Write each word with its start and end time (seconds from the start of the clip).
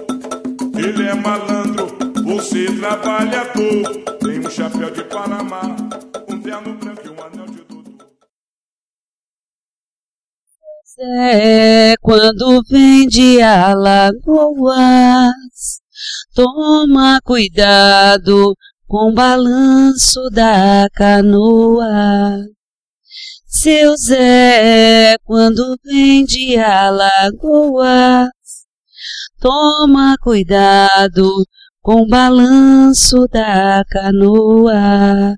Ele 0.76 1.08
é 1.08 1.14
malandro, 1.14 1.96
você 2.24 2.66
trabalhador. 2.66 3.84
Tem 4.20 4.40
um 4.40 4.50
chapéu 4.50 4.90
de 4.90 5.04
Panamá, 5.04 5.76
É 10.98 11.96
quando 12.02 12.62
vem 12.70 13.06
de 13.08 13.42
Alagoas, 13.42 14.14
toma 16.34 17.20
cuidado 17.22 18.56
com 18.88 19.10
o 19.10 19.14
balanço 19.14 20.22
da 20.32 20.88
canoa. 20.94 22.38
Seu 23.46 23.98
Zé, 23.98 25.18
quando 25.26 25.78
vem 25.84 26.24
de 26.24 26.58
Alagoas, 26.58 28.30
toma 29.42 30.16
cuidado 30.22 31.30
com 31.82 32.04
o 32.04 32.08
balanço 32.08 33.28
da 33.30 33.84
canoa. 33.90 35.36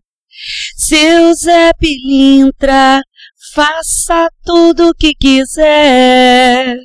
Seu 0.75 1.33
Zé 1.33 1.71
Pilintra, 1.79 3.01
faça 3.57 4.29
tudo 4.45 4.89
o 4.89 4.93
que 4.93 5.15
quiser. 5.15 6.75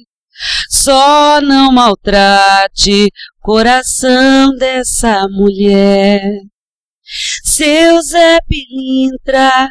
Só 0.71 1.39
não 1.43 1.71
maltrate 1.71 3.11
coração 3.41 4.57
dessa 4.57 5.29
mulher. 5.29 6.23
Seu 7.45 8.01
Zé 8.01 8.39
Pilintra, 8.49 9.69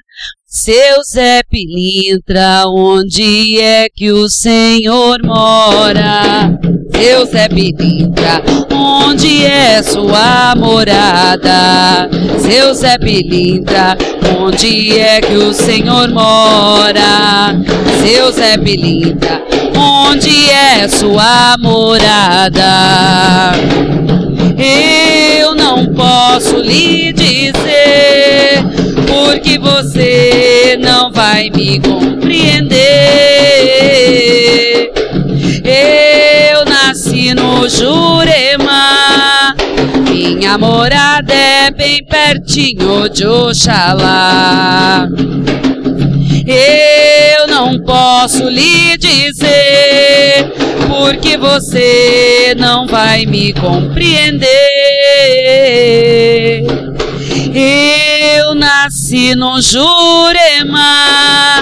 seu 0.54 1.02
Zé 1.10 1.44
Pilintra, 1.50 2.66
onde 2.68 3.58
é 3.62 3.88
que 3.88 4.12
o 4.12 4.28
Senhor 4.28 5.24
mora? 5.24 6.60
Seu 6.94 7.26
Zé 7.26 7.48
Pilintra, 7.48 8.44
onde 8.70 9.46
é 9.46 9.82
sua 9.82 10.54
morada? 10.58 12.10
Seu 12.38 12.74
Zé 12.74 12.98
Pilintra, 12.98 13.98
onde 14.38 15.00
é 15.00 15.22
que 15.22 15.36
o 15.36 15.54
Senhor 15.54 16.10
mora? 16.10 17.56
Seu 18.06 18.30
Zé 18.34 18.58
Pilintra, 18.58 19.42
onde 19.74 20.50
é 20.50 20.86
sua 20.90 21.56
morada? 21.60 23.54
Eu 24.58 25.56
não 25.56 25.86
posso 25.94 26.58
lhe 26.58 27.14
dizer, 27.14 27.81
porque 29.32 29.58
você 29.58 30.78
não 30.82 31.10
vai 31.10 31.50
me 31.52 31.80
compreender. 31.80 32.82
Eu 35.64 36.66
nasci 36.66 37.34
no 37.34 37.70
Jurema, 37.70 39.56
minha 40.10 40.58
morada 40.58 41.34
é 41.34 41.72
bem 41.72 42.04
pertinho 42.04 43.08
de 43.08 43.26
Oxalá. 43.26 45.08
Eu 46.46 47.48
não 47.48 47.80
posso 47.80 48.50
lhe 48.50 48.98
dizer, 48.98 50.52
porque 50.90 51.38
você 51.38 52.54
não 52.58 52.86
vai 52.86 53.26
me 53.26 53.54
compreender. 53.54 54.52
Eu 57.54 58.56
nasci 58.56 59.36
no 59.36 59.62
Jurema, 59.62 61.62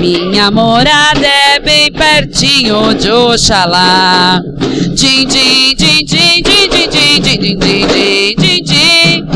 minha 0.00 0.50
morada 0.50 1.26
é 1.26 1.60
bem 1.60 1.92
pertinho 1.92 2.94
de 2.94 3.10
Oxalá. 3.10 4.40
Din, 4.94 5.28
din, 5.28 5.74
din, 5.76 6.04
din, 6.06 6.42
din, 6.42 6.42
din, 6.42 6.70
din, 6.90 7.22
din, 7.22 7.24
din, 7.40 7.58
din, 7.58 7.86
din, 7.86 8.34
din, 8.36 8.64
din. 8.64 9.26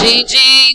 Din, 0.00 0.24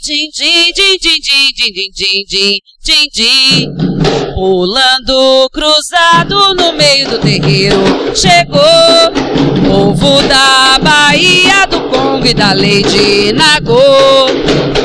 din, 0.04 0.30
din, 0.36 0.72
din, 0.76 0.98
din, 1.02 1.20
din, 1.24 1.50
din, 1.56 1.72
din, 1.74 1.92
din, 1.96 2.26
din, 2.28 2.60
din, 2.84 3.08
din. 3.16 3.96
Pulando 4.36 5.50
cruzado 5.52 6.54
no 6.56 6.74
meio 6.74 7.10
do 7.10 7.20
terreiro, 7.20 7.80
chegou 8.14 9.56
povo 9.68 10.22
da 10.24 10.78
Bahia, 10.82 11.66
do 11.68 11.82
Congo 11.90 12.26
e 12.28 12.34
da 12.34 12.54
Lady 12.54 13.32
Nagô. 13.34 13.80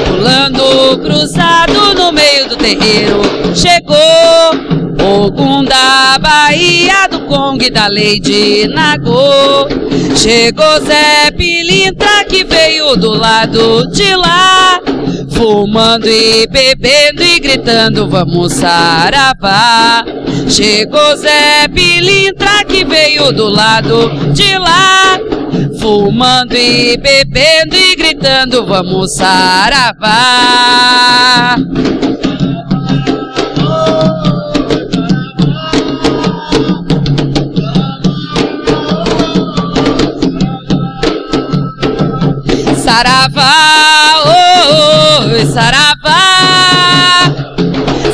Pulando 0.06 0.98
cruzado 0.98 1.94
no 1.94 2.12
meio 2.12 2.48
do 2.48 2.56
terreiro, 2.56 3.20
chegou 3.54 4.70
Ogum 5.02 5.64
da 5.64 6.18
Bahia, 6.18 7.08
do 7.10 7.20
Congo 7.20 7.64
e 7.64 7.70
da 7.70 7.88
Lady 7.88 8.68
Nagô. 8.68 9.68
Chegou 10.14 10.80
Zé 10.84 11.30
Pilintra 11.36 12.24
que 12.28 12.44
veio 12.44 12.96
do 12.96 13.14
lado 13.14 13.86
de 13.90 14.14
lá, 14.14 14.80
fumando 15.28 16.06
e 16.08 16.46
bebendo 16.46 17.22
e 17.22 17.38
gritando: 17.40 18.08
Vamos 18.08 18.54
saravá. 18.54 20.04
Chegou 20.48 21.16
Zé 21.16 21.68
Pilintra 21.68 22.64
que 22.66 22.84
veio 22.84 23.32
do 23.32 23.48
lado 23.48 24.10
de 24.32 24.58
lá, 24.58 25.18
fumando 25.80 26.56
e 26.56 26.96
bebendo 26.96 27.76
e 27.76 27.96
gritando: 27.96 28.66
Vamos 28.66 29.14
saravá. 29.14 30.00
Saravá, 42.90 44.14
oh, 44.26 45.22
oh, 45.22 45.46
saravá, 45.46 46.24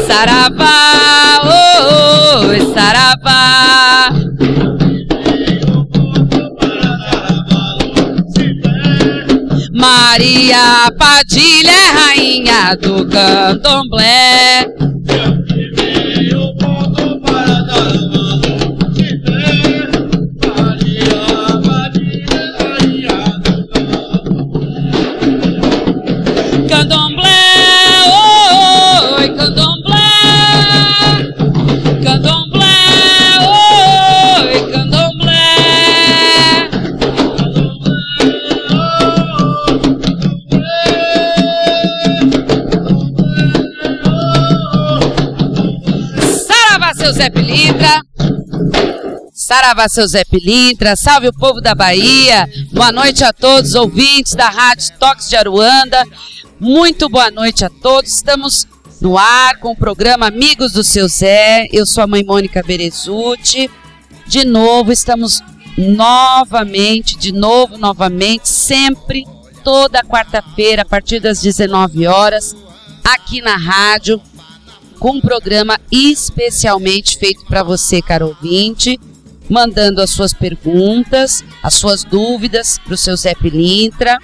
saravá, 0.07 1.41
oh, 1.45 2.45
oh, 2.45 2.75
saravá. 2.75 4.13
Maria 9.73 10.93
Padilha 10.99 11.73
é 11.73 11.87
rainha 11.93 12.77
do. 12.77 13.07
Candomblé, 13.09 14.67
seu 47.07 47.13
Zé 47.13 47.31
Pilintra. 47.31 48.03
Saravá, 49.33 49.89
seu 49.89 50.09
Zé 50.09 50.25
Pilintra. 50.25 50.97
Salve 50.97 51.29
o 51.29 51.33
povo 51.33 51.61
da 51.61 51.73
Bahia. 51.73 52.49
Boa 52.73 52.91
noite 52.91 53.23
a 53.23 53.33
todos, 53.33 53.77
ouvintes 53.77 54.35
da 54.35 54.49
Rádio 54.49 54.93
Toques 54.99 55.29
de 55.29 55.37
Aruanda. 55.37 56.03
Muito 56.59 57.09
boa 57.09 57.31
noite 57.31 57.65
a 57.65 57.71
todos. 57.71 58.13
Estamos 58.13 58.67
no 59.01 59.17
ar 59.17 59.57
com 59.59 59.71
o 59.71 59.77
programa 59.77 60.27
Amigos 60.27 60.73
do 60.73 60.83
Seu 60.83 61.07
Zé. 61.07 61.69
Eu 61.73 61.87
sou 61.87 62.03
a 62.03 62.09
mãe 62.09 62.25
Mônica 62.25 62.61
Berezuti. 62.61 63.71
De 64.27 64.45
novo, 64.45 64.91
estamos 64.91 65.45
novamente, 65.79 67.17
de 67.17 67.31
novo, 67.31 67.79
novamente, 67.79 68.49
sempre, 68.49 69.25
toda 69.63 70.03
quarta-feira, 70.03 70.83
a 70.83 70.85
partir 70.85 71.21
das 71.21 71.41
19 71.41 72.05
horas, 72.09 72.57
aqui 73.05 73.41
na 73.41 73.57
rádio, 73.57 74.21
com 74.99 75.13
um 75.13 75.21
programa 75.21 75.79
especialmente 75.91 77.19
feito 77.19 77.45
para 77.45 77.63
você, 77.63 78.01
caro 78.01 78.29
ouvinte, 78.29 78.99
mandando 79.49 80.01
as 80.01 80.11
suas 80.11 80.33
perguntas, 80.33 81.45
as 81.63 81.75
suas 81.75 82.05
dúvidas 82.05 82.79
para 82.79 82.95
o 82.95 82.97
seu 82.97 83.17
Zé 83.17 83.35
Pilintra, 83.35 84.19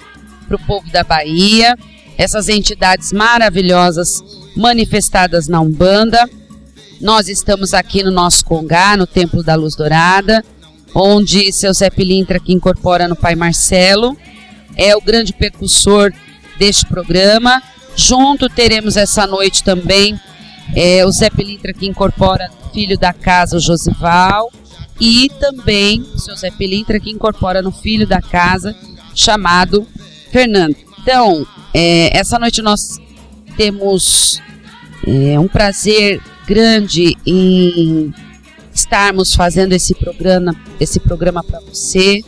para 0.47 0.55
o 0.55 0.65
povo 0.65 0.89
da 0.91 1.03
Bahia, 1.03 1.75
essas 2.17 2.49
entidades 2.49 3.11
maravilhosas 3.11 4.23
manifestadas 4.55 5.47
na 5.47 5.61
Umbanda. 5.61 6.29
Nós 6.99 7.27
estamos 7.27 7.73
aqui 7.73 8.03
no 8.03 8.11
nosso 8.11 8.45
Congá, 8.45 8.95
no 8.95 9.07
Templo 9.07 9.43
da 9.43 9.55
Luz 9.55 9.75
Dourada, 9.75 10.43
onde 10.93 11.51
seu 11.51 11.73
Zé 11.73 11.89
Pilintra, 11.89 12.39
que 12.39 12.53
incorpora 12.53 13.07
no 13.07 13.15
Pai 13.15 13.35
Marcelo, 13.35 14.15
é 14.75 14.95
o 14.95 15.01
grande 15.01 15.33
percussor 15.33 16.13
deste 16.57 16.85
programa. 16.85 17.61
Junto 17.95 18.49
teremos 18.49 18.97
essa 18.97 19.25
noite 19.27 19.63
também 19.63 20.19
é, 20.75 21.05
o 21.05 21.11
Zé 21.11 21.29
Pilintra, 21.29 21.73
que 21.73 21.85
incorpora 21.85 22.49
filho 22.73 22.97
da 22.97 23.13
casa, 23.13 23.57
o 23.57 23.59
Josival, 23.59 24.51
e 24.99 25.29
também 25.39 26.01
o 26.13 26.19
seu 26.19 26.35
Zé 26.35 26.51
Pilintra, 26.51 26.99
que 26.99 27.11
incorpora 27.11 27.61
no 27.61 27.71
filho 27.71 28.07
da 28.07 28.21
casa, 28.21 28.75
chamado 29.13 29.87
Fernando. 30.31 30.75
Então, 31.01 31.45
é, 31.73 32.17
essa 32.17 32.39
noite 32.39 32.61
nós 32.61 32.99
temos 33.55 34.41
é, 35.05 35.39
um 35.39 35.47
prazer 35.47 36.21
grande 36.47 37.15
em 37.25 38.13
estarmos 38.73 39.35
fazendo 39.35 39.73
esse 39.73 39.93
programa, 39.93 40.55
esse 40.79 40.99
programa 40.99 41.43
para 41.43 41.59
você, 41.59 42.21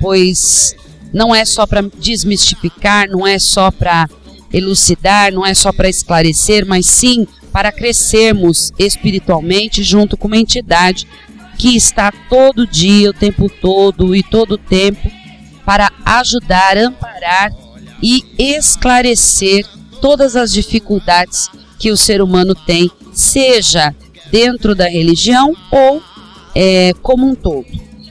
pois 0.00 0.74
não 1.12 1.34
é 1.34 1.44
só 1.44 1.66
para 1.66 1.82
desmistificar, 1.98 3.08
não 3.08 3.26
é 3.26 3.38
só 3.38 3.70
para 3.70 4.08
elucidar, 4.52 5.32
não 5.32 5.44
é 5.44 5.54
só 5.54 5.72
para 5.72 5.88
esclarecer, 5.88 6.66
mas 6.66 6.86
sim 6.86 7.26
para 7.52 7.70
crescermos 7.70 8.72
espiritualmente 8.78 9.82
junto 9.82 10.16
com 10.16 10.26
uma 10.26 10.38
entidade 10.38 11.06
que 11.58 11.76
está 11.76 12.10
todo 12.28 12.66
dia, 12.66 13.10
o 13.10 13.12
tempo 13.12 13.48
todo 13.48 14.16
e 14.16 14.22
todo 14.22 14.52
o 14.52 14.58
tempo 14.58 15.10
para 15.64 15.92
ajudar, 16.04 16.76
amparar 16.76 17.52
e 18.02 18.24
esclarecer 18.38 19.64
todas 20.00 20.34
as 20.34 20.52
dificuldades 20.52 21.48
que 21.78 21.90
o 21.90 21.96
ser 21.96 22.20
humano 22.20 22.54
tem, 22.54 22.90
seja 23.12 23.94
dentro 24.30 24.74
da 24.74 24.88
religião 24.88 25.54
ou 25.70 26.02
é, 26.54 26.92
como 27.02 27.28
um 27.28 27.34
todo. 27.34 27.66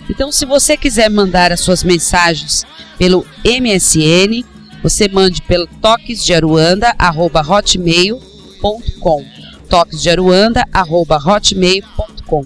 Então, 0.10 0.32
se 0.32 0.46
você 0.46 0.78
quiser 0.78 1.10
mandar 1.10 1.52
as 1.52 1.60
suas 1.62 1.84
mensagens 1.84 2.66
pelo 2.98 3.26
MSN, 3.46 4.46
você 4.82 5.08
mande 5.08 5.42
pelo 5.42 5.68
toquesdearuanda@hotmail.com. 8.62 9.26
toquesdearuanda@hotmail.com. 9.70 12.46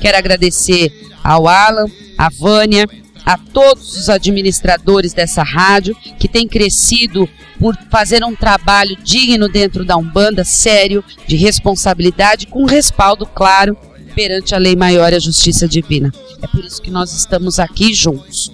Quero 0.00 0.18
agradecer 0.18 0.92
ao 1.22 1.46
Alan, 1.46 1.86
à 2.18 2.28
Vânia, 2.28 2.88
a 3.24 3.38
todos 3.38 3.96
os 3.96 4.08
administradores 4.08 5.12
dessa 5.12 5.44
rádio 5.44 5.94
que 6.18 6.26
têm 6.26 6.48
crescido 6.48 7.28
por 7.60 7.76
fazer 7.90 8.24
um 8.24 8.34
trabalho 8.34 8.96
digno 9.02 9.48
dentro 9.48 9.84
da 9.84 9.96
Umbanda, 9.96 10.42
sério, 10.44 11.04
de 11.26 11.36
responsabilidade, 11.36 12.48
com 12.48 12.64
respaldo 12.64 13.24
claro 13.24 13.76
perante 14.14 14.54
a 14.54 14.58
lei 14.58 14.74
maior 14.74 15.12
e 15.12 15.16
a 15.16 15.20
justiça 15.20 15.68
divina. 15.68 16.12
É 16.42 16.46
por 16.48 16.64
isso 16.64 16.82
que 16.82 16.90
nós 16.90 17.12
estamos 17.12 17.60
aqui 17.60 17.94
juntos. 17.94 18.50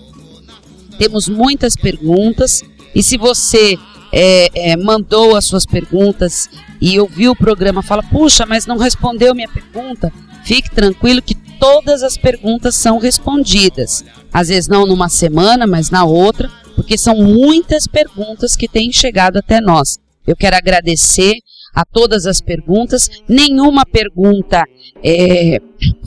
Temos 0.99 1.28
muitas 1.28 1.75
perguntas 1.75 2.62
e 2.94 3.02
se 3.02 3.16
você 3.16 3.78
é, 4.20 4.70
é, 4.73 4.76
mandou 4.76 5.37
as 5.37 5.44
suas 5.44 5.65
perguntas 5.65 6.50
e 6.81 6.99
ouviu 6.99 7.31
o 7.31 7.37
programa, 7.37 7.85
fala, 7.85 8.03
puxa, 8.03 8.44
mas 8.44 8.67
não 8.67 8.76
respondeu 8.76 9.32
minha 9.32 9.49
pergunta, 9.49 10.12
fique 10.43 10.69
tranquilo 10.73 11.23
que 11.23 11.37
todas 11.37 12.03
as 12.03 12.17
perguntas 12.17 12.75
são 12.75 12.99
respondidas. 12.99 14.05
Às 14.32 14.49
vezes 14.49 14.67
não 14.67 14.85
numa 14.87 15.09
semana, 15.09 15.69
mas 15.69 15.91
na 15.91 16.05
outra, 16.05 16.50
porque 16.75 16.99
são 16.99 17.15
muitas 17.15 17.87
perguntas 17.87 18.56
que 18.56 18.67
têm 18.67 18.93
chegado 18.93 19.37
até 19.37 19.61
nós. 19.61 19.99
Eu 20.26 20.35
quero 20.35 20.56
agradecer 20.56 21.37
a 21.73 21.85
todas 21.85 22.26
as 22.26 22.41
perguntas, 22.41 23.09
nenhuma 23.29 23.87
pergunta 23.87 24.65
é, 25.00 25.61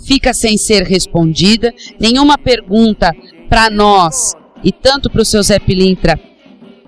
fica 0.06 0.34
sem 0.34 0.58
ser 0.58 0.84
respondida, 0.84 1.74
nenhuma 1.98 2.38
pergunta 2.38 3.13
para 3.50 3.69
nós 3.69 4.34
e 4.62 4.72
tanto 4.74 5.10
para 5.10 5.22
o 5.22 5.25
seu 5.25 5.42
Zé 5.42 5.60
Pilintra 5.60 6.19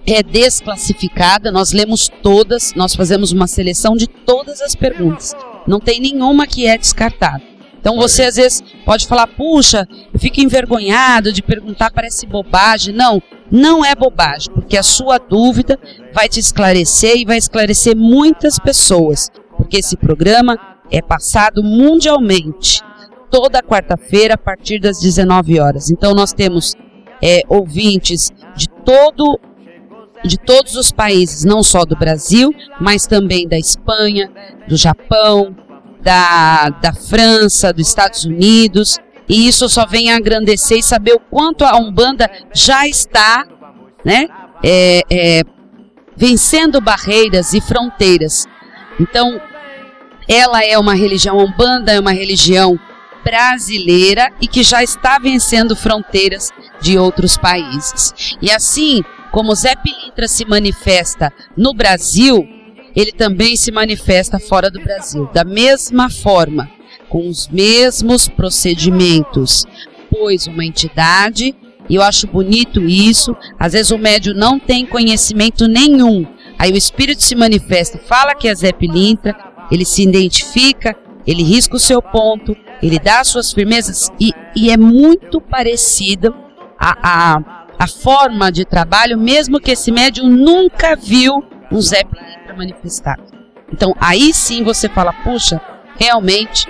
é 0.06 0.22
desclassificada, 0.22 1.52
nós 1.52 1.72
lemos 1.72 2.10
todas, 2.22 2.74
nós 2.76 2.96
fazemos 2.96 3.32
uma 3.32 3.48
seleção 3.48 3.96
de 3.96 4.08
todas 4.08 4.62
as 4.62 4.76
perguntas. 4.76 5.34
Não 5.68 5.80
tem 5.80 6.00
nenhuma 6.00 6.46
que 6.46 6.66
é 6.66 6.78
descartada. 6.78 7.42
Então 7.80 7.98
você 7.98 8.24
às 8.24 8.38
vezes 8.38 8.64
pode 8.86 9.08
falar, 9.08 9.28
puxa, 9.28 9.88
eu 10.14 10.20
fico 10.20 10.40
envergonhado 10.40 11.34
de 11.34 11.42
perguntar, 11.42 11.92
parece 11.92 12.26
bobagem. 12.26 12.96
Não, 12.96 13.22
não 13.52 13.84
é 13.84 13.94
bobagem, 13.94 14.54
porque 14.54 14.78
a 14.78 14.84
sua 14.84 15.18
dúvida 15.18 15.78
vai 16.14 16.30
te 16.30 16.40
esclarecer 16.40 17.18
e 17.18 17.26
vai 17.26 17.38
esclarecer 17.38 17.96
muitas 17.96 18.58
pessoas, 18.58 19.30
porque 19.58 19.78
esse 19.78 19.98
programa 19.98 20.58
é 20.90 21.02
passado 21.02 21.62
mundialmente 21.62 22.82
toda 23.30 23.62
quarta-feira 23.62 24.36
a 24.36 24.38
partir 24.38 24.80
das 24.80 25.00
19 25.00 25.60
horas. 25.60 25.92
Então 25.92 26.14
nós 26.14 26.32
temos 26.32 26.76
é, 27.22 27.42
ouvintes 27.50 28.32
de 28.56 28.70
todo 28.86 29.40
de 30.24 30.38
todos 30.38 30.76
os 30.76 30.92
países, 30.92 31.44
não 31.44 31.62
só 31.62 31.86
do 31.86 31.96
Brasil, 31.96 32.54
mas 32.80 33.06
também 33.06 33.48
da 33.48 33.58
Espanha, 33.58 34.32
do 34.68 34.78
Japão, 34.78 35.56
da, 36.02 36.70
da 36.70 36.94
França, 36.94 37.74
dos 37.74 37.88
Estados 37.88 38.26
Unidos. 38.26 39.00
E 39.28 39.48
isso 39.48 39.68
só 39.70 39.86
vem 39.86 40.12
a 40.12 40.18
engrandecer 40.18 40.80
e 40.80 40.84
saber 40.84 41.14
o 41.14 41.20
quanto 41.20 41.64
a 41.64 41.78
Umbanda 41.78 42.30
já 42.54 42.88
está 42.88 43.46
né, 44.04 44.28
é, 44.64 45.02
é, 45.10 45.42
vencendo 46.16 46.82
barreiras 46.82 47.54
e 47.54 47.62
fronteiras. 47.62 48.46
Então, 49.00 49.42
ela 50.28 50.64
é 50.64 50.78
uma 50.78 50.94
religião, 50.94 51.40
a 51.40 51.44
Umbanda 51.44 51.92
é 51.92 52.00
uma 52.00 52.12
religião 52.12 52.80
brasileira 53.24 54.32
e 54.42 54.48
que 54.48 54.64
já 54.64 54.84
está 54.84 55.18
vencendo 55.18 55.76
fronteiras 55.76 56.50
de 56.82 56.98
outros 56.98 57.38
países. 57.38 58.36
E 58.42 58.52
assim 58.52 59.02
como 59.34 59.56
Zé 59.56 59.76
Pilintra 59.76 60.28
se 60.28 60.46
manifesta 60.46 61.34
no 61.58 61.74
Brasil, 61.74 62.48
ele 62.96 63.12
também 63.12 63.56
se 63.56 63.72
manifesta 63.72 64.38
fora 64.38 64.70
do 64.70 64.80
Brasil, 64.80 65.28
da 65.34 65.44
mesma 65.44 66.08
forma, 66.08 66.70
com 67.10 67.28
os 67.28 67.48
mesmos 67.48 68.28
procedimentos, 68.28 69.66
pois 70.12 70.46
uma 70.46 70.64
entidade, 70.64 71.56
e 71.90 71.96
eu 71.96 72.04
acho 72.04 72.28
bonito 72.28 72.80
isso, 72.80 73.36
às 73.60 73.74
vezes 73.74 73.92
o 73.92 73.98
médio 73.98 74.36
não 74.36 74.60
tem 74.60 74.86
conhecimento 74.86 75.68
nenhum, 75.68 76.28
aí 76.60 76.72
o 76.72 76.78
espírito 76.78 77.24
se 77.24 77.34
manifesta, 77.34 77.98
fala 77.98 78.36
que 78.36 78.48
é 78.48 78.54
Zé 78.54 78.72
Pilintra, 78.72 79.36
ele 79.72 79.84
se 79.84 80.04
identifica, 80.04 80.96
ele 81.26 81.42
risca 81.42 81.76
o 81.76 81.80
seu 81.80 82.04
ponto, 82.04 82.56
ele 82.84 83.00
dá 83.00 83.22
as 83.22 83.30
suas 83.30 83.52
firmezas 83.52 84.12
e, 84.20 84.32
e 84.56 84.70
é 84.70 84.78
muito 84.78 85.42
parecido 85.42 86.36
a, 86.78 86.98
a, 87.02 87.63
a 87.78 87.88
forma 87.88 88.52
de 88.52 88.66
trabalho, 88.66 89.18
mesmo 89.18 89.60
que 89.60 89.72
esse 89.72 89.92
médium 89.92 90.28
nunca 90.28 90.96
viu 90.96 91.44
um 91.72 91.82
Zé 91.82 92.04
Pilintra 92.04 92.56
manifestado. 92.56 93.24
Então 93.72 93.96
aí 94.00 94.34
sim 94.34 94.64
você 94.64 94.88
fala, 94.88 95.12
puxa, 95.12 95.60
realmente 95.98 96.68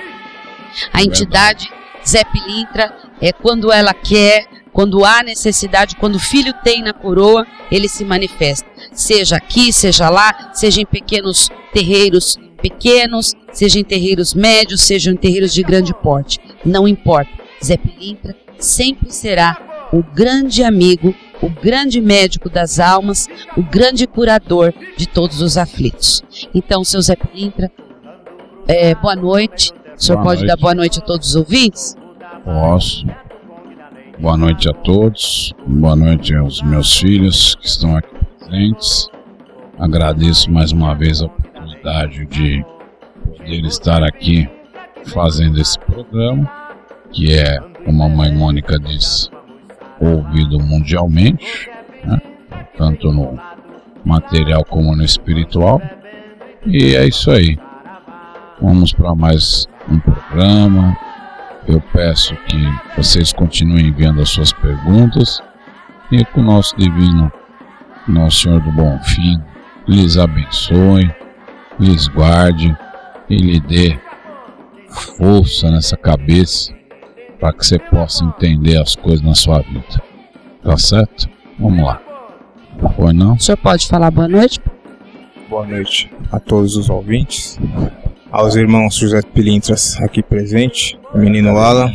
a 0.91 1.03
entidade 1.03 1.69
Zé 2.07 2.23
Pilintra 2.23 2.93
é 3.21 3.31
quando 3.31 3.71
ela 3.71 3.93
quer, 3.93 4.45
quando 4.71 5.05
há 5.05 5.21
necessidade, 5.23 5.95
quando 5.95 6.15
o 6.15 6.19
filho 6.19 6.53
tem 6.63 6.81
na 6.81 6.93
coroa, 6.93 7.45
ele 7.71 7.87
se 7.87 8.03
manifesta. 8.03 8.69
Seja 8.91 9.37
aqui, 9.37 9.71
seja 9.71 10.09
lá, 10.09 10.51
seja 10.53 10.81
em 10.81 10.85
pequenos 10.85 11.49
terreiros 11.73 12.37
pequenos, 12.63 13.35
seja 13.51 13.77
em 13.77 13.83
terreiros 13.83 14.33
médios, 14.33 14.81
seja 14.81 15.11
em 15.11 15.17
terreiros 15.17 15.53
de 15.53 15.61
grande 15.61 15.93
porte. 15.93 16.39
Não 16.63 16.87
importa. 16.87 17.29
Zé 17.63 17.75
Pilintra 17.75 18.33
sempre 18.57 19.11
será 19.11 19.57
o 19.93 20.01
grande 20.01 20.63
amigo 20.63 21.15
o 21.43 21.49
grande 21.49 21.99
médico 21.99 22.49
das 22.49 22.79
almas, 22.79 23.27
o 23.57 23.61
grande 23.61 24.07
curador 24.07 24.73
de 24.95 25.05
todos 25.05 25.41
os 25.41 25.57
aflitos. 25.57 26.23
Então, 26.55 26.85
seu 26.85 27.01
Zé 27.01 27.17
Pilintra, 27.17 27.69
é, 28.65 28.95
boa 28.95 29.13
noite, 29.13 29.73
O 29.93 30.01
senhor 30.01 30.19
boa 30.19 30.29
pode 30.29 30.41
noite. 30.41 30.47
dar 30.47 30.61
boa 30.61 30.73
noite 30.73 30.99
a 30.99 31.01
todos 31.01 31.27
os 31.27 31.35
ouvintes? 31.35 31.97
Posso. 32.45 33.05
Boa 34.19 34.37
noite 34.37 34.69
a 34.69 34.73
todos. 34.73 35.53
Boa 35.67 35.97
noite 35.97 36.33
aos 36.33 36.61
meus 36.61 36.97
filhos 36.97 37.55
que 37.55 37.67
estão 37.67 37.97
aqui 37.97 38.15
presentes. 38.39 39.09
Agradeço 39.77 40.49
mais 40.49 40.71
uma 40.71 40.95
vez 40.95 41.21
a 41.21 41.25
oportunidade 41.25 42.25
de 42.27 42.65
poder 43.25 43.65
estar 43.65 44.01
aqui 44.01 44.47
fazendo 45.07 45.59
esse 45.59 45.77
programa, 45.79 46.49
que 47.11 47.33
é, 47.33 47.59
como 47.83 48.01
a 48.01 48.07
mãe 48.07 48.33
Mônica 48.33 48.79
disse, 48.79 49.29
ouvido 50.05 50.59
mundialmente, 50.59 51.69
né? 52.03 52.21
tanto 52.77 53.11
no 53.11 53.39
material 54.03 54.63
como 54.65 54.95
no 54.95 55.03
espiritual. 55.03 55.81
E 56.65 56.95
é 56.95 57.07
isso 57.07 57.31
aí. 57.31 57.57
Vamos 58.61 58.93
para 58.93 59.13
mais 59.15 59.67
um 59.89 59.99
programa. 59.99 60.97
Eu 61.67 61.81
peço 61.93 62.35
que 62.47 62.57
vocês 62.95 63.31
continuem 63.31 63.87
enviando 63.87 64.21
as 64.21 64.29
suas 64.29 64.51
perguntas 64.51 65.41
e 66.11 66.23
que 66.23 66.39
o 66.39 66.43
nosso 66.43 66.75
divino, 66.77 67.31
nosso 68.07 68.41
Senhor 68.41 68.59
do 68.61 68.71
Bom 68.71 68.99
Fim, 69.03 69.41
lhes 69.87 70.17
abençoe, 70.17 71.09
lhes 71.79 72.07
guarde 72.07 72.75
e 73.29 73.37
lhe 73.37 73.59
dê 73.59 73.97
força 75.17 75.71
nessa 75.71 75.97
cabeça 75.97 76.73
para 77.43 77.51
que 77.51 77.65
você 77.65 77.77
possa 77.77 78.23
entender 78.23 78.77
as 78.77 78.95
coisas 78.95 79.21
na 79.21 79.35
sua 79.35 79.59
vida. 79.59 80.01
Tá 80.63 80.77
certo? 80.77 81.27
Vamos 81.59 81.83
lá. 81.83 82.01
Foi 82.95 83.11
não? 83.11 83.33
O 83.33 83.39
senhor 83.39 83.57
pode 83.57 83.85
falar 83.85 84.11
boa 84.11 84.29
noite? 84.29 84.61
Boa 85.49 85.67
noite 85.67 86.09
a 86.31 86.39
todos 86.39 86.77
os 86.77 86.89
ouvintes, 86.89 87.59
aos 88.31 88.55
irmãos 88.55 88.95
José 88.95 89.21
Pilintras 89.21 89.99
aqui 89.99 90.23
presente, 90.23 90.97
o 91.13 91.17
menino 91.17 91.51
Lala, 91.51 91.91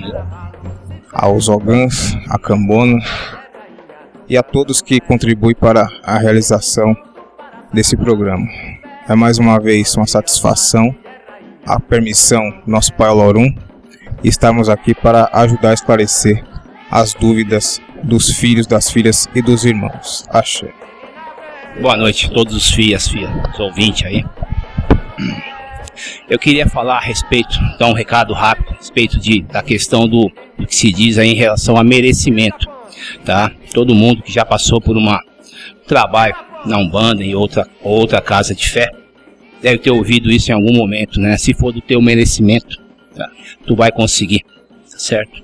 aos 1.14 1.49
Ogãs, 1.49 2.14
a 2.28 2.38
Cambona 2.38 2.99
e 4.28 4.37
a 4.37 4.43
todos 4.43 4.83
que 4.83 5.00
contribuem 5.00 5.55
para 5.55 5.88
a 6.05 6.19
realização 6.19 6.95
desse 7.73 7.97
programa. 7.97 8.47
É 9.09 9.14
mais 9.14 9.38
uma 9.38 9.59
vez 9.59 9.97
uma 9.97 10.07
satisfação, 10.07 10.95
a 11.64 11.81
permissão 11.81 12.50
do 12.67 12.71
nosso 12.71 12.93
Pai 12.93 13.09
Olorum, 13.09 13.50
estamos 14.23 14.69
aqui 14.69 14.95
para 14.95 15.29
ajudar 15.33 15.71
a 15.71 15.75
esclarecer 15.75 16.45
as 16.91 17.15
dúvidas 17.15 17.81
dos 18.03 18.31
filhos, 18.31 18.67
das 18.67 18.91
filhas 18.91 19.29
e 19.35 19.43
dos 19.43 19.65
irmãos. 19.65 20.25
Axé. 20.31 20.73
Boa 21.81 21.97
noite 21.97 22.27
a 22.27 22.31
todos 22.31 22.55
os 22.55 22.71
filhos, 22.71 23.09
filhas, 23.09 23.31
os 23.53 23.61
ouvintes 23.61 24.07
aí. 24.07 24.25
Eu 26.29 26.39
queria 26.39 26.69
falar 26.69 26.97
a 26.97 27.01
respeito, 27.01 27.59
dar 27.79 27.87
um 27.87 27.93
recado 27.93 28.33
rápido 28.33 28.71
a 28.71 28.77
respeito 28.77 29.19
de, 29.19 29.43
da 29.43 29.63
questão 29.63 30.09
do, 30.09 30.31
do 30.57 30.67
que 30.67 30.75
se 30.75 30.93
diz 30.93 31.19
aí 31.19 31.31
em 31.31 31.35
relação 31.35 31.77
a 31.77 31.85
merecimento, 31.85 32.67
tá? 33.25 33.51
Todo 33.73 33.95
mundo 33.95 34.23
que 34.23 34.33
já 34.33 34.45
passou 34.45 34.81
por 34.81 34.97
uma 34.97 35.21
trabalho 35.87 36.35
na 36.67 36.79
Umbanda 36.79 37.25
e 37.25 37.35
outra, 37.35 37.67
outra 37.83 38.21
casa 38.21 38.55
de 38.55 38.69
fé 38.69 38.91
deve 39.61 39.79
ter 39.79 39.91
ouvido 39.91 40.31
isso 40.31 40.51
em 40.51 40.55
algum 40.55 40.73
momento, 40.73 41.21
né? 41.21 41.37
Se 41.37 41.55
for 41.55 41.73
do 41.73 41.81
teu 41.81 42.01
merecimento, 42.01 42.88
tu 43.67 43.75
vai 43.75 43.91
conseguir, 43.91 44.41
tá 44.91 44.99
certo? 44.99 45.43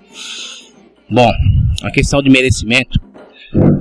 Bom, 1.08 1.30
a 1.82 1.90
questão 1.90 2.22
de 2.22 2.30
merecimento, 2.30 2.98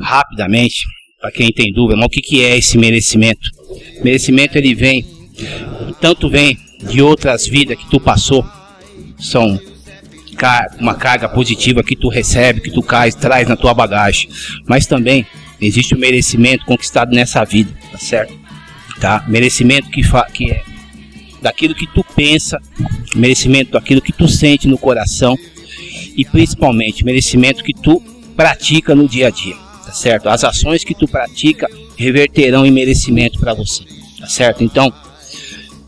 rapidamente, 0.02 0.86
para 1.20 1.32
quem 1.32 1.52
tem 1.52 1.72
dúvida, 1.72 1.98
mas 1.98 2.08
o 2.08 2.10
que, 2.10 2.22
que 2.22 2.44
é 2.44 2.58
esse 2.58 2.78
merecimento? 2.78 3.50
Merecimento 4.04 4.58
ele 4.58 4.76
vem, 4.76 5.06
tanto 6.02 6.30
vem 6.30 6.58
de 6.92 7.02
outras 7.02 7.48
vidas 7.48 7.78
que 7.78 7.90
tu 7.90 8.00
passou, 8.00 8.46
são 9.18 9.60
uma 10.80 10.96
carga 10.96 11.30
positiva 11.30 11.84
que 11.84 11.96
tu 11.96 12.10
recebe, 12.10 12.60
que 12.60 12.72
tu 12.72 12.84
cai, 12.84 13.12
traz 13.12 13.48
na 13.48 13.56
tua 13.56 13.74
bagagem, 13.74 14.30
mas 14.68 14.86
também 14.86 15.26
existe 15.62 15.94
o 15.94 15.98
merecimento 15.98 16.66
conquistado 16.66 17.16
nessa 17.16 17.46
vida, 17.46 17.72
tá 17.92 17.98
certo? 17.98 18.38
Tá? 19.00 19.24
Merecimento 19.28 19.90
que, 19.90 20.02
que 20.34 20.52
é 20.52 20.64
daquilo 21.44 21.76
que 21.76 21.86
tu 21.88 22.04
pensa, 22.16 22.60
merecimento 23.16 23.72
daquilo 23.72 24.02
que 24.02 24.12
tu 24.12 24.28
sente 24.28 24.68
no 24.68 24.78
coração 24.78 25.38
e 26.16 26.26
principalmente 26.26 27.06
merecimento 27.06 27.64
que 27.64 27.74
tu 27.74 28.02
pratica 28.36 28.96
no 28.96 29.08
dia 29.08 29.28
a 29.28 29.30
dia 29.30 29.64
tá 29.86 29.92
certo? 29.92 30.28
As 30.28 30.44
ações 30.44 30.84
que 30.84 30.96
tu 30.96 31.08
pratica 31.08 31.70
reverterão 31.96 32.66
em 32.66 32.72
merecimento 32.72 33.40
para 33.40 33.54
você, 33.54 33.84
tá 34.20 34.28
certo? 34.28 34.64
Então, 34.64 34.92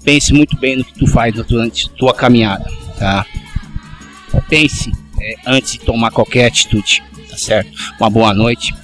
pense 0.03 0.31
muito 0.31 0.55
bem 0.57 0.77
no 0.77 0.85
que 0.85 0.93
tu 0.93 1.07
faz 1.07 1.33
durante 1.33 1.89
tua 1.89 2.13
caminhada, 2.13 2.69
tá? 2.99 3.25
Pense 4.47 4.91
é, 5.19 5.35
antes 5.47 5.73
de 5.73 5.79
tomar 5.79 6.11
qualquer 6.11 6.45
atitude, 6.45 7.01
tá 7.29 7.37
certo? 7.37 7.71
Uma 7.99 8.09
boa 8.09 8.33
noite, 8.33 8.75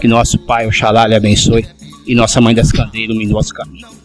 que 0.00 0.08
nosso 0.08 0.38
Pai 0.38 0.66
Oxalá 0.66 1.06
lhe 1.06 1.14
abençoe 1.14 1.66
e 2.04 2.14
nossa 2.14 2.40
Mãe 2.40 2.54
das 2.54 2.72
Candeias 2.72 3.08
ilumine 3.08 3.32
nosso 3.32 3.54
caminho. 3.54 3.97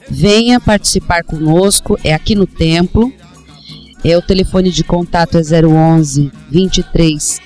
venha 0.10 0.60
participar 0.60 1.24
conosco, 1.24 2.00
é 2.04 2.14
aqui 2.14 2.36
no 2.36 2.48
templo. 2.48 3.12
É, 4.06 4.16
o 4.16 4.22
telefone 4.22 4.70
de 4.70 4.84
contato 4.84 5.36
é 5.36 5.42
011 5.66 6.32
23 6.52 7.40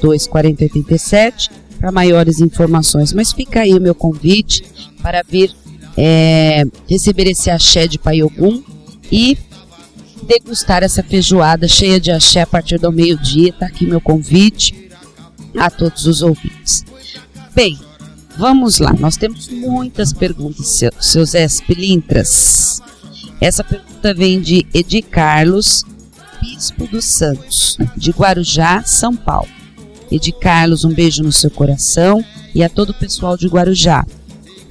02 0.00 0.28
4087 0.28 1.50
para 1.80 1.90
maiores 1.90 2.40
informações. 2.40 3.12
Mas 3.12 3.32
fica 3.32 3.62
aí 3.62 3.74
o 3.74 3.80
meu 3.80 3.96
convite 3.96 4.64
para 5.02 5.24
vir 5.28 5.52
é, 5.96 6.62
receber 6.88 7.26
esse 7.26 7.50
axé 7.50 7.88
de 7.88 7.98
Paiogum 7.98 8.62
e 9.10 9.36
degustar 10.22 10.84
essa 10.84 11.02
feijoada 11.02 11.66
cheia 11.66 11.98
de 11.98 12.12
axé 12.12 12.42
a 12.42 12.46
partir 12.46 12.78
do 12.78 12.92
meio-dia. 12.92 13.48
Está 13.48 13.66
aqui 13.66 13.84
meu 13.84 14.00
convite 14.00 14.88
a 15.58 15.68
todos 15.68 16.06
os 16.06 16.22
ouvintes. 16.22 16.84
Bem, 17.52 17.76
Vamos 18.36 18.80
lá, 18.80 18.92
nós 18.92 19.16
temos 19.16 19.48
muitas 19.48 20.12
perguntas, 20.12 20.66
seu, 20.66 20.90
seu 20.98 21.24
Zé 21.24 21.46
Pilintras. 21.68 22.80
Essa 23.40 23.62
pergunta 23.62 24.12
vem 24.12 24.40
de 24.40 24.66
Edi 24.74 25.02
Carlos, 25.02 25.84
Bispo 26.44 26.86
dos 26.86 27.06
Santos, 27.06 27.78
de 27.96 28.10
Guarujá, 28.10 28.82
São 28.84 29.16
Paulo. 29.16 29.48
Edi 30.12 30.30
Carlos, 30.30 30.84
um 30.84 30.92
beijo 30.92 31.22
no 31.22 31.32
seu 31.32 31.50
coração 31.50 32.22
e 32.54 32.62
a 32.62 32.68
todo 32.68 32.90
o 32.90 32.94
pessoal 32.94 33.34
de 33.34 33.48
Guarujá. 33.48 34.04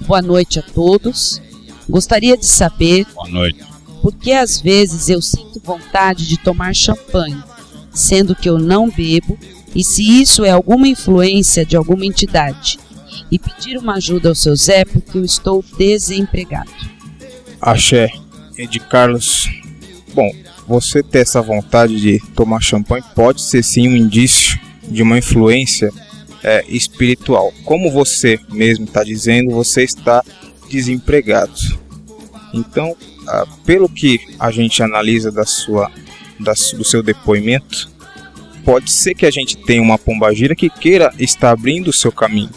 Boa 0.05 0.21
noite 0.21 0.59
a 0.59 0.61
todos. 0.61 1.41
Gostaria 1.89 2.37
de 2.37 2.45
saber 2.45 3.07
Boa 3.15 3.27
noite. 3.27 3.65
por 4.03 4.13
que 4.13 4.33
às 4.33 4.61
vezes 4.61 5.09
eu 5.09 5.19
sinto 5.19 5.59
vontade 5.63 6.27
de 6.27 6.37
tomar 6.37 6.75
champanhe, 6.75 7.41
sendo 7.91 8.35
que 8.35 8.47
eu 8.47 8.59
não 8.59 8.87
bebo, 8.87 9.35
e 9.73 9.83
se 9.83 10.21
isso 10.21 10.45
é 10.45 10.51
alguma 10.51 10.87
influência 10.87 11.65
de 11.65 11.75
alguma 11.75 12.05
entidade 12.05 12.77
e 13.31 13.39
pedir 13.39 13.77
uma 13.79 13.95
ajuda 13.95 14.29
ao 14.29 14.35
seu 14.35 14.55
Zé 14.55 14.85
porque 14.85 15.17
eu 15.17 15.25
estou 15.25 15.65
desempregado. 15.75 16.69
Axé, 17.59 18.11
Ed 18.55 18.79
Carlos. 18.81 19.49
Bom, 20.13 20.29
você 20.73 21.03
ter 21.03 21.19
essa 21.19 21.39
vontade 21.39 22.01
de 22.01 22.19
tomar 22.33 22.59
champanhe 22.59 23.03
pode 23.13 23.43
ser 23.43 23.63
sim 23.63 23.87
um 23.87 23.95
indício 23.95 24.59
de 24.87 25.03
uma 25.03 25.19
influência 25.19 25.91
é, 26.43 26.65
espiritual. 26.67 27.53
Como 27.63 27.91
você 27.91 28.39
mesmo 28.51 28.85
está 28.85 29.03
dizendo, 29.03 29.51
você 29.51 29.83
está 29.83 30.23
desempregado. 30.67 31.53
Então, 32.51 32.95
ah, 33.27 33.45
pelo 33.63 33.87
que 33.87 34.19
a 34.39 34.49
gente 34.49 34.81
analisa 34.81 35.31
da 35.31 35.45
sua, 35.45 35.91
da, 36.39 36.53
do 36.53 36.83
seu 36.83 37.03
depoimento, 37.03 37.91
pode 38.65 38.91
ser 38.91 39.13
que 39.13 39.27
a 39.27 39.31
gente 39.31 39.55
tenha 39.55 39.81
uma 39.81 39.99
pombagira 39.99 40.55
que 40.55 40.71
queira 40.71 41.13
estar 41.19 41.51
abrindo 41.51 41.89
o 41.89 41.93
seu 41.93 42.11
caminho. 42.11 42.49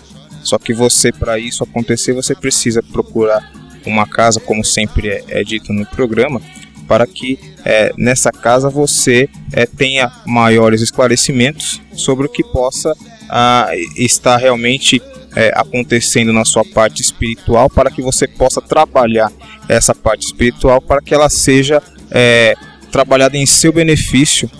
Só 0.43 0.59
que 0.59 0.73
você, 0.73 1.13
para 1.13 1.39
isso 1.39 1.63
acontecer, 1.63 2.15
você 2.15 2.35
precisa 2.35 2.83
procurar 2.83 3.53
uma 3.85 4.07
casa, 4.07 4.41
como 4.41 4.65
sempre 4.65 5.09
é, 5.09 5.25
é 5.29 5.45
dito 5.45 5.71
no 5.71 5.85
programa, 5.85 6.41
para 6.87 7.07
que 7.07 7.39
é, 7.65 7.93
nessa 7.97 8.31
casa 8.31 8.71
você 8.71 9.29
é, 9.53 9.67
tenha 9.67 10.11
maiores 10.27 10.81
esclarecimentos 10.81 11.81
sobre 11.93 12.27
o 12.27 12.29
que 12.29 12.43
possa 12.45 12.93
ah, 13.29 13.71
estar 13.97 14.37
realmente 14.37 15.03
é, 15.35 15.53
acontecendo 15.55 16.33
na 16.33 16.45
sua 16.45 16.65
parte 16.65 17.03
espiritual, 17.03 17.69
para 17.69 17.91
que 17.91 18.01
você 18.01 18.27
possa 18.27 18.61
trabalhar 18.61 19.31
essa 19.69 19.95
parte 19.95 20.27
espiritual 20.27 20.81
para 20.81 21.03
que 21.03 21.13
ela 21.13 21.29
seja 21.29 21.83
é, 22.11 22.55
trabalhada 22.91 23.37
em 23.37 23.45
seu 23.45 23.73
benefício, 23.73 24.51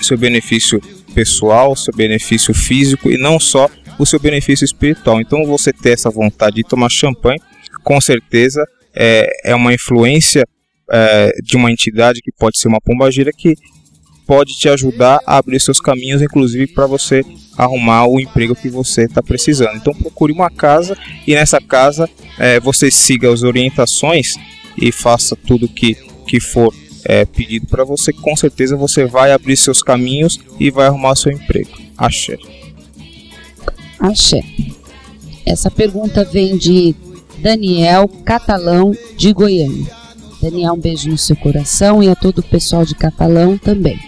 seu 0.00 0.16
benefício 0.16 0.80
pessoal, 1.14 1.74
seu 1.74 1.92
benefício 1.94 2.54
físico 2.54 3.10
e 3.10 3.18
não 3.18 3.40
só 3.40 3.68
o 3.98 4.06
seu 4.06 4.20
benefício 4.20 4.64
espiritual. 4.64 5.20
Então, 5.20 5.44
você 5.44 5.72
ter 5.72 5.90
essa 5.90 6.10
vontade 6.10 6.56
de 6.56 6.62
tomar 6.62 6.88
champanhe, 6.88 7.40
com 7.82 8.00
certeza 8.00 8.64
é, 8.94 9.50
é 9.50 9.54
uma 9.54 9.74
influência 9.74 10.46
é, 10.90 11.32
de 11.42 11.56
uma 11.56 11.70
entidade 11.70 12.20
que 12.20 12.32
pode 12.32 12.58
ser 12.58 12.68
uma 12.68 12.80
pombagira 12.80 13.30
que 13.32 13.56
pode 14.26 14.52
te 14.58 14.68
ajudar 14.68 15.20
a 15.26 15.38
abrir 15.38 15.58
seus 15.58 15.80
caminhos, 15.80 16.20
inclusive 16.20 16.66
para 16.66 16.86
você 16.86 17.24
arrumar 17.56 18.06
o 18.06 18.20
emprego 18.20 18.54
que 18.54 18.68
você 18.68 19.04
está 19.04 19.22
precisando. 19.22 19.76
Então 19.76 19.94
procure 19.94 20.32
uma 20.32 20.50
casa 20.50 20.96
e 21.26 21.34
nessa 21.34 21.60
casa 21.60 22.08
é, 22.38 22.60
você 22.60 22.90
siga 22.90 23.32
as 23.32 23.42
orientações 23.42 24.36
e 24.76 24.92
faça 24.92 25.34
tudo 25.34 25.66
que, 25.66 25.96
que 26.26 26.38
for 26.40 26.74
é, 27.04 27.24
pedido 27.24 27.66
para 27.66 27.84
você, 27.84 28.12
com 28.12 28.36
certeza 28.36 28.76
você 28.76 29.06
vai 29.06 29.32
abrir 29.32 29.56
seus 29.56 29.82
caminhos 29.82 30.38
e 30.60 30.70
vai 30.70 30.86
arrumar 30.86 31.16
seu 31.16 31.32
emprego. 31.32 31.70
Axé. 31.96 32.36
Axé. 33.98 34.40
Essa 35.46 35.70
pergunta 35.70 36.22
vem 36.22 36.58
de 36.58 36.94
Daniel 37.38 38.06
Catalão 38.24 38.92
de 39.16 39.32
Goiânia. 39.32 39.97
Daniel, 40.40 40.74
um 40.74 40.78
beijo 40.78 41.10
no 41.10 41.18
seu 41.18 41.34
coração 41.36 42.02
e 42.02 42.08
a 42.08 42.14
todo 42.14 42.38
o 42.38 42.42
pessoal 42.42 42.84
de 42.84 42.94
Catalão 42.94 43.58
também. 43.58 43.98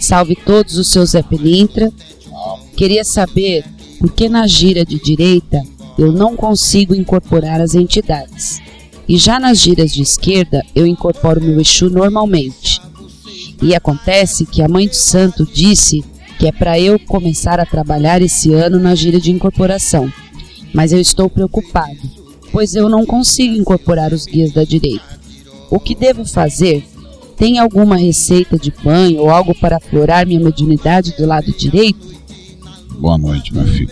Salve 0.00 0.34
todos 0.34 0.78
os 0.78 0.90
seus 0.90 1.10
Zé 1.10 1.22
Pelintra. 1.22 1.92
Queria 2.74 3.04
saber 3.04 3.64
por 3.98 4.10
que 4.10 4.28
na 4.28 4.46
gira 4.46 4.84
de 4.84 4.98
direita 4.98 5.62
eu 5.98 6.10
não 6.10 6.36
consigo 6.36 6.94
incorporar 6.94 7.60
as 7.60 7.74
entidades. 7.74 8.60
E 9.06 9.18
já 9.18 9.38
nas 9.38 9.58
giras 9.58 9.92
de 9.92 10.02
esquerda 10.02 10.64
eu 10.74 10.86
incorporo 10.86 11.40
meu 11.40 11.60
Exu 11.60 11.90
normalmente. 11.90 12.80
E 13.62 13.74
acontece 13.74 14.46
que 14.46 14.62
a 14.62 14.68
Mãe 14.68 14.88
do 14.88 14.96
Santo 14.96 15.46
disse 15.46 16.02
que 16.38 16.46
é 16.46 16.52
para 16.52 16.80
eu 16.80 16.98
começar 16.98 17.60
a 17.60 17.66
trabalhar 17.66 18.22
esse 18.22 18.52
ano 18.52 18.78
na 18.78 18.94
gira 18.94 19.20
de 19.20 19.30
incorporação. 19.30 20.10
Mas 20.72 20.92
eu 20.92 21.00
estou 21.00 21.30
preocupado, 21.30 22.00
pois 22.50 22.74
eu 22.74 22.88
não 22.88 23.06
consigo 23.06 23.54
incorporar 23.54 24.12
os 24.12 24.26
guias 24.26 24.52
da 24.52 24.64
direita. 24.64 25.13
O 25.74 25.80
que 25.80 25.92
devo 25.92 26.24
fazer? 26.24 26.86
Tem 27.36 27.58
alguma 27.58 27.96
receita 27.96 28.56
de 28.56 28.70
banho 28.70 29.22
ou 29.22 29.28
algo 29.28 29.52
para 29.58 29.78
aflorar 29.78 30.24
minha 30.24 30.38
mediunidade 30.38 31.16
do 31.16 31.26
lado 31.26 31.50
direito? 31.50 32.14
Boa 33.00 33.18
noite, 33.18 33.52
meu 33.52 33.66
filho. 33.66 33.90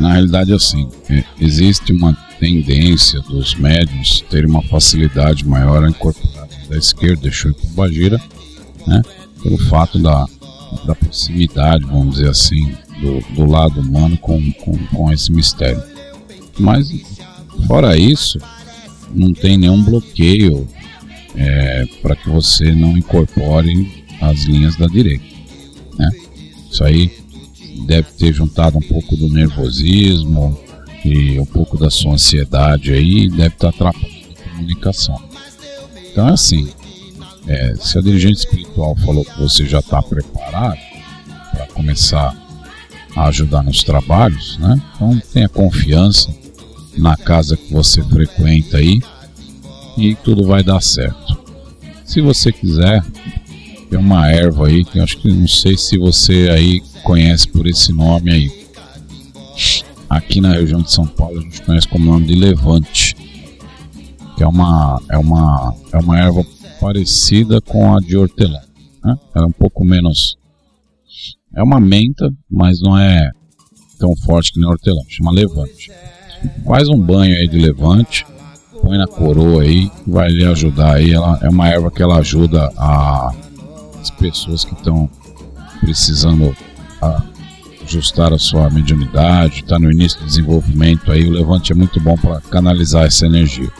Na 0.00 0.14
realidade, 0.14 0.52
assim, 0.52 0.88
é, 1.08 1.22
existe 1.40 1.92
uma 1.92 2.12
tendência 2.40 3.20
dos 3.20 3.54
médiums 3.54 4.24
terem 4.28 4.50
uma 4.50 4.64
facilidade 4.64 5.46
maior 5.46 5.84
a 5.84 5.90
incorporar 5.90 6.48
da 6.68 6.76
esquerda, 6.76 7.28
Exu 7.28 7.50
e 7.50 7.54
Pombagira, 7.54 8.20
né? 8.84 9.00
Pelo 9.44 9.58
fato 9.58 9.96
da, 9.96 10.26
da 10.86 10.94
proximidade, 10.96 11.84
vamos 11.84 12.16
dizer 12.16 12.30
assim, 12.30 12.74
do, 13.00 13.20
do 13.36 13.48
lado 13.48 13.80
humano 13.80 14.18
com, 14.18 14.42
com, 14.54 14.76
com 14.76 15.12
esse 15.12 15.30
mistério. 15.30 15.80
Mas, 16.58 16.88
fora 17.68 17.96
isso, 17.96 18.40
não 19.14 19.32
tem 19.32 19.56
nenhum 19.56 19.84
bloqueio 19.84 20.66
é, 21.34 21.86
para 22.02 22.16
que 22.16 22.28
você 22.28 22.72
não 22.72 22.96
incorpore 22.96 24.04
as 24.20 24.44
linhas 24.44 24.76
da 24.76 24.86
direita. 24.86 25.24
Né? 25.98 26.10
Isso 26.70 26.84
aí 26.84 27.10
deve 27.86 28.10
ter 28.12 28.32
juntado 28.32 28.78
um 28.78 28.82
pouco 28.82 29.16
do 29.16 29.28
nervosismo 29.28 30.58
e 31.04 31.38
um 31.38 31.46
pouco 31.46 31.78
da 31.78 31.90
sua 31.90 32.12
ansiedade 32.12 32.92
aí, 32.92 33.28
deve 33.28 33.54
estar 33.54 33.70
atrapalhando 33.70 34.34
a 34.38 34.50
comunicação. 34.50 35.20
Então 36.10 36.28
é 36.28 36.32
assim, 36.32 36.68
é, 37.46 37.74
se 37.76 37.98
a 37.98 38.02
dirigente 38.02 38.40
espiritual 38.40 38.94
falou 38.96 39.24
que 39.24 39.38
você 39.38 39.64
já 39.66 39.78
está 39.78 40.02
preparado 40.02 40.78
para 41.52 41.66
começar 41.68 42.36
a 43.16 43.26
ajudar 43.26 43.62
nos 43.62 43.82
trabalhos, 43.82 44.58
né? 44.58 44.80
Então 44.94 45.20
tenha 45.32 45.48
confiança 45.48 46.32
na 46.96 47.16
casa 47.16 47.56
que 47.56 47.72
você 47.72 48.02
frequenta 48.04 48.76
aí 48.76 49.00
e 50.00 50.14
tudo 50.14 50.44
vai 50.44 50.62
dar 50.62 50.80
certo. 50.80 51.38
Se 52.04 52.20
você 52.20 52.50
quiser, 52.50 53.04
tem 53.88 53.98
uma 53.98 54.28
erva 54.30 54.68
aí 54.68 54.84
que 54.84 54.98
eu 54.98 55.04
acho 55.04 55.18
que 55.18 55.28
não 55.28 55.46
sei 55.46 55.76
se 55.76 55.98
você 55.98 56.48
aí 56.50 56.80
conhece 57.02 57.48
por 57.48 57.66
esse 57.66 57.92
nome 57.92 58.32
aí. 58.32 58.60
Aqui 60.08 60.40
na 60.40 60.52
região 60.52 60.80
de 60.80 60.90
São 60.90 61.06
Paulo 61.06 61.38
a 61.38 61.42
gente 61.42 61.62
conhece 61.62 61.86
como 61.86 62.10
nome 62.10 62.26
de 62.26 62.34
levante, 62.34 63.14
que 64.36 64.42
é 64.42 64.46
uma 64.46 65.00
é 65.08 65.18
uma 65.18 65.74
é 65.92 65.98
uma 65.98 66.18
erva 66.18 66.44
parecida 66.80 67.60
com 67.60 67.94
a 67.94 68.00
de 68.00 68.16
hortelã, 68.16 68.60
né? 69.04 69.18
Ela 69.34 69.44
é 69.44 69.48
um 69.48 69.52
pouco 69.52 69.84
menos 69.84 70.36
é 71.54 71.62
uma 71.62 71.80
menta, 71.80 72.32
mas 72.50 72.80
não 72.80 72.98
é 72.98 73.30
tão 73.98 74.16
forte 74.16 74.52
que 74.52 74.58
nem 74.60 74.68
hortelã, 74.68 75.02
chama 75.08 75.30
levante. 75.30 75.90
Faz 76.64 76.88
um 76.88 76.98
banho 76.98 77.36
aí 77.36 77.46
de 77.46 77.58
levante, 77.58 78.24
põe 78.90 78.98
na 78.98 79.06
coroa 79.06 79.62
aí, 79.62 79.88
vai 80.04 80.28
lhe 80.28 80.44
ajudar 80.44 80.96
aí. 80.96 81.12
Ela 81.12 81.38
é 81.42 81.48
uma 81.48 81.68
erva 81.68 81.92
que 81.92 82.02
ela 82.02 82.18
ajuda 82.18 82.72
a, 82.76 83.32
as 84.00 84.10
pessoas 84.10 84.64
que 84.64 84.74
estão 84.74 85.08
precisando 85.80 86.54
ajustar 87.84 88.32
a 88.32 88.38
sua 88.38 88.68
mediunidade, 88.68 89.60
está 89.60 89.78
no 89.78 89.90
início 89.92 90.18
do 90.18 90.26
desenvolvimento 90.26 91.12
aí. 91.12 91.24
O 91.24 91.30
levante 91.30 91.70
é 91.70 91.74
muito 91.74 92.00
bom 92.00 92.16
para 92.16 92.40
canalizar 92.40 93.06
essa 93.06 93.26
energia, 93.26 93.70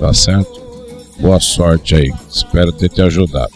tá 0.00 0.12
certo? 0.12 0.60
Boa 1.20 1.38
sorte 1.38 1.94
aí, 1.94 2.12
espero 2.28 2.72
ter 2.72 2.88
te 2.88 3.02
ajudado. 3.02 3.52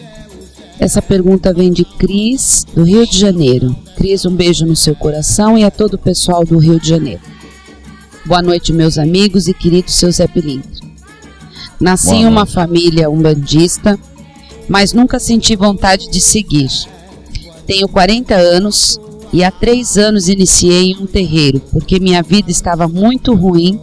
Essa 0.79 1.03
pergunta 1.03 1.53
vem 1.53 1.73
de 1.73 1.85
Cris, 1.85 2.67
do 2.73 2.85
Rio 2.85 3.05
de 3.05 3.19
Janeiro. 3.19 3.75
Cris, 3.97 4.25
um 4.25 4.35
beijo 4.35 4.65
no 4.65 4.77
seu 4.77 4.95
coração 4.95 5.59
e 5.59 5.65
a 5.65 5.71
todo 5.73 5.95
o 5.95 5.99
pessoal 5.99 6.45
do 6.45 6.59
Rio 6.59 6.79
de 6.79 6.89
Janeiro. 6.89 7.21
Boa 8.27 8.43
noite, 8.43 8.73
meus 8.73 8.97
amigos 8.97 9.49
e 9.49 9.55
queridos 9.55 9.95
seus 9.95 10.17
Zé 10.17 10.27
Pilintro. 10.27 10.84
Nasci 11.81 12.07
Boa 12.07 12.19
em 12.21 12.27
uma 12.27 12.47
família 12.47 13.11
umbandista, 13.11 13.99
mas 14.69 14.93
nunca 14.93 15.19
senti 15.19 15.57
vontade 15.57 16.09
de 16.11 16.21
seguir. 16.21 16.71
Tenho 17.67 17.89
40 17.89 18.35
anos 18.35 18.99
e 19.33 19.43
há 19.43 19.51
três 19.51 19.97
anos 19.97 20.29
iniciei 20.29 20.93
em 20.93 20.97
um 20.97 21.07
terreiro, 21.07 21.61
porque 21.73 21.99
minha 21.99 22.23
vida 22.23 22.51
estava 22.51 22.87
muito 22.87 23.35
ruim 23.35 23.81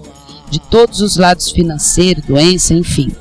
de 0.50 0.60
todos 0.60 1.02
os 1.02 1.18
lados 1.18 1.52
financeiro, 1.52 2.22
doença, 2.22 2.74
enfim. 2.74 3.12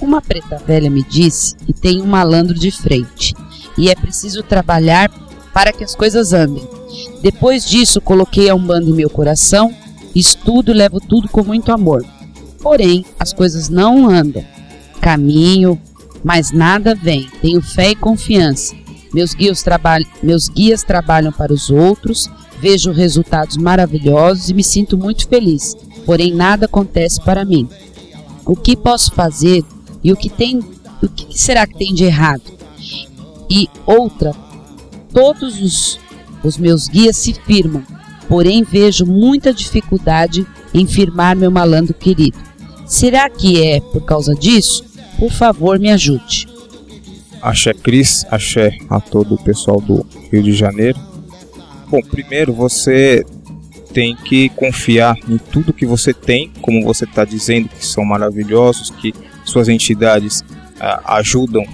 Uma 0.00 0.20
preta 0.20 0.60
velha 0.64 0.90
me 0.90 1.02
disse 1.02 1.56
que 1.56 1.72
tem 1.72 2.00
um 2.00 2.06
malandro 2.06 2.54
de 2.54 2.70
frente 2.70 3.34
e 3.76 3.88
é 3.88 3.94
preciso 3.94 4.42
trabalhar 4.42 5.10
para 5.52 5.72
que 5.72 5.84
as 5.84 5.94
coisas 5.94 6.32
andem. 6.32 6.66
Depois 7.22 7.68
disso, 7.68 8.00
coloquei 8.00 8.48
a 8.48 8.54
Umbanda 8.54 8.90
em 8.90 8.92
meu 8.92 9.08
coração 9.08 9.74
Estudo 10.14 10.70
e 10.70 10.74
levo 10.74 11.00
tudo 11.00 11.28
com 11.28 11.42
muito 11.42 11.72
amor. 11.72 12.04
Porém, 12.64 13.04
as 13.20 13.30
coisas 13.30 13.68
não 13.68 14.08
andam. 14.08 14.42
Caminho, 14.98 15.78
mas 16.24 16.50
nada 16.50 16.94
vem. 16.94 17.28
Tenho 17.42 17.60
fé 17.60 17.90
e 17.90 17.94
confiança. 17.94 18.74
Meus 19.12 19.34
guias, 19.34 19.62
trabalham, 19.62 20.08
meus 20.22 20.48
guias 20.48 20.82
trabalham 20.82 21.30
para 21.30 21.52
os 21.52 21.68
outros, 21.68 22.28
vejo 22.58 22.90
resultados 22.90 23.58
maravilhosos 23.58 24.48
e 24.48 24.54
me 24.54 24.64
sinto 24.64 24.96
muito 24.96 25.28
feliz. 25.28 25.76
Porém, 26.06 26.32
nada 26.32 26.64
acontece 26.64 27.20
para 27.20 27.44
mim. 27.44 27.68
O 28.46 28.56
que 28.56 28.74
posso 28.74 29.12
fazer 29.12 29.62
e 30.02 30.10
o 30.10 30.16
que 30.16 30.30
tem, 30.30 30.58
o 31.02 31.08
que 31.08 31.38
será 31.38 31.66
que 31.66 31.76
tem 31.76 31.92
de 31.92 32.04
errado? 32.04 32.42
E 33.48 33.68
outra, 33.84 34.32
todos 35.12 35.60
os, 35.60 36.00
os 36.42 36.56
meus 36.56 36.88
guias 36.88 37.18
se 37.18 37.34
firmam, 37.34 37.84
porém 38.26 38.64
vejo 38.64 39.04
muita 39.04 39.52
dificuldade 39.52 40.46
em 40.72 40.86
firmar 40.86 41.36
meu 41.36 41.50
malandro 41.50 41.92
querido. 41.92 42.53
Será 42.86 43.28
que 43.28 43.62
é 43.62 43.80
por 43.80 44.02
causa 44.02 44.34
disso? 44.34 44.84
Por 45.18 45.30
favor, 45.30 45.78
me 45.78 45.90
ajude. 45.90 46.46
Axé 47.40 47.74
Cris, 47.74 48.26
axé 48.30 48.76
a 48.88 49.00
todo 49.00 49.34
o 49.34 49.42
pessoal 49.42 49.80
do 49.80 50.06
Rio 50.32 50.42
de 50.42 50.52
Janeiro. 50.52 50.98
Bom, 51.88 52.00
primeiro 52.00 52.52
você 52.52 53.24
tem 53.92 54.16
que 54.16 54.48
confiar 54.50 55.16
em 55.28 55.38
tudo 55.38 55.72
que 55.72 55.86
você 55.86 56.12
tem, 56.12 56.50
como 56.60 56.84
você 56.84 57.04
está 57.04 57.24
dizendo, 57.24 57.68
que 57.68 57.86
são 57.86 58.04
maravilhosos, 58.04 58.90
que 58.90 59.14
suas 59.44 59.68
entidades 59.68 60.42
ah, 60.80 61.16
ajudam 61.18 61.64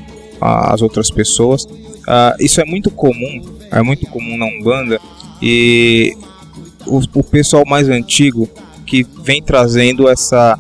ah, 0.41 0.75
as 0.75 0.83
outras 0.83 1.11
pessoas. 1.11 1.67
Ah, 2.07 2.37
isso 2.39 2.61
é 2.61 2.65
muito 2.65 2.91
comum, 2.91 3.43
é 3.71 3.83
muito 3.83 4.07
comum 4.07 4.37
na 4.37 4.47
Umbanda 4.47 5.01
e 5.41 6.17
o, 6.87 7.01
o 7.15 7.25
pessoal 7.25 7.65
mais 7.67 7.89
antigo 7.89 8.49
que 8.85 9.07
vem 9.23 9.43
trazendo 9.43 10.09
essa 10.09 10.59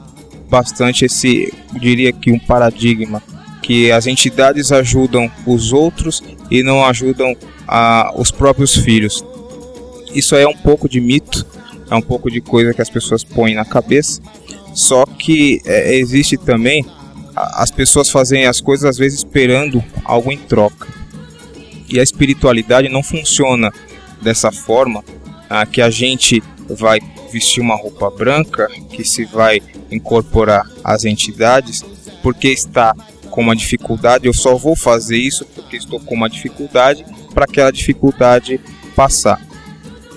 bastante 0.50 1.04
esse, 1.04 1.52
diria 1.80 2.12
que 2.12 2.32
um 2.32 2.38
paradigma 2.38 3.22
que 3.62 3.92
as 3.92 4.06
entidades 4.06 4.72
ajudam 4.72 5.30
os 5.46 5.72
outros 5.72 6.22
e 6.50 6.62
não 6.62 6.84
ajudam 6.84 7.36
a, 7.68 8.12
os 8.16 8.30
próprios 8.30 8.74
filhos. 8.74 9.24
Isso 10.12 10.34
é 10.34 10.46
um 10.46 10.56
pouco 10.56 10.88
de 10.88 11.00
mito, 11.00 11.46
é 11.88 11.94
um 11.94 12.02
pouco 12.02 12.30
de 12.30 12.40
coisa 12.40 12.74
que 12.74 12.82
as 12.82 12.90
pessoas 12.90 13.22
põem 13.22 13.54
na 13.54 13.64
cabeça. 13.64 14.20
Só 14.74 15.04
que 15.06 15.60
é, 15.64 15.94
existe 15.94 16.36
também 16.36 16.84
as 17.36 17.70
pessoas 17.70 18.10
fazem 18.10 18.46
as 18.46 18.60
coisas 18.60 18.84
às 18.84 18.98
vezes 18.98 19.18
esperando 19.18 19.82
algo 20.04 20.32
em 20.32 20.38
troca. 20.38 20.88
E 21.88 21.98
a 21.98 22.02
espiritualidade 22.02 22.88
não 22.88 23.02
funciona 23.02 23.72
dessa 24.20 24.50
forma 24.50 25.04
ah, 25.48 25.64
que 25.64 25.80
a 25.80 25.90
gente 25.90 26.42
vai 26.68 27.00
vestir 27.30 27.60
uma 27.60 27.76
roupa 27.76 28.10
branca, 28.10 28.68
que 28.90 29.04
se 29.04 29.24
vai 29.24 29.60
incorporar 29.90 30.68
às 30.84 31.04
entidades, 31.04 31.84
porque 32.22 32.48
está 32.48 32.94
com 33.30 33.40
uma 33.40 33.54
dificuldade, 33.56 34.26
eu 34.26 34.34
só 34.34 34.56
vou 34.56 34.74
fazer 34.74 35.16
isso 35.16 35.46
porque 35.54 35.76
estou 35.76 36.00
com 36.00 36.14
uma 36.14 36.28
dificuldade 36.28 37.04
para 37.32 37.44
aquela 37.44 37.70
dificuldade 37.70 38.60
passar. 38.94 39.40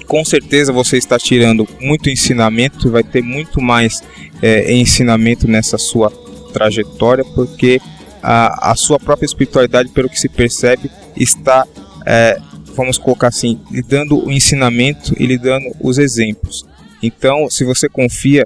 Com 0.07 0.25
certeza 0.25 0.73
você 0.73 0.97
está 0.97 1.17
tirando 1.17 1.67
muito 1.79 2.09
ensinamento, 2.09 2.91
vai 2.91 3.03
ter 3.03 3.21
muito 3.21 3.61
mais 3.61 4.01
é, 4.41 4.73
ensinamento 4.73 5.47
nessa 5.47 5.77
sua 5.77 6.11
trajetória, 6.51 7.23
porque 7.23 7.79
a, 8.21 8.71
a 8.71 8.75
sua 8.75 8.99
própria 8.99 9.25
espiritualidade, 9.25 9.89
pelo 9.89 10.09
que 10.09 10.19
se 10.19 10.29
percebe, 10.29 10.89
está, 11.15 11.65
é, 12.05 12.37
vamos 12.75 12.97
colocar 12.97 13.27
assim, 13.27 13.59
lhe 13.71 13.81
dando 13.81 14.25
o 14.25 14.31
ensinamento 14.31 15.15
e 15.19 15.25
lhe 15.25 15.37
dando 15.37 15.71
os 15.79 15.97
exemplos. 15.97 16.65
Então, 17.03 17.49
se 17.49 17.65
você 17.65 17.89
confia, 17.89 18.45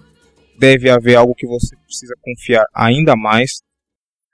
deve 0.58 0.90
haver 0.90 1.16
algo 1.16 1.36
que 1.36 1.46
você 1.46 1.76
precisa 1.86 2.16
confiar 2.22 2.66
ainda 2.74 3.16
mais. 3.16 3.62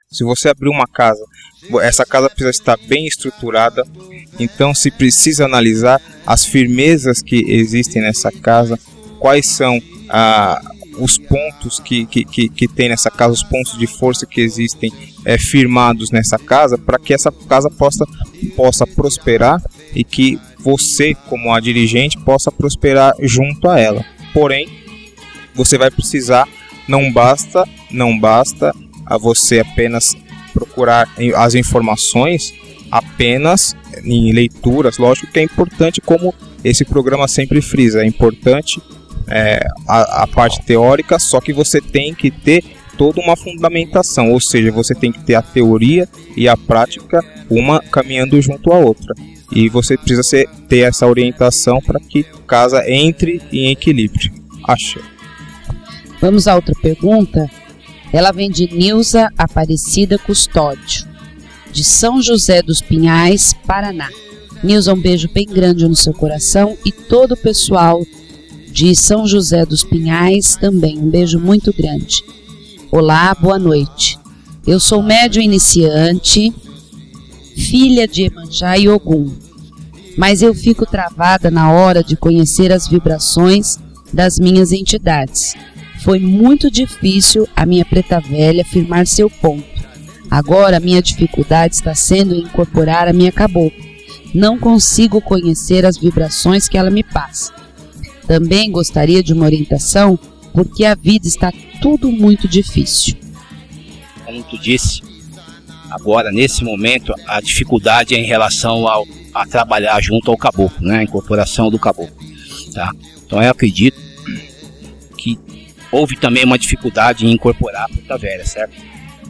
Se 0.10 0.24
você 0.24 0.48
abrir 0.48 0.70
uma 0.70 0.88
casa, 0.88 1.22
essa 1.82 2.06
casa 2.06 2.30
precisa 2.30 2.50
estar 2.50 2.78
bem 2.88 3.06
estruturada. 3.06 3.84
Então, 4.40 4.74
se 4.74 4.90
precisa 4.90 5.44
analisar 5.44 6.02
as 6.26 6.46
firmezas 6.46 7.22
que 7.22 7.44
existem 7.52 8.02
nessa 8.02 8.32
casa, 8.32 8.80
quais 9.20 9.46
são 9.46 9.78
ah, 10.08 10.62
os 10.98 11.18
pontos 11.18 11.82
que, 11.82 12.06
que, 12.06 12.24
que, 12.24 12.48
que, 12.48 12.68
tem 12.68 12.88
nessa 12.88 13.12
casa, 13.12 13.34
os 13.34 13.44
pontos 13.44 13.78
de 13.78 13.88
força 13.88 14.26
que 14.26 14.40
existem 14.40 14.90
é, 15.26 15.38
firmados 15.38 16.12
nessa 16.12 16.40
casa, 16.40 16.78
para 16.78 16.98
que 16.98 17.14
essa 17.14 17.32
casa 17.32 17.70
possa, 17.70 18.06
possa 18.56 18.88
prosperar 18.88 19.62
e 19.94 20.04
que 20.04 20.40
você, 20.60 21.14
como 21.28 21.54
a 21.54 21.60
dirigente, 21.60 22.18
possa 22.20 22.52
prosperar 22.52 23.14
junto 23.22 23.68
a 23.68 23.78
ela. 23.78 24.13
Porém, 24.34 24.68
você 25.54 25.78
vai 25.78 25.92
precisar, 25.92 26.48
não 26.88 27.12
basta, 27.12 27.68
não 27.92 28.18
basta 28.18 28.74
a 29.06 29.18
você 29.18 29.60
apenas 29.60 30.16
procurar 30.54 31.08
as 31.36 31.56
informações 31.56 32.54
apenas 32.92 33.76
em 34.04 34.32
leituras, 34.32 34.98
lógico 34.98 35.32
que 35.32 35.40
é 35.40 35.44
importante 35.44 36.00
como 36.00 36.34
esse 36.64 36.86
programa 36.86 37.28
sempre 37.28 37.60
frisa, 37.62 38.04
é 38.04 38.06
importante 38.06 38.80
é, 39.28 39.66
a, 39.88 40.24
a 40.24 40.28
parte 40.28 40.62
teórica, 40.64 41.18
só 41.18 41.42
que 41.42 41.52
você 41.52 41.82
tem 41.82 42.14
que 42.14 42.30
ter 42.30 42.64
toda 42.98 43.20
uma 43.20 43.36
fundamentação, 43.36 44.32
ou 44.32 44.40
seja, 44.40 44.72
você 44.72 44.94
tem 44.94 45.12
que 45.12 45.24
ter 45.24 45.36
a 45.36 45.42
teoria 45.42 46.08
e 46.38 46.48
a 46.48 46.56
prática, 46.56 47.24
uma 47.50 47.80
caminhando 47.80 48.40
junto 48.42 48.72
à 48.72 48.78
outra. 48.78 49.16
E 49.56 49.70
você 49.70 49.96
precisa 49.96 50.24
ser, 50.24 50.50
ter 50.68 50.80
essa 50.80 51.06
orientação 51.06 51.80
para 51.80 52.00
que 52.00 52.24
casa 52.48 52.84
entre 52.90 53.42
em 53.52 53.70
equilíbrio. 53.72 54.34
Acho. 54.68 55.00
Vamos 56.20 56.48
a 56.48 56.56
outra 56.56 56.74
pergunta. 56.82 57.50
Ela 58.12 58.32
vem 58.32 58.50
de 58.50 58.74
Nilza 58.74 59.30
Aparecida 59.38 60.18
Custódio, 60.18 61.08
de 61.72 61.84
São 61.84 62.22
José 62.22 62.62
dos 62.62 62.82
Pinhais, 62.82 63.54
Paraná. 63.68 64.10
Nilza, 64.64 64.94
um 64.94 65.02
beijo 65.02 65.30
bem 65.34 65.46
grande 65.46 65.88
no 65.88 65.96
seu 65.96 66.14
coração 66.14 66.78
e 66.86 66.92
todo 66.92 67.34
o 67.34 67.38
pessoal 67.38 68.06
de 68.72 68.96
São 68.96 69.28
José 69.28 69.66
dos 69.66 69.84
Pinhais 69.84 70.56
também. 70.56 70.98
Um 70.98 71.10
beijo 71.10 71.40
muito 71.40 71.74
grande. 71.74 72.24
Olá, 72.92 73.36
boa 73.36 73.60
noite. 73.60 74.18
Eu 74.66 74.80
sou 74.80 75.04
médium 75.04 75.44
iniciante, 75.44 76.54
filha 77.56 78.08
de 78.08 78.24
Emanjá 78.24 78.78
e 78.78 78.90
Ogum, 78.90 79.34
mas 80.18 80.42
eu 80.42 80.54
fico 80.54 80.86
travada 80.86 81.50
na 81.50 81.72
hora 81.72 82.04
de 82.04 82.16
conhecer 82.16 82.72
as 82.72 82.88
vibrações 82.88 83.78
das 84.12 84.38
minhas 84.38 84.72
entidades. 84.72 85.56
Foi 86.04 86.20
muito 86.20 86.70
difícil 86.70 87.48
a 87.56 87.66
minha 87.66 87.86
preta 87.86 88.20
velha 88.20 88.66
firmar 88.66 89.08
seu 89.08 89.30
ponto. 89.30 89.64
Agora 90.30 90.80
minha 90.80 91.02
dificuldade 91.02 91.76
está 91.76 91.96
sendo 91.96 92.36
incorporar 92.36 93.08
a 93.08 93.14
minha 93.14 93.32
cabocla. 93.32 93.84
Não 94.34 94.58
consigo 94.58 95.22
conhecer 95.22 95.86
as 95.86 95.98
vibrações 95.98 96.68
que 96.68 96.78
ela 96.78 96.90
me 96.90 97.04
passa. 97.04 97.54
Também 98.28 98.72
gostaria 98.72 99.22
de 99.22 99.32
uma 99.32 99.46
orientação, 99.46 100.18
porque 100.52 100.86
a 100.86 100.96
vida 100.96 101.28
está 101.28 101.52
tudo 101.82 102.12
muito 102.12 102.48
difícil. 102.48 103.16
Como 104.26 104.44
tu 104.44 104.58
disse, 104.58 105.02
agora 105.94 106.32
nesse 106.32 106.64
momento 106.64 107.14
a 107.28 107.40
dificuldade 107.40 108.16
é 108.16 108.18
em 108.18 108.26
relação 108.26 108.88
ao, 108.88 109.08
a 109.34 109.46
trabalhar 109.46 110.02
junto 110.02 110.32
ao 110.32 110.38
caboclo, 110.38 110.86
né? 110.86 111.00
A 111.00 111.04
incorporação 111.04 111.70
do 111.70 111.78
caboclo, 111.78 112.16
tá? 112.74 112.92
Então 113.26 113.42
eu 113.42 113.52
acredito 113.52 113.98
que 115.18 115.40
houve 115.92 116.18
também 116.18 116.44
uma 116.44 116.58
dificuldade 116.58 117.26
em 117.26 117.32
incorporar 117.32 117.86
a 117.86 117.90
puta 117.90 118.18
velha, 118.18 118.46
certo? 118.46 118.76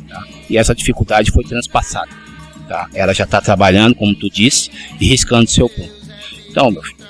Tá? 0.07 0.23
E 0.49 0.57
essa 0.57 0.73
dificuldade 0.73 1.31
foi 1.31 1.43
transpassada, 1.43 2.09
tá? 2.67 2.89
Ela 2.93 3.13
já 3.13 3.25
está 3.25 3.41
trabalhando, 3.41 3.95
como 3.95 4.15
tu 4.15 4.29
disse, 4.29 4.71
e 4.99 5.05
riscando 5.05 5.49
seu 5.49 5.67
ponto. 5.67 5.93
Então, 6.49 6.71
meu 6.71 6.81
filho, 6.81 7.03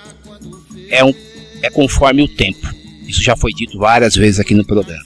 é 0.89 1.03
um 1.03 1.13
é 1.61 1.69
conforme 1.69 2.21
o 2.21 2.27
tempo. 2.27 2.73
Isso 3.07 3.23
já 3.23 3.37
foi 3.37 3.53
dito 3.53 3.77
várias 3.77 4.15
vezes 4.15 4.39
aqui 4.39 4.53
no 4.53 4.65
programa. 4.65 5.05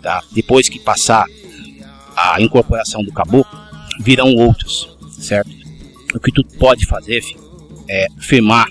Tá? 0.00 0.22
Depois 0.32 0.68
que 0.68 0.78
passar 0.78 1.26
a 2.16 2.40
incorporação 2.40 3.02
do 3.02 3.12
caboclo, 3.12 3.65
virão 4.00 4.34
outros, 4.34 4.88
certo? 5.10 5.50
O 6.14 6.20
que 6.20 6.32
tu 6.32 6.44
pode 6.58 6.86
fazer, 6.86 7.22
filho, 7.22 7.40
é 7.88 8.06
firmar 8.18 8.68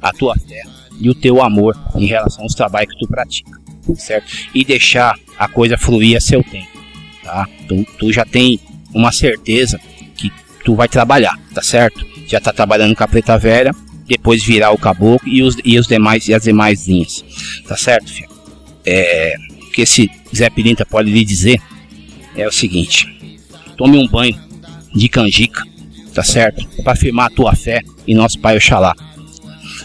a 0.00 0.12
tua 0.12 0.34
fé 0.36 0.62
e 1.00 1.10
o 1.10 1.14
teu 1.14 1.42
amor 1.42 1.76
em 1.94 2.06
relação 2.06 2.42
aos 2.42 2.54
trabalhos 2.54 2.92
que 2.92 3.00
tu 3.00 3.08
pratica, 3.08 3.50
certo? 3.96 4.32
E 4.54 4.64
deixar 4.64 5.18
a 5.38 5.48
coisa 5.48 5.76
fluir 5.76 6.16
a 6.16 6.20
seu 6.20 6.42
tempo, 6.42 6.78
tá? 7.22 7.48
Tu, 7.68 7.86
tu 7.98 8.12
já 8.12 8.24
tem 8.24 8.58
uma 8.94 9.12
certeza 9.12 9.78
que 10.16 10.32
tu 10.64 10.74
vai 10.74 10.88
trabalhar, 10.88 11.38
tá 11.54 11.62
certo? 11.62 12.06
Já 12.26 12.40
tá 12.40 12.52
trabalhando 12.52 12.96
com 12.96 13.04
a 13.04 13.08
preta 13.08 13.38
velha, 13.38 13.72
depois 14.06 14.42
virar 14.42 14.70
o 14.70 14.78
caboclo 14.78 15.28
e 15.28 15.42
os, 15.42 15.56
e 15.64 15.78
os 15.78 15.86
demais 15.86 16.28
e 16.28 16.34
as 16.34 16.44
demais 16.44 16.86
linhas. 16.86 17.24
Tá 17.66 17.76
certo, 17.76 18.12
filho? 18.12 18.30
É, 18.84 19.34
o 19.62 19.70
que 19.70 19.82
esse 19.82 20.10
Zé 20.34 20.48
Pilintra 20.48 20.86
pode 20.86 21.10
lhe 21.10 21.24
dizer 21.24 21.60
é 22.36 22.46
o 22.46 22.52
seguinte: 22.52 23.15
tome 23.76 23.98
um 23.98 24.06
banho 24.06 24.38
de 24.94 25.08
canjica, 25.08 25.62
tá 26.14 26.22
certo? 26.22 26.66
Para 26.82 26.92
afirmar 26.92 27.26
a 27.26 27.30
tua 27.30 27.54
fé 27.54 27.82
e 28.06 28.14
nosso 28.14 28.38
Pai 28.38 28.56
Oxalá, 28.56 28.94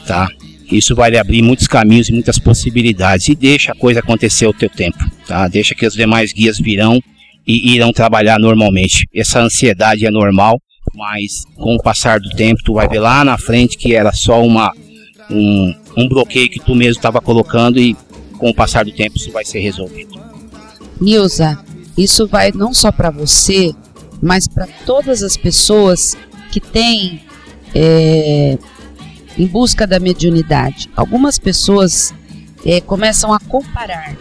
tá? 0.05 0.29
isso 0.71 0.95
vai 0.95 1.11
lhe 1.11 1.17
abrir 1.17 1.41
muitos 1.41 1.67
caminhos 1.67 2.09
e 2.09 2.13
muitas 2.13 2.39
possibilidades. 2.39 3.27
E 3.27 3.35
deixa 3.35 3.73
a 3.73 3.75
coisa 3.75 3.99
acontecer 3.99 4.45
ao 4.45 4.53
teu 4.53 4.69
tempo, 4.69 4.97
tá? 5.27 5.47
Deixa 5.47 5.75
que 5.75 5.85
os 5.85 5.93
demais 5.93 6.31
guias 6.31 6.57
virão 6.57 7.01
e 7.45 7.73
irão 7.73 7.91
trabalhar 7.91 8.39
normalmente. 8.39 9.07
Essa 9.13 9.41
ansiedade 9.41 10.05
é 10.05 10.11
normal, 10.11 10.61
mas 10.95 11.43
com 11.55 11.75
o 11.75 11.81
passar 11.81 12.19
do 12.19 12.29
tempo 12.29 12.61
tu 12.63 12.75
vai 12.75 12.87
ver 12.87 12.99
lá 12.99 13.23
na 13.25 13.37
frente 13.37 13.77
que 13.77 13.93
era 13.93 14.11
só 14.13 14.41
uma 14.43 14.71
um, 15.29 15.73
um 15.97 16.07
bloqueio 16.07 16.49
que 16.49 16.59
tu 16.59 16.75
mesmo 16.75 16.99
estava 16.99 17.21
colocando 17.21 17.79
e 17.79 17.95
com 18.37 18.49
o 18.49 18.53
passar 18.53 18.85
do 18.85 18.91
tempo 18.91 19.17
isso 19.17 19.31
vai 19.31 19.45
ser 19.45 19.59
resolvido. 19.59 20.19
Nilza, 20.99 21.57
isso 21.97 22.27
vai 22.27 22.51
não 22.51 22.73
só 22.73 22.91
para 22.91 23.09
você, 23.09 23.73
mas 24.21 24.47
para 24.47 24.67
todas 24.85 25.23
as 25.23 25.35
pessoas 25.35 26.15
que 26.51 26.59
têm 26.59 27.23
é, 27.73 28.57
em 29.37 29.47
busca 29.47 29.87
da 29.87 29.99
mediunidade. 29.99 30.89
Algumas 30.95 31.39
pessoas 31.39 32.13
é, 32.65 32.81
começam 32.81 33.33
a 33.33 33.39
comparar. 33.39 34.15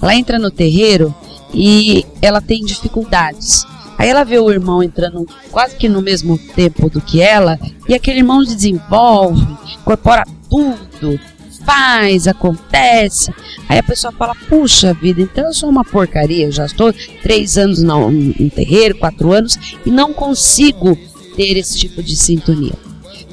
Ela 0.00 0.14
entra 0.14 0.38
no 0.38 0.50
terreiro 0.50 1.14
e 1.54 2.04
ela 2.20 2.40
tem 2.40 2.64
dificuldades. 2.64 3.64
Aí 3.98 4.08
ela 4.08 4.24
vê 4.24 4.38
o 4.38 4.50
irmão 4.50 4.82
entrando 4.82 5.26
quase 5.50 5.76
que 5.76 5.88
no 5.88 6.00
mesmo 6.00 6.38
tempo 6.38 6.88
do 6.88 7.02
que 7.02 7.20
ela, 7.20 7.58
e 7.86 7.94
aquele 7.94 8.20
irmão 8.20 8.42
desenvolve, 8.42 9.46
incorpora 9.78 10.24
tudo, 10.48 11.20
faz, 11.70 12.26
acontece. 12.26 13.32
Aí 13.68 13.78
a 13.78 13.82
pessoa 13.82 14.12
fala: 14.12 14.34
puxa 14.48 14.92
vida, 14.92 15.22
então 15.22 15.46
eu 15.46 15.54
sou 15.54 15.68
uma 15.68 15.84
porcaria, 15.84 16.46
eu 16.46 16.52
já 16.52 16.66
estou 16.66 16.92
três 17.22 17.56
anos 17.56 17.80
no, 17.80 18.10
no 18.10 18.50
terreiro, 18.50 18.98
quatro 18.98 19.32
anos, 19.32 19.56
e 19.86 19.90
não 19.90 20.12
consigo 20.12 20.98
ter 21.36 21.56
esse 21.56 21.78
tipo 21.78 22.02
de 22.02 22.16
sintonia. 22.16 22.74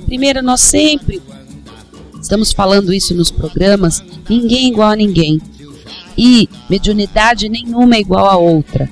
Primeiro, 0.06 0.44
nós 0.44 0.62
sempre 0.62 1.20
estamos 2.22 2.54
falando 2.54 2.94
isso 2.94 3.16
nos 3.16 3.32
programas: 3.32 4.04
ninguém 4.30 4.66
é 4.66 4.70
igual 4.70 4.92
a 4.92 4.96
ninguém. 4.96 5.42
E 6.16 6.50
mediunidade 6.70 7.48
nenhuma 7.48 7.96
é 7.96 8.00
igual 8.00 8.26
a 8.26 8.38
outra 8.38 8.90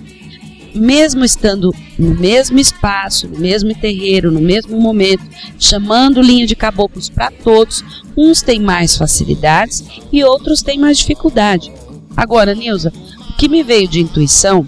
mesmo 0.76 1.24
estando 1.24 1.74
no 1.98 2.16
mesmo 2.16 2.60
espaço, 2.60 3.28
no 3.28 3.40
mesmo 3.40 3.74
terreiro, 3.74 4.32
no 4.32 4.42
mesmo 4.42 4.80
momento, 4.80 5.24
chamando 5.58 6.22
linha 6.22 6.46
de 6.46 6.56
caboclos 6.56 7.10
para 7.10 7.32
todos, 7.32 7.84
uns 8.16 8.42
têm 8.42 8.60
mais 8.60 8.98
facilidades 8.98 9.84
e 10.12 10.24
outros 10.24 10.62
têm 10.62 10.78
mais 10.78 10.98
dificuldade. 10.98 11.72
Agora, 12.16 12.54
Nilza, 12.54 12.94
o 13.30 13.34
que 13.34 13.50
me 13.50 13.64
veio 13.64 13.88
de 13.88 14.00
intuição, 14.00 14.68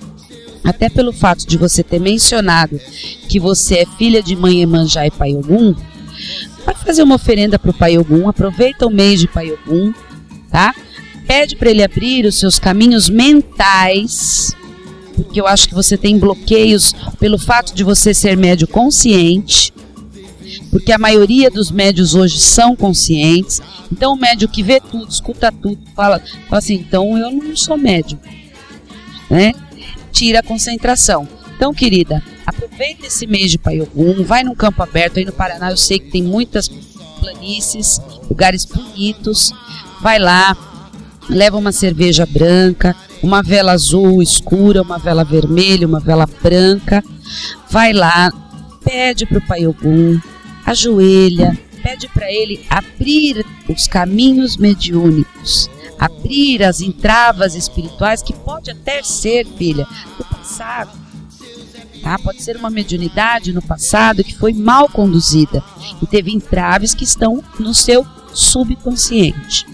até 0.63 0.89
pelo 0.89 1.13
fato 1.13 1.47
de 1.47 1.57
você 1.57 1.83
ter 1.83 1.99
mencionado 1.99 2.79
que 3.29 3.39
você 3.39 3.79
é 3.79 3.85
filha 3.97 4.21
de 4.21 4.35
mãe 4.35 4.61
Emanjá 4.61 5.05
e 5.05 5.11
Pai 5.11 5.35
Ogum, 5.35 5.73
vai 6.65 6.75
fazer 6.75 7.03
uma 7.03 7.15
oferenda 7.15 7.57
para 7.57 7.71
o 7.71 7.77
Pai 7.77 7.97
Ogum, 7.97 8.27
aproveita 8.27 8.85
o 8.85 8.89
mês 8.89 9.19
de 9.19 9.27
Pai 9.27 9.51
Ogum, 9.51 9.93
tá? 10.49 10.73
Pede 11.25 11.55
para 11.55 11.69
ele 11.69 11.83
abrir 11.83 12.25
os 12.25 12.39
seus 12.39 12.57
caminhos 12.57 13.09
mentais 13.09 14.55
porque 15.17 15.41
eu 15.41 15.47
acho 15.47 15.67
que 15.67 15.73
você 15.73 15.97
tem 15.97 16.17
bloqueios 16.17 16.93
pelo 17.19 17.37
fato 17.37 17.73
de 17.73 17.83
você 17.83 18.13
ser 18.13 18.37
médio 18.37 18.67
consciente, 18.67 19.73
porque 20.71 20.91
a 20.93 20.97
maioria 20.97 21.49
dos 21.49 21.71
médios 21.71 22.15
hoje 22.15 22.39
são 22.39 22.75
conscientes. 22.75 23.59
Então 23.91 24.13
o 24.13 24.15
médio 24.15 24.47
que 24.47 24.63
vê 24.63 24.79
tudo, 24.79 25.09
escuta 25.09 25.51
tudo, 25.51 25.79
fala, 25.95 26.21
fala 26.47 26.59
assim, 26.59 26.75
então 26.75 27.17
eu 27.17 27.31
não 27.31 27.55
sou 27.55 27.77
médio, 27.77 28.17
né? 29.29 29.53
Tira 30.11 30.39
a 30.39 30.43
concentração. 30.43 31.27
Então, 31.55 31.73
querida, 31.73 32.23
aproveita 32.45 33.07
esse 33.07 33.25
mês 33.25 33.49
de 33.49 33.57
Paiogum, 33.57 34.23
vai 34.23 34.43
num 34.43 34.53
campo 34.53 34.83
aberto 34.83 35.17
aí 35.17 35.25
no 35.25 35.31
Paraná, 35.31 35.71
eu 35.71 35.77
sei 35.77 35.97
que 35.97 36.11
tem 36.11 36.21
muitas 36.21 36.69
planícies, 37.19 37.99
lugares 38.29 38.63
bonitos. 38.63 39.51
Vai 40.01 40.19
lá, 40.19 40.55
leva 41.29 41.57
uma 41.57 41.71
cerveja 41.71 42.25
branca, 42.25 42.95
uma 43.21 43.41
vela 43.41 43.71
azul 43.71 44.21
escura, 44.21 44.81
uma 44.81 44.97
vela 44.97 45.23
vermelha, 45.23 45.87
uma 45.87 45.99
vela 45.99 46.27
branca. 46.41 47.03
Vai 47.69 47.93
lá, 47.93 48.31
pede 48.83 49.25
para 49.25 49.37
o 49.37 49.47
Pai 49.47 49.67
Ogum, 49.67 50.19
ajoelha, 50.65 51.57
pede 51.83 52.07
para 52.07 52.31
ele 52.31 52.65
abrir 52.69 53.45
os 53.67 53.87
caminhos 53.87 54.57
mediúnicos, 54.57 55.69
abrir 55.99 56.63
as 56.63 56.81
entravas 56.81 57.55
espirituais 57.55 58.21
que 58.21 58.33
pode 58.33 58.71
até 58.71 59.03
ser, 59.03 59.45
filha, 59.57 59.87
do 60.17 60.25
passado. 60.25 60.91
Tá? 62.01 62.17
Pode 62.19 62.41
ser 62.41 62.55
uma 62.55 62.69
mediunidade 62.69 63.51
no 63.51 63.61
passado 63.61 64.23
que 64.23 64.37
foi 64.37 64.53
mal 64.53 64.87
conduzida 64.87 65.63
e 66.01 66.05
teve 66.05 66.31
entraves 66.31 66.93
que 66.93 67.03
estão 67.03 67.43
no 67.59 67.73
seu 67.73 68.05
subconsciente 68.33 69.65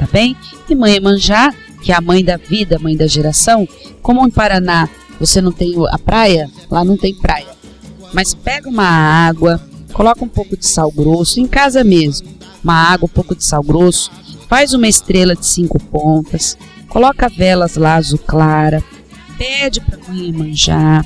tá 0.00 0.08
bem? 0.10 0.34
E 0.66 0.74
mãe 0.74 0.94
Emanjá, 0.94 1.52
que 1.82 1.92
é 1.92 1.94
a 1.94 2.00
mãe 2.00 2.24
da 2.24 2.38
vida, 2.38 2.78
mãe 2.78 2.96
da 2.96 3.06
geração, 3.06 3.68
como 4.00 4.26
em 4.26 4.30
Paraná 4.30 4.88
você 5.20 5.42
não 5.42 5.52
tem 5.52 5.74
a 5.90 5.98
praia, 5.98 6.48
lá 6.70 6.82
não 6.82 6.96
tem 6.96 7.14
praia. 7.14 7.48
Mas 8.14 8.34
pega 8.34 8.66
uma 8.66 8.88
água, 8.88 9.60
coloca 9.92 10.24
um 10.24 10.28
pouco 10.28 10.56
de 10.56 10.66
sal 10.66 10.90
grosso, 10.90 11.38
em 11.38 11.46
casa 11.46 11.84
mesmo, 11.84 12.28
uma 12.64 12.72
água, 12.74 13.04
um 13.04 13.14
pouco 13.14 13.36
de 13.36 13.44
sal 13.44 13.62
grosso, 13.62 14.10
faz 14.48 14.72
uma 14.72 14.88
estrela 14.88 15.36
de 15.36 15.44
cinco 15.44 15.78
pontas, 15.78 16.56
coloca 16.88 17.28
velas 17.28 17.76
lá 17.76 17.96
azul 17.96 18.18
clara, 18.18 18.82
pede 19.36 19.82
para 19.82 19.98
mãe 20.08 20.32
manjar, 20.32 21.04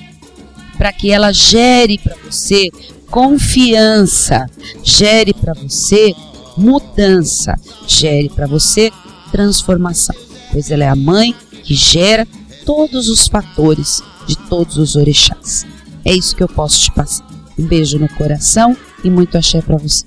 para 0.78 0.92
que 0.92 1.10
ela 1.10 1.32
gere 1.32 1.98
para 1.98 2.14
você 2.24 2.70
confiança, 3.10 4.46
gere 4.84 5.34
para 5.34 5.52
você 5.54 6.14
mudança, 6.56 7.58
gere 7.86 8.28
para 8.28 8.46
você 8.46 8.92
transformação, 9.30 10.14
pois 10.52 10.70
ela 10.70 10.84
é 10.84 10.88
a 10.88 10.96
mãe 10.96 11.34
que 11.64 11.74
gera 11.74 12.26
todos 12.64 13.08
os 13.08 13.26
fatores 13.26 14.02
de 14.26 14.36
todos 14.36 14.76
os 14.76 14.96
orixás. 14.96 15.66
É 16.04 16.12
isso 16.12 16.36
que 16.36 16.42
eu 16.42 16.48
posso 16.48 16.80
te 16.80 16.92
passar. 16.92 17.26
Um 17.58 17.66
beijo 17.66 17.98
no 17.98 18.08
coração 18.08 18.76
e 19.02 19.10
muito 19.10 19.36
axé 19.36 19.60
para 19.60 19.76
você. 19.76 20.04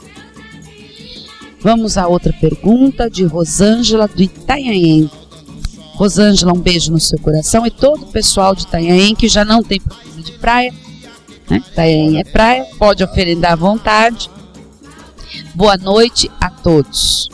Vamos 1.60 1.98
a 1.98 2.08
outra 2.08 2.32
pergunta 2.34 3.10
de 3.10 3.26
Rosângela 3.26 4.08
do 4.08 4.22
Itanhaém. 4.22 5.10
Rosângela, 5.96 6.54
um 6.54 6.60
beijo 6.60 6.92
no 6.92 7.00
seu 7.00 7.20
coração 7.20 7.66
e 7.66 7.72
todo 7.72 8.04
o 8.04 8.12
pessoal 8.12 8.54
de 8.54 8.64
Itanhaém 8.64 9.16
que 9.16 9.28
já 9.28 9.44
não 9.44 9.64
tem 9.64 9.80
problema 9.80 10.22
de 10.22 10.32
praia. 10.34 10.74
Né? 11.50 11.58
Itanhaém 11.58 12.20
é 12.20 12.24
praia, 12.24 12.66
pode 12.78 13.04
oferendar 13.04 13.54
à 13.54 13.56
vontade. 13.56 14.30
Boa 15.54 15.78
noite 15.78 16.30
a 16.40 16.50
todos. 16.50 17.30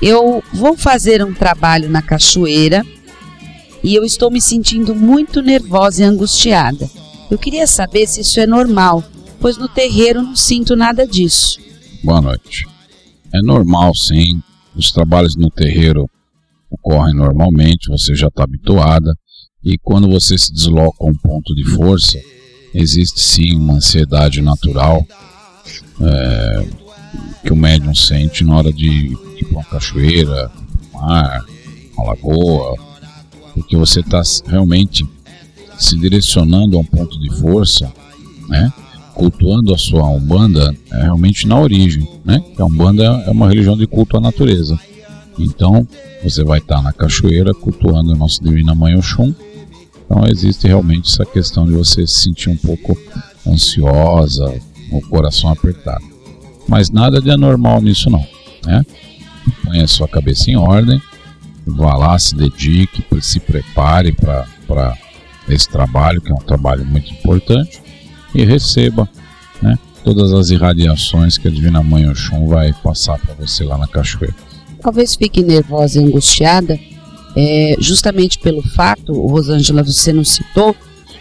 Eu 0.00 0.42
vou 0.52 0.76
fazer 0.76 1.24
um 1.24 1.34
trabalho 1.34 1.90
na 1.90 2.02
cachoeira 2.02 2.84
e 3.82 3.94
eu 3.94 4.04
estou 4.04 4.30
me 4.30 4.40
sentindo 4.40 4.94
muito 4.94 5.42
nervosa 5.42 6.02
e 6.02 6.06
angustiada. 6.06 6.88
Eu 7.30 7.38
queria 7.38 7.66
saber 7.66 8.06
se 8.06 8.20
isso 8.20 8.40
é 8.40 8.46
normal, 8.46 9.04
pois 9.40 9.56
no 9.56 9.68
terreiro 9.68 10.22
não 10.22 10.36
sinto 10.36 10.74
nada 10.74 11.06
disso. 11.06 11.58
Boa 12.02 12.20
noite. 12.20 12.66
É 13.32 13.42
normal, 13.42 13.94
sim. 13.94 14.40
Os 14.74 14.90
trabalhos 14.90 15.36
no 15.36 15.50
terreiro 15.50 16.08
ocorrem 16.70 17.14
normalmente, 17.14 17.88
você 17.88 18.14
já 18.14 18.28
está 18.28 18.44
habituada. 18.44 19.12
E 19.64 19.76
quando 19.78 20.08
você 20.08 20.38
se 20.38 20.52
desloca 20.52 20.98
a 21.00 21.06
um 21.06 21.14
ponto 21.14 21.54
de 21.54 21.64
força, 21.64 22.18
existe 22.72 23.20
sim 23.20 23.56
uma 23.56 23.74
ansiedade 23.74 24.40
natural. 24.40 25.04
É, 26.00 26.66
que 27.42 27.52
o 27.52 27.56
médium 27.56 27.94
sente 27.94 28.44
na 28.44 28.56
hora 28.56 28.72
de 28.72 28.86
ir 28.86 29.44
para 29.44 29.58
uma 29.58 29.64
cachoeira, 29.64 30.50
um 30.94 30.98
mar, 30.98 31.44
uma 31.96 32.06
lagoa, 32.08 32.76
porque 33.54 33.76
você 33.76 34.00
está 34.00 34.22
realmente 34.46 35.06
se 35.78 35.96
direcionando 35.96 36.76
a 36.76 36.80
um 36.80 36.84
ponto 36.84 37.18
de 37.18 37.30
força, 37.36 37.90
né? 38.48 38.72
cultuando 39.14 39.74
a 39.74 39.78
sua 39.78 40.08
Umbanda 40.08 40.72
é 40.92 41.02
realmente 41.02 41.46
na 41.46 41.58
origem, 41.58 42.06
né? 42.24 42.42
a 42.56 42.64
Umbanda 42.64 43.02
é 43.02 43.30
uma 43.30 43.48
religião 43.48 43.76
de 43.76 43.86
culto 43.86 44.16
à 44.16 44.20
natureza. 44.20 44.78
Então, 45.38 45.86
você 46.22 46.44
vai 46.44 46.58
estar 46.58 46.82
na 46.82 46.92
cachoeira 46.92 47.54
cultuando 47.54 48.12
a 48.12 48.16
nossa 48.16 48.42
Divina 48.42 48.74
Mãe 48.74 48.96
Oxum. 48.96 49.32
Então, 50.04 50.26
existe 50.26 50.66
realmente 50.66 51.10
essa 51.10 51.24
questão 51.24 51.66
de 51.66 51.72
você 51.72 52.06
se 52.06 52.20
sentir 52.20 52.50
um 52.50 52.56
pouco 52.56 52.96
ansiosa, 53.46 54.60
o 54.90 55.00
coração 55.02 55.50
apertado. 55.50 56.04
Mas 56.68 56.90
nada 56.90 57.20
de 57.20 57.30
anormal 57.30 57.80
nisso 57.80 58.10
não, 58.10 58.24
né? 58.64 58.84
Põe 59.64 59.80
a 59.80 59.88
sua 59.88 60.06
cabeça 60.06 60.50
em 60.50 60.56
ordem, 60.56 61.00
vá 61.66 61.96
lá, 61.96 62.18
se 62.18 62.34
dedique, 62.34 63.04
se 63.20 63.40
prepare 63.40 64.12
para 64.12 64.46
esse 65.48 65.68
trabalho, 65.68 66.20
que 66.20 66.30
é 66.30 66.34
um 66.34 66.38
trabalho 66.38 66.84
muito 66.84 67.10
importante, 67.12 67.80
e 68.34 68.44
receba 68.44 69.08
né, 69.62 69.78
todas 70.04 70.32
as 70.32 70.50
irradiações 70.50 71.38
que 71.38 71.48
a 71.48 71.50
Divina 71.50 71.82
Mãe 71.82 72.08
Oxum 72.08 72.46
vai 72.46 72.72
passar 72.72 73.18
para 73.18 73.34
você 73.34 73.64
lá 73.64 73.78
na 73.78 73.88
cachoeira. 73.88 74.34
Talvez 74.80 75.14
fique 75.14 75.42
nervosa 75.42 76.00
e 76.00 76.04
angustiada, 76.04 76.78
é, 77.34 77.76
justamente 77.78 78.38
pelo 78.38 78.62
fato, 78.62 79.12
Rosângela, 79.12 79.82
você 79.82 80.12
não 80.12 80.24
citou, 80.24 80.76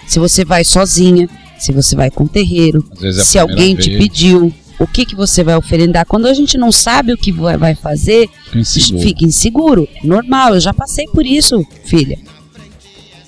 se 0.06 0.20
você 0.20 0.44
vai 0.44 0.64
sozinha, 0.64 1.28
se 1.58 1.72
você 1.72 1.96
vai 1.96 2.10
com 2.10 2.24
o 2.24 2.30
terreiro, 2.30 2.86
se 3.24 3.38
alguém 3.38 3.76
vez. 3.76 3.86
te 3.86 3.98
pediu, 3.98 4.54
o 4.80 4.86
que, 4.86 5.06
que 5.06 5.16
você 5.16 5.44
vai 5.44 5.56
oferendar. 5.56 6.06
Quando 6.06 6.28
a 6.28 6.34
gente 6.34 6.58
não 6.58 6.72
sabe 6.72 7.14
o 7.14 7.18
que 7.18 7.32
vai 7.32 7.76
fazer, 7.76 8.30
fica 8.46 8.60
inseguro. 8.60 9.04
fica 9.04 9.26
inseguro. 9.26 9.90
Normal, 10.04 10.56
eu 10.56 10.60
já 10.60 10.74
passei 10.74 11.06
por 11.08 11.26
isso, 11.26 11.66
filha. 11.86 12.18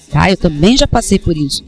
Tá? 0.10 0.30
Eu 0.30 0.38
também 0.38 0.76
já 0.78 0.88
passei 0.88 1.20
por 1.20 1.36
isso. 1.38 1.64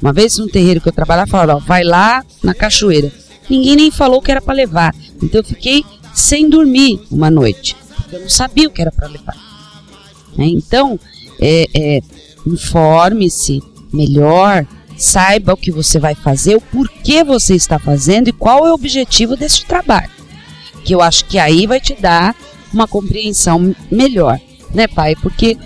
Uma 0.00 0.12
vez 0.12 0.38
no 0.38 0.48
terreiro 0.48 0.80
que 0.80 0.88
eu 0.88 0.92
trabalhava, 0.92 1.30
falaram, 1.30 1.56
ó, 1.56 1.58
vai 1.58 1.82
lá 1.82 2.24
na 2.42 2.54
cachoeira. 2.54 3.10
Ninguém 3.48 3.76
nem 3.76 3.90
falou 3.90 4.20
que 4.20 4.30
era 4.30 4.40
para 4.40 4.54
levar. 4.54 4.94
Então 5.22 5.40
eu 5.40 5.44
fiquei 5.44 5.84
sem 6.14 6.48
dormir 6.48 7.00
uma 7.10 7.30
noite. 7.30 7.76
Eu 8.12 8.20
não 8.20 8.28
sabia 8.28 8.68
o 8.68 8.70
que 8.70 8.80
era 8.80 8.92
para 8.92 9.08
levar. 9.08 9.36
Né? 10.36 10.46
Então, 10.46 10.98
é, 11.40 11.66
é, 11.74 12.00
informe-se 12.46 13.62
melhor, 13.92 14.66
saiba 14.96 15.52
o 15.52 15.56
que 15.56 15.70
você 15.70 15.98
vai 15.98 16.14
fazer, 16.14 16.56
o 16.56 16.60
porquê 16.60 17.22
você 17.22 17.54
está 17.54 17.78
fazendo 17.78 18.28
e 18.28 18.32
qual 18.32 18.66
é 18.66 18.70
o 18.70 18.74
objetivo 18.74 19.36
desse 19.36 19.64
trabalho. 19.64 20.10
Que 20.84 20.94
eu 20.94 21.02
acho 21.02 21.24
que 21.26 21.38
aí 21.38 21.66
vai 21.66 21.80
te 21.80 21.94
dar 21.94 22.34
uma 22.72 22.86
compreensão 22.86 23.74
melhor, 23.90 24.40
né, 24.74 24.86
pai? 24.86 25.14
Porque 25.16 25.56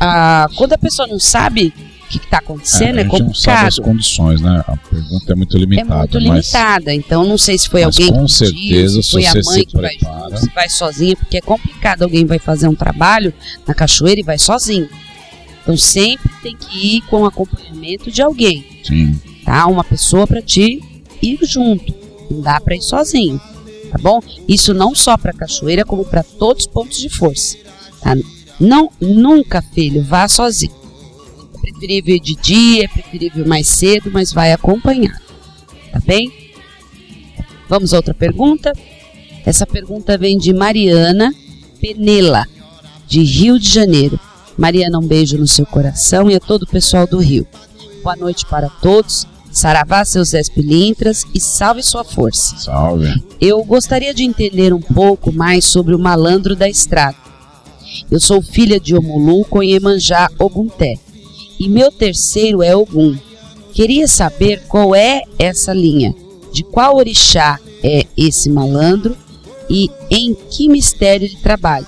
a, 0.00 0.44
a, 0.44 0.48
quando 0.56 0.72
a 0.72 0.78
pessoa 0.78 1.08
não 1.08 1.18
sabe 1.18 1.72
o 2.04 2.08
que 2.08 2.18
está 2.18 2.38
acontecendo, 2.38 2.98
é, 2.98 3.02
é 3.02 3.04
complicado. 3.04 3.26
Não 3.26 3.34
sabe 3.34 3.68
as 3.68 3.78
condições, 3.78 4.40
né? 4.40 4.64
A 4.66 4.76
pergunta 4.76 5.32
é 5.32 5.34
muito 5.34 5.58
limitada. 5.58 5.94
É 5.94 5.98
muito 5.98 6.18
limitada, 6.18 6.84
mas, 6.86 6.96
então 6.96 7.24
não 7.26 7.36
sei 7.36 7.58
se 7.58 7.68
foi 7.68 7.82
alguém 7.82 8.10
com 8.10 8.24
que 8.24 8.32
certeza, 8.32 9.02
se 9.02 9.10
foi 9.10 9.26
a 9.26 9.34
mãe 9.44 9.64
que 9.64 9.76
prepara... 9.76 10.30
vai 10.30 10.48
vai 10.54 10.68
sozinha, 10.68 11.16
porque 11.16 11.36
é 11.36 11.40
complicado. 11.40 12.02
Alguém 12.02 12.24
vai 12.24 12.38
fazer 12.38 12.68
um 12.68 12.74
trabalho 12.74 13.32
na 13.66 13.74
cachoeira 13.74 14.20
e 14.20 14.24
vai 14.24 14.38
sozinho. 14.38 14.88
Então 15.68 15.76
sempre 15.76 16.30
tem 16.42 16.56
que 16.56 16.96
ir 16.96 17.02
com 17.02 17.26
acompanhamento 17.26 18.10
de 18.10 18.22
alguém. 18.22 18.64
Sim. 18.82 19.20
Tá? 19.44 19.66
Uma 19.66 19.84
pessoa 19.84 20.26
para 20.26 20.40
te 20.40 20.82
ir 21.20 21.38
junto. 21.42 21.94
Não 22.30 22.40
dá 22.40 22.58
para 22.58 22.74
ir 22.74 22.80
sozinho. 22.80 23.38
Tá 23.90 23.98
bom? 24.00 24.18
Isso 24.48 24.72
não 24.72 24.94
só 24.94 25.18
para 25.18 25.34
cachoeira, 25.34 25.84
como 25.84 26.06
para 26.06 26.22
todos 26.22 26.64
os 26.64 26.72
pontos 26.72 26.98
de 26.98 27.10
força. 27.10 27.58
Tá? 28.00 28.16
Não, 28.58 28.90
nunca, 28.98 29.60
filho, 29.60 30.02
vá 30.02 30.26
sozinho. 30.26 30.72
É 31.52 31.60
preferível 31.60 32.16
ir 32.16 32.20
de 32.20 32.34
dia, 32.36 32.84
é 32.86 32.88
preferível 32.88 33.46
mais 33.46 33.68
cedo, 33.68 34.10
mas 34.10 34.32
vai 34.32 34.52
acompanhar. 34.52 35.20
Tá 35.92 36.00
bem? 36.00 36.32
Vamos 37.68 37.92
a 37.92 37.98
outra 37.98 38.14
pergunta. 38.14 38.72
Essa 39.44 39.66
pergunta 39.66 40.16
vem 40.16 40.38
de 40.38 40.54
Mariana 40.54 41.30
Penela, 41.78 42.46
de 43.06 43.22
Rio 43.22 43.58
de 43.58 43.68
Janeiro. 43.68 44.18
Mariana, 44.58 44.98
um 44.98 45.06
beijo 45.06 45.38
no 45.38 45.46
seu 45.46 45.64
coração 45.64 46.28
e 46.28 46.34
a 46.34 46.40
todo 46.40 46.64
o 46.64 46.66
pessoal 46.66 47.06
do 47.06 47.18
Rio. 47.18 47.46
Boa 48.02 48.16
noite 48.16 48.44
para 48.44 48.68
todos. 48.68 49.24
Saravá 49.52 50.04
seus 50.04 50.32
dez 50.32 50.48
pilintras 50.48 51.24
e 51.32 51.38
salve 51.40 51.80
sua 51.80 52.02
força. 52.02 52.56
Salve. 52.58 53.22
Eu 53.40 53.62
gostaria 53.62 54.12
de 54.12 54.24
entender 54.24 54.74
um 54.74 54.80
pouco 54.80 55.32
mais 55.32 55.64
sobre 55.64 55.94
o 55.94 55.98
malandro 55.98 56.56
da 56.56 56.68
estrada. 56.68 57.16
Eu 58.10 58.18
sou 58.18 58.42
filha 58.42 58.80
de 58.80 58.96
Omulu 58.96 59.44
com 59.44 59.62
Iemanjá 59.62 60.28
Ogunté 60.40 60.98
e 61.58 61.68
meu 61.68 61.92
terceiro 61.92 62.60
é 62.60 62.74
Ogum. 62.74 63.16
Queria 63.72 64.08
saber 64.08 64.64
qual 64.66 64.92
é 64.92 65.22
essa 65.38 65.72
linha, 65.72 66.12
de 66.52 66.64
qual 66.64 66.96
orixá 66.96 67.60
é 67.82 68.04
esse 68.16 68.50
malandro 68.50 69.16
e 69.70 69.88
em 70.10 70.34
que 70.34 70.68
mistério 70.68 71.28
de 71.28 71.36
trabalho. 71.36 71.86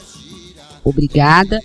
Obrigada 0.85 1.61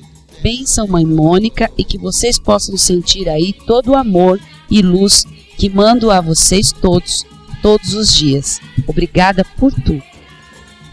bênção, 0.46 0.88
Mãe 0.88 1.04
Mônica, 1.04 1.72
e 1.76 1.84
que 1.84 1.98
vocês 1.98 2.38
possam 2.38 2.78
sentir 2.78 3.28
aí 3.28 3.52
todo 3.52 3.88
o 3.90 3.96
amor 3.96 4.40
e 4.70 4.80
luz 4.80 5.26
que 5.58 5.68
mando 5.68 6.12
a 6.12 6.22
vocês 6.22 6.72
todos, 6.72 7.26
todos 7.64 7.96
os 7.96 8.14
dias. 8.14 8.62
Obrigada 8.86 9.44
por 9.58 9.74
tudo. 9.74 10.04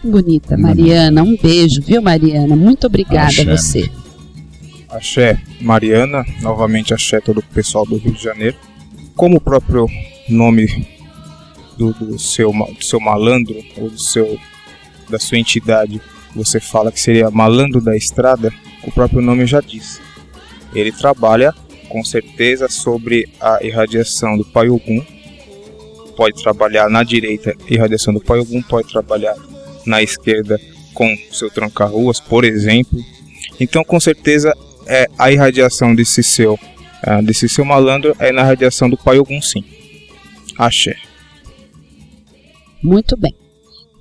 Bonita, 0.03 0.57
Mariana. 0.57 1.21
Um 1.21 1.37
beijo, 1.37 1.83
viu, 1.83 2.01
Mariana? 2.01 2.55
Muito 2.55 2.87
obrigada 2.87 3.27
axé. 3.27 3.41
a 3.43 3.55
você. 3.55 3.91
Axé, 4.89 5.41
Mariana. 5.61 6.25
Novamente, 6.41 6.91
axé 6.91 7.21
todo 7.21 7.37
o 7.37 7.43
pessoal 7.43 7.85
do 7.85 7.97
Rio 7.97 8.13
de 8.13 8.23
Janeiro. 8.23 8.57
Como 9.15 9.37
o 9.37 9.41
próprio 9.41 9.87
nome 10.27 10.87
do, 11.77 11.93
do, 11.93 12.17
seu, 12.17 12.51
do 12.51 12.83
seu 12.83 12.99
malandro, 12.99 13.55
ou 13.77 13.91
do 13.91 14.01
seu, 14.01 14.39
da 15.07 15.19
sua 15.19 15.37
entidade, 15.37 16.01
você 16.35 16.59
fala 16.59 16.91
que 16.91 16.99
seria 16.99 17.29
malandro 17.29 17.79
da 17.79 17.95
estrada, 17.95 18.51
o 18.85 18.91
próprio 18.91 19.21
nome 19.21 19.45
já 19.45 19.59
diz. 19.59 20.01
Ele 20.73 20.91
trabalha 20.91 21.53
com 21.89 22.03
certeza 22.03 22.67
sobre 22.67 23.29
a 23.39 23.59
irradiação 23.61 24.37
do 24.37 24.43
Pai 24.43 24.69
Ogum. 24.69 25.03
Pode 26.17 26.41
trabalhar 26.41 26.89
na 26.89 27.03
direita, 27.03 27.55
irradiação 27.67 28.13
do 28.13 28.21
Pai 28.21 28.39
Ogum, 28.39 28.61
pode 28.61 28.89
trabalhar 28.89 29.35
na 29.85 30.01
esquerda 30.01 30.59
com 30.93 31.15
seu 31.31 31.49
tranca-ruas, 31.49 32.19
por 32.19 32.43
exemplo. 32.43 32.99
Então, 33.59 33.83
com 33.83 33.99
certeza, 33.99 34.53
é 34.87 35.07
a 35.17 35.31
irradiação 35.31 35.93
desse 35.93 36.23
seu, 36.23 36.53
uh, 36.53 37.23
desse 37.23 37.47
seu 37.47 37.65
malandro 37.65 38.15
é 38.19 38.31
na 38.31 38.41
irradiação 38.41 38.89
do 38.89 38.97
Pai 38.97 39.19
Ogum, 39.19 39.41
sim. 39.41 39.63
Axé. 40.57 40.95
Muito 42.81 43.15
bem. 43.17 43.33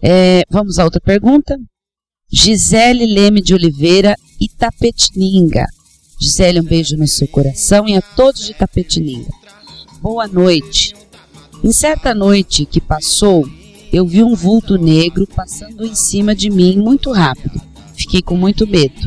É, 0.02 0.42
vamos 0.50 0.78
a 0.78 0.84
outra 0.84 1.00
pergunta. 1.00 1.56
Gisele 2.30 3.06
Leme 3.06 3.40
de 3.40 3.54
Oliveira, 3.54 4.16
Itapetininga. 4.42 5.68
Gisele, 6.18 6.58
um 6.58 6.64
beijo 6.64 6.96
no 6.96 7.06
seu 7.06 7.28
coração 7.28 7.86
e 7.86 7.96
a 7.96 8.02
todos 8.02 8.44
de 8.44 8.50
Itapetininga. 8.50 9.30
Boa 10.00 10.26
noite. 10.26 10.96
Em 11.62 11.70
certa 11.70 12.12
noite 12.12 12.66
que 12.66 12.80
passou, 12.80 13.48
eu 13.92 14.04
vi 14.04 14.20
um 14.20 14.34
vulto 14.34 14.76
negro 14.76 15.28
passando 15.28 15.86
em 15.86 15.94
cima 15.94 16.34
de 16.34 16.50
mim 16.50 16.76
muito 16.76 17.12
rápido. 17.12 17.62
Fiquei 17.94 18.20
com 18.20 18.36
muito 18.36 18.66
medo. 18.66 19.00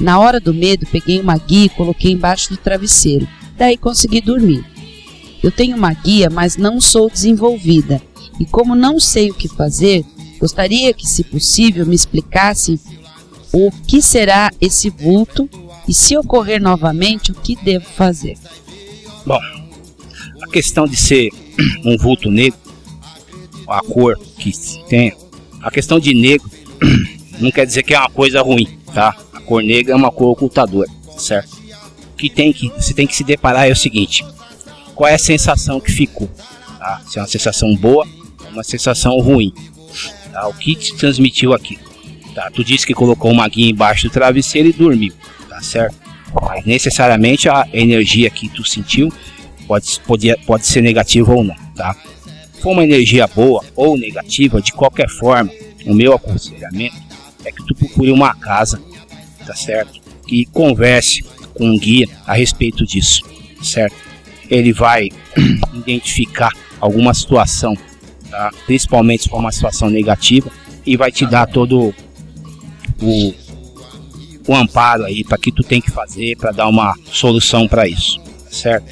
Na 0.00 0.18
hora 0.18 0.40
do 0.40 0.52
medo, 0.52 0.84
peguei 0.90 1.20
uma 1.20 1.38
guia 1.38 1.66
e 1.66 1.68
coloquei 1.68 2.10
embaixo 2.10 2.50
do 2.50 2.56
travesseiro. 2.56 3.28
Daí 3.56 3.76
consegui 3.76 4.20
dormir. 4.20 4.64
Eu 5.40 5.52
tenho 5.52 5.76
uma 5.76 5.92
guia, 5.92 6.28
mas 6.28 6.56
não 6.56 6.80
sou 6.80 7.08
desenvolvida. 7.08 8.02
E 8.40 8.44
como 8.44 8.74
não 8.74 8.98
sei 8.98 9.30
o 9.30 9.34
que 9.34 9.46
fazer, 9.46 10.04
Gostaria 10.44 10.92
que, 10.92 11.06
se 11.08 11.24
possível, 11.24 11.86
me 11.86 11.94
explicasse 11.94 12.78
o 13.54 13.70
que 13.70 14.02
será 14.02 14.50
esse 14.60 14.90
vulto 14.90 15.48
e, 15.86 15.94
se 15.94 16.16
ocorrer 16.16 16.60
novamente, 16.60 17.30
o 17.30 17.34
que 17.34 17.54
devo 17.54 17.84
fazer. 17.84 18.36
Bom, 19.24 19.38
a 20.42 20.48
questão 20.48 20.88
de 20.88 20.96
ser 20.96 21.30
um 21.86 21.96
vulto 21.96 22.32
negro, 22.32 22.58
a 23.68 23.80
cor 23.80 24.18
que 24.38 24.50
tem, 24.88 25.16
a 25.62 25.70
questão 25.70 26.00
de 26.00 26.12
negro 26.12 26.50
não 27.38 27.52
quer 27.52 27.64
dizer 27.64 27.84
que 27.84 27.94
é 27.94 27.98
uma 27.98 28.10
coisa 28.10 28.42
ruim, 28.42 28.66
tá? 28.92 29.16
A 29.32 29.40
cor 29.40 29.62
negra 29.62 29.92
é 29.92 29.96
uma 29.96 30.10
cor 30.10 30.32
ocultadora, 30.32 30.90
certo? 31.16 31.54
O 32.12 32.16
que 32.16 32.28
tem 32.28 32.52
que 32.52 32.68
você 32.70 32.92
tem 32.92 33.06
que 33.06 33.14
se 33.14 33.22
deparar 33.22 33.68
é 33.68 33.72
o 33.72 33.76
seguinte: 33.76 34.24
qual 34.96 35.08
é 35.08 35.14
a 35.14 35.18
sensação 35.18 35.80
que 35.80 35.92
ficou? 35.92 36.28
Tá? 36.78 37.02
Se 37.06 37.18
é 37.18 37.22
uma 37.22 37.28
sensação 37.28 37.74
boa, 37.76 38.06
ou 38.44 38.50
uma 38.50 38.64
sensação 38.64 39.16
ruim. 39.20 39.52
Tá? 40.32 40.48
O 40.48 40.54
que 40.54 40.74
te 40.74 40.96
transmitiu 40.96 41.52
aqui? 41.52 41.78
Tá? 42.34 42.50
Tu 42.50 42.64
disse 42.64 42.86
que 42.86 42.94
colocou 42.94 43.30
uma 43.30 43.48
guia 43.48 43.70
embaixo 43.70 44.08
do 44.08 44.10
travesseiro 44.10 44.68
e 44.68 44.72
dormiu, 44.72 45.12
tá 45.48 45.60
certo? 45.60 45.96
Mas 46.42 46.64
necessariamente 46.64 47.48
a 47.48 47.66
energia 47.72 48.28
que 48.28 48.48
tu 48.48 48.64
sentiu 48.64 49.12
pode, 49.68 50.00
pode, 50.00 50.36
pode 50.44 50.66
ser 50.66 50.80
negativa 50.80 51.32
ou 51.32 51.44
não, 51.44 51.54
tá? 51.76 51.94
For 52.60 52.72
uma 52.72 52.82
energia 52.82 53.26
boa 53.26 53.62
ou 53.76 53.96
negativa, 53.96 54.60
de 54.60 54.72
qualquer 54.72 55.08
forma, 55.08 55.50
o 55.86 55.94
meu 55.94 56.14
aconselhamento 56.14 56.96
é 57.44 57.52
que 57.52 57.64
tu 57.64 57.74
procure 57.74 58.10
uma 58.10 58.34
casa, 58.34 58.82
tá 59.46 59.54
certo? 59.54 60.00
E 60.26 60.44
converse 60.46 61.22
com 61.54 61.66
um 61.66 61.78
guia 61.78 62.08
a 62.26 62.34
respeito 62.34 62.84
disso, 62.84 63.22
certo? 63.62 63.96
Ele 64.50 64.72
vai 64.72 65.08
identificar 65.72 66.50
alguma 66.80 67.14
situação 67.14 67.76
tá? 68.34 68.50
principalmente 68.66 69.22
se 69.22 69.28
for 69.28 69.38
uma 69.38 69.52
situação 69.52 69.88
negativa, 69.88 70.50
e 70.84 70.96
vai 70.96 71.10
te 71.10 71.24
dar 71.24 71.46
todo 71.46 71.94
o, 73.00 73.34
o 74.46 74.54
amparo 74.54 75.04
aí 75.04 75.24
para 75.24 75.38
que 75.38 75.52
tu 75.52 75.62
tem 75.62 75.80
que 75.80 75.90
fazer 75.90 76.36
para 76.36 76.52
dar 76.52 76.68
uma 76.68 76.94
solução 77.10 77.66
para 77.66 77.86
isso, 77.88 78.20
certo? 78.50 78.86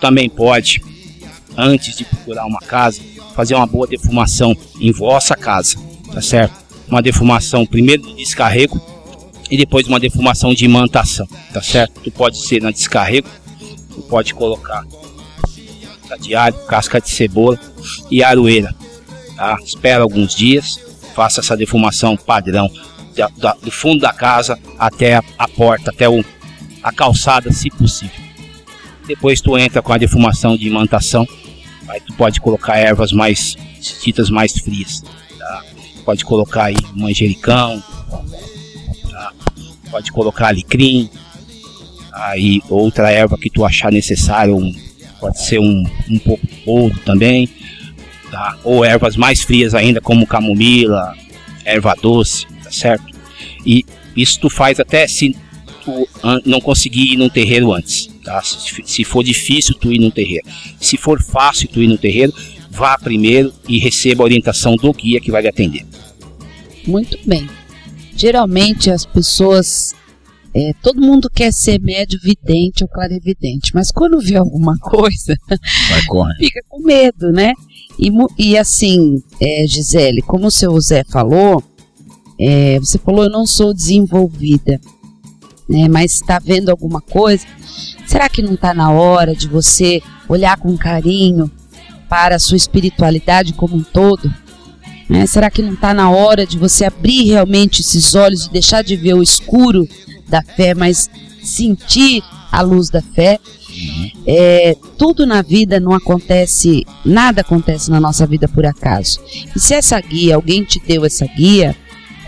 Também 0.00 0.28
pode, 0.28 0.82
antes 1.56 1.96
de 1.96 2.04
procurar 2.04 2.46
uma 2.46 2.60
casa, 2.60 3.00
fazer 3.34 3.54
uma 3.54 3.66
boa 3.66 3.86
defumação 3.86 4.56
em 4.80 4.92
vossa 4.92 5.36
casa, 5.36 5.76
tá 6.12 6.20
certo? 6.20 6.54
Uma 6.88 7.02
defumação 7.02 7.66
primeiro 7.66 8.02
do 8.02 8.14
descarrego 8.14 8.80
e 9.50 9.56
depois 9.56 9.86
uma 9.86 10.00
defumação 10.00 10.54
de 10.54 10.64
imantação, 10.64 11.26
tá 11.52 11.62
certo? 11.62 12.00
Tu 12.00 12.10
pode 12.10 12.38
ser 12.38 12.62
na 12.62 12.70
descarrego, 12.70 13.28
tu 13.94 14.02
pode 14.02 14.34
colocar 14.34 14.84
casca 16.10 16.18
de 16.18 16.34
alho, 16.34 16.58
casca 16.66 17.00
de 17.00 17.10
cebola 17.10 17.58
e 18.10 18.22
aroeira. 18.22 18.74
Tá? 19.36 19.58
Espera 19.62 20.02
alguns 20.02 20.34
dias, 20.34 20.80
faça 21.14 21.40
essa 21.40 21.56
defumação 21.56 22.16
padrão 22.16 22.68
da, 23.20 23.28
da, 23.36 23.52
do 23.54 23.70
fundo 23.70 24.00
da 24.00 24.12
casa 24.12 24.58
até 24.78 25.16
a, 25.16 25.24
a 25.38 25.48
porta, 25.48 25.90
até 25.90 26.08
o, 26.08 26.24
a 26.82 26.92
calçada, 26.92 27.52
se 27.52 27.70
possível. 27.70 28.30
Depois 29.06 29.40
tu 29.40 29.58
entra 29.58 29.82
com 29.82 29.92
a 29.92 29.98
defumação 29.98 30.56
de 30.56 30.66
imantação, 30.66 31.26
Aí 31.90 32.00
tu 32.00 32.14
pode 32.14 32.40
colocar 32.40 32.76
ervas 32.78 33.10
mais 33.10 33.56
ditas 34.02 34.30
mais 34.30 34.52
frias. 34.52 35.02
Tá? 35.36 35.64
Pode 36.04 36.24
colocar 36.24 36.66
aí 36.66 36.76
manjericão, 36.94 37.82
tá? 39.10 39.32
pode 39.90 40.12
colocar 40.12 40.48
alecrim, 40.48 41.10
aí 42.12 42.62
outra 42.68 43.10
erva 43.10 43.36
que 43.36 43.50
tu 43.50 43.64
achar 43.64 43.90
necessário, 43.90 44.56
um, 44.56 44.72
pode 45.18 45.42
ser 45.42 45.58
um, 45.58 45.84
um 46.08 46.18
pouco 46.20 46.46
de 46.46 47.00
também, 47.00 47.48
tá? 48.30 48.56
ou 48.62 48.84
ervas 48.84 49.16
mais 49.16 49.42
frias 49.42 49.74
ainda, 49.74 50.00
como 50.00 50.28
camomila, 50.28 51.16
erva 51.64 51.96
doce, 52.00 52.46
tá 52.62 52.70
certo? 52.70 53.09
E 53.64 53.84
isso 54.16 54.40
tu 54.40 54.50
faz 54.50 54.80
até 54.80 55.06
se 55.06 55.36
tu 55.84 56.08
não 56.44 56.60
conseguir 56.60 57.14
ir 57.14 57.16
num 57.16 57.28
terreiro 57.28 57.72
antes, 57.72 58.08
tá? 58.24 58.42
Se, 58.42 59.04
for 59.04 59.22
difícil 59.22 59.74
tu 59.74 59.92
ir 59.92 59.98
num 59.98 60.10
terreiro. 60.10 60.46
Se 60.80 60.96
for 60.96 61.22
fácil 61.22 61.68
tu 61.68 61.82
ir 61.82 61.88
no 61.88 61.98
terreiro, 61.98 62.32
vá 62.70 62.96
primeiro 62.98 63.52
e 63.68 63.78
receba 63.78 64.22
a 64.22 64.24
orientação 64.24 64.76
do 64.76 64.92
guia 64.92 65.20
que 65.20 65.30
vai 65.30 65.42
lhe 65.42 65.48
atender. 65.48 65.86
Muito 66.86 67.18
bem. 67.26 67.48
Geralmente 68.16 68.90
as 68.90 69.06
pessoas 69.06 69.94
é, 70.52 70.72
todo 70.82 71.00
mundo 71.00 71.30
quer 71.30 71.52
ser 71.52 71.80
médio 71.80 72.18
vidente 72.20 72.82
ou 72.82 72.88
clarividente, 72.88 73.70
mas 73.72 73.92
quando 73.92 74.20
vê 74.20 74.36
alguma 74.36 74.76
coisa, 74.82 75.36
fica 76.38 76.60
com 76.68 76.82
medo, 76.82 77.30
né? 77.30 77.52
E, 77.98 78.10
e 78.38 78.58
assim, 78.58 79.22
é, 79.40 79.64
Gisele, 79.66 80.22
como 80.22 80.46
o 80.46 80.50
seu 80.50 80.78
Zé 80.80 81.04
falou, 81.04 81.62
é, 82.40 82.78
você 82.78 82.98
falou 82.98 83.24
eu 83.24 83.30
não 83.30 83.46
sou 83.46 83.74
desenvolvida, 83.74 84.80
né? 85.68 85.88
Mas 85.88 86.14
está 86.14 86.38
vendo 86.38 86.70
alguma 86.70 87.00
coisa? 87.00 87.44
Será 88.06 88.28
que 88.28 88.42
não 88.42 88.54
está 88.54 88.72
na 88.72 88.90
hora 88.90 89.34
de 89.34 89.46
você 89.46 90.02
olhar 90.28 90.56
com 90.56 90.76
carinho 90.76 91.50
para 92.08 92.36
a 92.36 92.38
sua 92.38 92.56
espiritualidade 92.56 93.52
como 93.52 93.76
um 93.76 93.82
todo? 93.82 94.32
Né? 95.08 95.26
Será 95.26 95.50
que 95.50 95.60
não 95.62 95.74
está 95.74 95.92
na 95.92 96.10
hora 96.10 96.46
de 96.46 96.56
você 96.56 96.84
abrir 96.84 97.24
realmente 97.26 97.82
esses 97.82 98.14
olhos 98.14 98.46
e 98.46 98.50
deixar 98.50 98.82
de 98.82 98.96
ver 98.96 99.14
o 99.14 99.22
escuro 99.22 99.86
da 100.28 100.42
fé, 100.42 100.74
mas 100.74 101.10
sentir 101.42 102.22
a 102.50 102.62
luz 102.62 102.88
da 102.88 103.02
fé. 103.02 103.38
É, 104.26 104.76
tudo 104.98 105.26
na 105.26 105.42
vida 105.42 105.78
não 105.78 105.92
acontece, 105.92 106.84
nada 107.04 107.40
acontece 107.40 107.90
na 107.90 108.00
nossa 108.00 108.26
vida 108.26 108.48
por 108.48 108.64
acaso. 108.66 109.20
E 109.54 109.60
se 109.60 109.74
essa 109.74 110.00
guia, 110.00 110.36
alguém 110.36 110.64
te 110.64 110.80
deu 110.80 111.04
essa 111.04 111.26
guia 111.26 111.76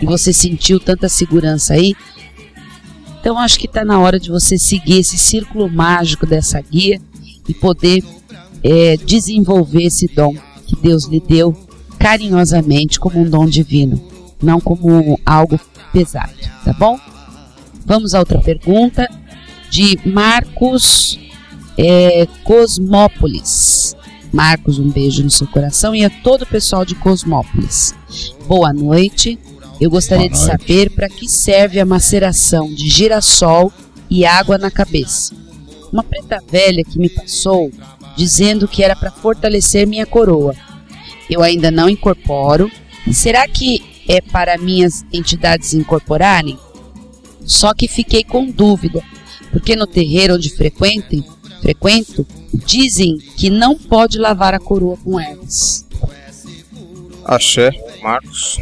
e 0.01 0.05
você 0.05 0.33
sentiu 0.33 0.79
tanta 0.79 1.07
segurança 1.07 1.73
aí, 1.73 1.95
então 3.19 3.37
acho 3.37 3.57
que 3.57 3.67
está 3.67 3.85
na 3.85 3.99
hora 3.99 4.19
de 4.19 4.29
você 4.29 4.57
seguir 4.57 4.99
esse 4.99 5.17
círculo 5.17 5.69
mágico 5.69 6.25
dessa 6.25 6.59
guia 6.59 6.99
e 7.47 7.53
poder 7.53 8.03
é, 8.61 8.97
desenvolver 8.97 9.83
esse 9.83 10.07
dom 10.07 10.35
que 10.67 10.75
Deus 10.75 11.05
lhe 11.05 11.21
deu 11.21 11.55
carinhosamente 11.97 12.99
como 12.99 13.21
um 13.21 13.29
dom 13.29 13.45
divino, 13.45 14.01
não 14.41 14.59
como 14.59 15.17
algo 15.25 15.59
pesado, 15.93 16.33
tá 16.65 16.73
bom? 16.73 16.99
Vamos 17.85 18.13
a 18.13 18.19
outra 18.19 18.39
pergunta 18.39 19.07
de 19.69 19.97
Marcos 20.05 21.17
é, 21.77 22.27
Cosmópolis. 22.43 23.95
Marcos, 24.31 24.79
um 24.79 24.89
beijo 24.89 25.23
no 25.23 25.29
seu 25.29 25.47
coração 25.47 25.95
e 25.95 26.03
a 26.03 26.09
todo 26.09 26.41
o 26.41 26.47
pessoal 26.47 26.83
de 26.83 26.95
Cosmópolis. 26.95 27.95
Boa 28.47 28.73
noite. 28.73 29.39
Eu 29.79 29.89
gostaria 29.89 30.29
de 30.29 30.37
saber 30.37 30.89
para 30.91 31.09
que 31.09 31.27
serve 31.27 31.79
a 31.79 31.85
maceração 31.85 32.73
de 32.73 32.89
girassol 32.89 33.71
e 34.09 34.25
água 34.25 34.57
na 34.57 34.69
cabeça. 34.69 35.35
Uma 35.91 36.03
preta 36.03 36.41
velha 36.49 36.83
que 36.83 36.99
me 36.99 37.09
passou 37.09 37.71
dizendo 38.15 38.67
que 38.67 38.83
era 38.83 38.95
para 38.95 39.11
fortalecer 39.11 39.87
minha 39.87 40.05
coroa. 40.05 40.55
Eu 41.29 41.41
ainda 41.41 41.71
não 41.71 41.89
incorporo. 41.89 42.71
Será 43.11 43.47
que 43.47 43.81
é 44.07 44.21
para 44.21 44.57
minhas 44.57 45.03
entidades 45.11 45.73
incorporarem? 45.73 46.57
Só 47.45 47.73
que 47.73 47.87
fiquei 47.87 48.23
com 48.23 48.49
dúvida, 48.49 49.03
porque 49.51 49.75
no 49.75 49.85
terreiro 49.85 50.35
onde 50.35 50.49
frequentem, 50.49 51.23
frequento, 51.61 52.25
dizem 52.53 53.17
que 53.37 53.49
não 53.49 53.77
pode 53.77 54.17
lavar 54.17 54.53
a 54.53 54.59
coroa 54.59 54.97
com 54.97 55.19
ervas. 55.19 55.85
Axé, 57.25 57.71
Marcos. 58.01 58.57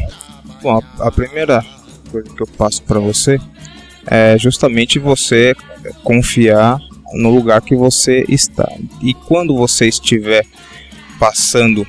Bom, 0.62 0.80
a, 1.00 1.12
primeira 1.12 1.66
coisa 2.12 2.30
que 2.30 2.44
eu 2.44 2.48
passo 2.48 2.84
para 2.84 3.00
você 3.00 3.40
é 4.06 4.38
justamente 4.38 5.00
você 5.00 5.56
confiar 6.04 6.78
no 7.14 7.34
lugar 7.34 7.62
que 7.62 7.76
você 7.76 8.24
está. 8.30 8.72
E 9.02 9.16
quando 9.16 9.56
você 9.56 9.88
estiver 9.88 10.46
passando 11.20 11.86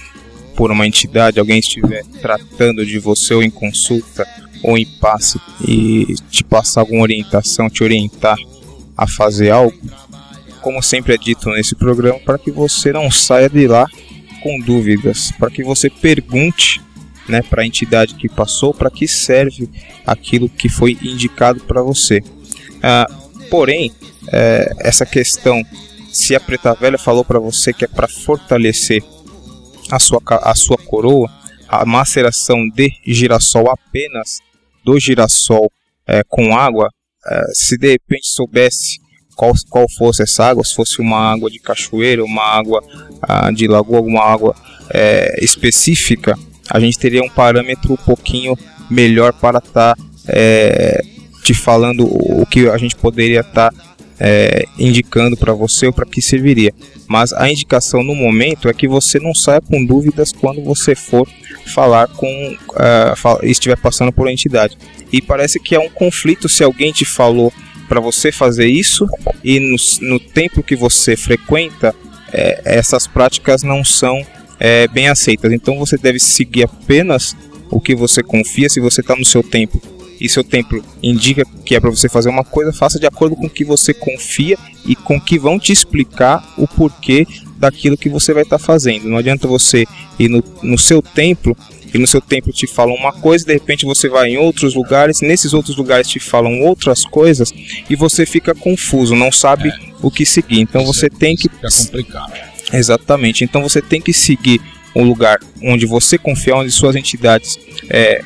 por 0.57 0.71
uma 0.71 0.87
entidade, 0.87 1.39
alguém 1.39 1.59
estiver 1.59 2.03
tratando 2.23 2.87
de 2.87 2.99
você 2.99 3.35
ou 3.35 3.43
em 3.43 3.51
consulta 3.51 4.27
ou 4.63 4.79
em 4.79 4.87
passe 4.87 5.39
e 5.67 6.15
te 6.31 6.43
passar 6.43 6.81
alguma 6.81 7.03
orientação, 7.03 7.69
te 7.69 7.85
orientar 7.85 8.39
a 8.97 9.07
fazer 9.07 9.51
algo, 9.51 9.77
como 10.63 10.83
sempre 10.83 11.15
é 11.15 11.19
dito 11.19 11.51
nesse 11.51 11.75
programa, 11.75 12.19
para 12.21 12.39
que 12.39 12.51
você 12.51 12.91
não 12.91 13.11
saia 13.11 13.51
de 13.51 13.67
lá 13.67 13.87
com 14.43 14.59
dúvidas, 14.61 15.31
para 15.33 15.51
que 15.51 15.63
você 15.63 15.91
pergunte 15.91 16.81
né, 17.29 17.43
para 17.43 17.63
a 17.63 17.67
entidade 17.67 18.15
que 18.15 18.29
passou 18.29 18.75
para 18.75 18.91
que 18.91 19.07
serve 19.07 19.69
aquilo 20.07 20.49
que 20.49 20.69
foi 20.69 20.99
indicado 21.03 21.61
para 21.65 21.83
você. 21.83 22.23
Ah, 22.83 23.07
porém, 23.51 23.93
é, 24.33 24.73
essa 24.81 25.07
questão, 25.07 25.63
se 26.13 26.35
a 26.35 26.41
Preta 26.41 26.75
Velha 26.75 26.99
falou 26.99 27.25
para 27.25 27.39
você 27.39 27.73
que 27.73 27.85
é 27.85 27.89
para 27.89 28.09
fortalecer 28.09 29.03
a 29.91 29.99
sua, 29.99 30.21
a 30.27 30.55
sua 30.55 30.79
coroa, 30.79 31.31
a 31.69 31.85
maceração 31.85 32.69
de 32.69 32.91
girassol 33.07 33.71
apenas 33.71 34.39
do 34.85 34.99
girassol 34.99 35.71
é, 36.07 36.23
com 36.29 36.57
água, 36.57 36.89
é, 37.27 37.43
se 37.55 37.79
de 37.79 37.93
repente 37.93 38.27
soubesse 38.27 39.01
qual, 39.37 39.53
qual 39.71 39.87
fosse 39.97 40.23
essa 40.23 40.45
água, 40.45 40.65
se 40.65 40.75
fosse 40.75 41.01
uma 41.01 41.33
água 41.33 41.51
de 41.51 41.59
cachoeira, 41.59 42.25
uma 42.25 42.43
água 42.43 42.83
ah, 43.23 43.51
de 43.51 43.67
lagoa, 43.67 43.97
alguma 43.97 44.23
água 44.23 44.55
específica, 45.41 46.39
a 46.73 46.81
gente 46.81 46.99
teria 46.99 47.23
um 47.23 47.29
parâmetro 47.29 47.93
um 47.93 47.97
pouquinho 47.97 48.57
melhor 48.89 49.35
para 49.35 49.59
estar 49.59 49.95
tá, 49.95 50.03
é, 50.27 51.03
te 51.45 51.53
falando 51.53 52.07
o 52.07 52.47
que 52.47 52.67
a 52.67 52.79
gente 52.79 52.97
poderia 52.97 53.41
estar 53.41 53.71
tá, 53.71 53.95
é, 54.19 54.65
indicando 54.79 55.37
para 55.37 55.53
você 55.53 55.87
ou 55.87 55.93
para 55.93 56.07
que 56.07 56.23
serviria. 56.23 56.73
Mas 57.07 57.35
a 57.35 57.51
indicação 57.51 58.03
no 58.03 58.15
momento 58.15 58.71
é 58.71 58.73
que 58.73 58.89
você 58.89 59.19
não 59.19 59.35
saia 59.35 59.61
com 59.61 59.85
dúvidas 59.85 60.33
quando 60.33 60.65
você 60.65 60.95
for 60.95 61.29
falar 61.67 62.09
com 62.09 62.57
uh, 62.71 63.45
estiver 63.45 63.77
passando 63.77 64.11
por 64.11 64.23
uma 64.23 64.33
entidade. 64.33 64.79
E 65.13 65.21
parece 65.21 65.61
que 65.61 65.75
é 65.75 65.79
um 65.79 65.91
conflito 65.91 66.49
se 66.49 66.65
alguém 66.65 66.91
te 66.91 67.05
falou 67.05 67.53
para 67.87 68.01
você 68.01 68.33
fazer 68.33 68.67
isso 68.67 69.07
e 69.45 69.61
no, 69.61 69.77
no, 70.09 70.19
tempo 70.19 70.63
que 70.63 70.75
você 70.75 71.15
frequenta 71.19 71.95
é, 72.33 72.63
essas 72.65 73.07
práticas 73.07 73.63
não 73.63 73.85
são 73.85 74.25
é, 74.63 74.87
bem 74.87 75.09
aceitas. 75.09 75.53
Então 75.53 75.77
você 75.77 75.99
deve 75.99 76.21
seguir 76.21 76.63
apenas 76.63 77.37
o 77.69 77.81
que 77.81 77.97
você 77.97 78.23
confia. 78.23 78.69
Se 78.69 78.79
você 78.79 79.01
está 79.01 79.17
no 79.17 79.25
seu 79.25 79.43
tempo 79.43 79.83
e 80.21 80.29
seu 80.29 80.45
templo 80.45 80.81
indica 81.03 81.43
que 81.65 81.75
é 81.75 81.81
para 81.81 81.91
você 81.91 82.09
fazer 82.09 82.29
uma 82.29 82.45
coisa, 82.45 82.73
faça 82.73 83.01
de 83.01 83.07
acordo 83.07 83.35
com 83.35 83.47
o 83.47 83.51
que 83.51 83.65
você 83.65 83.93
confia 83.93 84.57
e 84.87 84.95
com 84.95 85.21
que 85.21 85.37
vão 85.37 85.59
te 85.59 85.73
explicar 85.73 86.55
o 86.57 86.69
porquê 86.69 87.27
daquilo 87.59 87.97
que 87.97 88.09
você 88.09 88.33
vai 88.33 88.45
estar 88.45 88.59
tá 88.59 88.65
fazendo. 88.65 89.09
Não 89.09 89.17
adianta 89.17 89.49
você 89.49 89.85
ir 90.17 90.29
no, 90.29 90.45
no 90.63 90.79
seu 90.79 91.03
templo 91.03 91.57
e 91.93 91.99
no 91.99 92.07
seu 92.07 92.21
templo 92.21 92.53
te 92.53 92.69
falam 92.69 92.95
uma 92.95 93.13
coisa, 93.13 93.45
de 93.45 93.53
repente 93.53 93.85
você 93.85 94.09
vai 94.09 94.31
em 94.31 94.39
outros 94.39 94.77
lugares, 94.77 95.21
nesses 95.21 95.53
outros 95.53 95.77
lugares 95.77 96.07
te 96.07 96.21
falam 96.21 96.61
outras 96.61 97.05
coisas 97.05 97.53
e 97.91 97.97
você 97.97 98.25
fica 98.25 98.55
confuso, 98.55 99.17
não 99.17 99.33
sabe 99.33 99.71
é. 99.71 99.75
o 100.01 100.11
que 100.11 100.25
seguir. 100.25 100.61
Então 100.61 100.85
você 100.87 101.11
tem 101.11 101.35
que. 101.35 101.49
Fica 101.49 101.69
complicado. 101.69 102.52
Exatamente. 102.73 103.45
Então 103.45 103.63
você 103.63 103.83
tem 103.83 104.01
que 104.01 104.13
seguir 104.13 104.61
um 104.95 105.05
lugar 105.05 105.39
onde 105.63 105.87
você 105.87 106.19
confia, 106.19 106.57
onde 106.57 106.71
suas 106.71 106.97
entidades 106.97 107.59
é, 107.89 108.23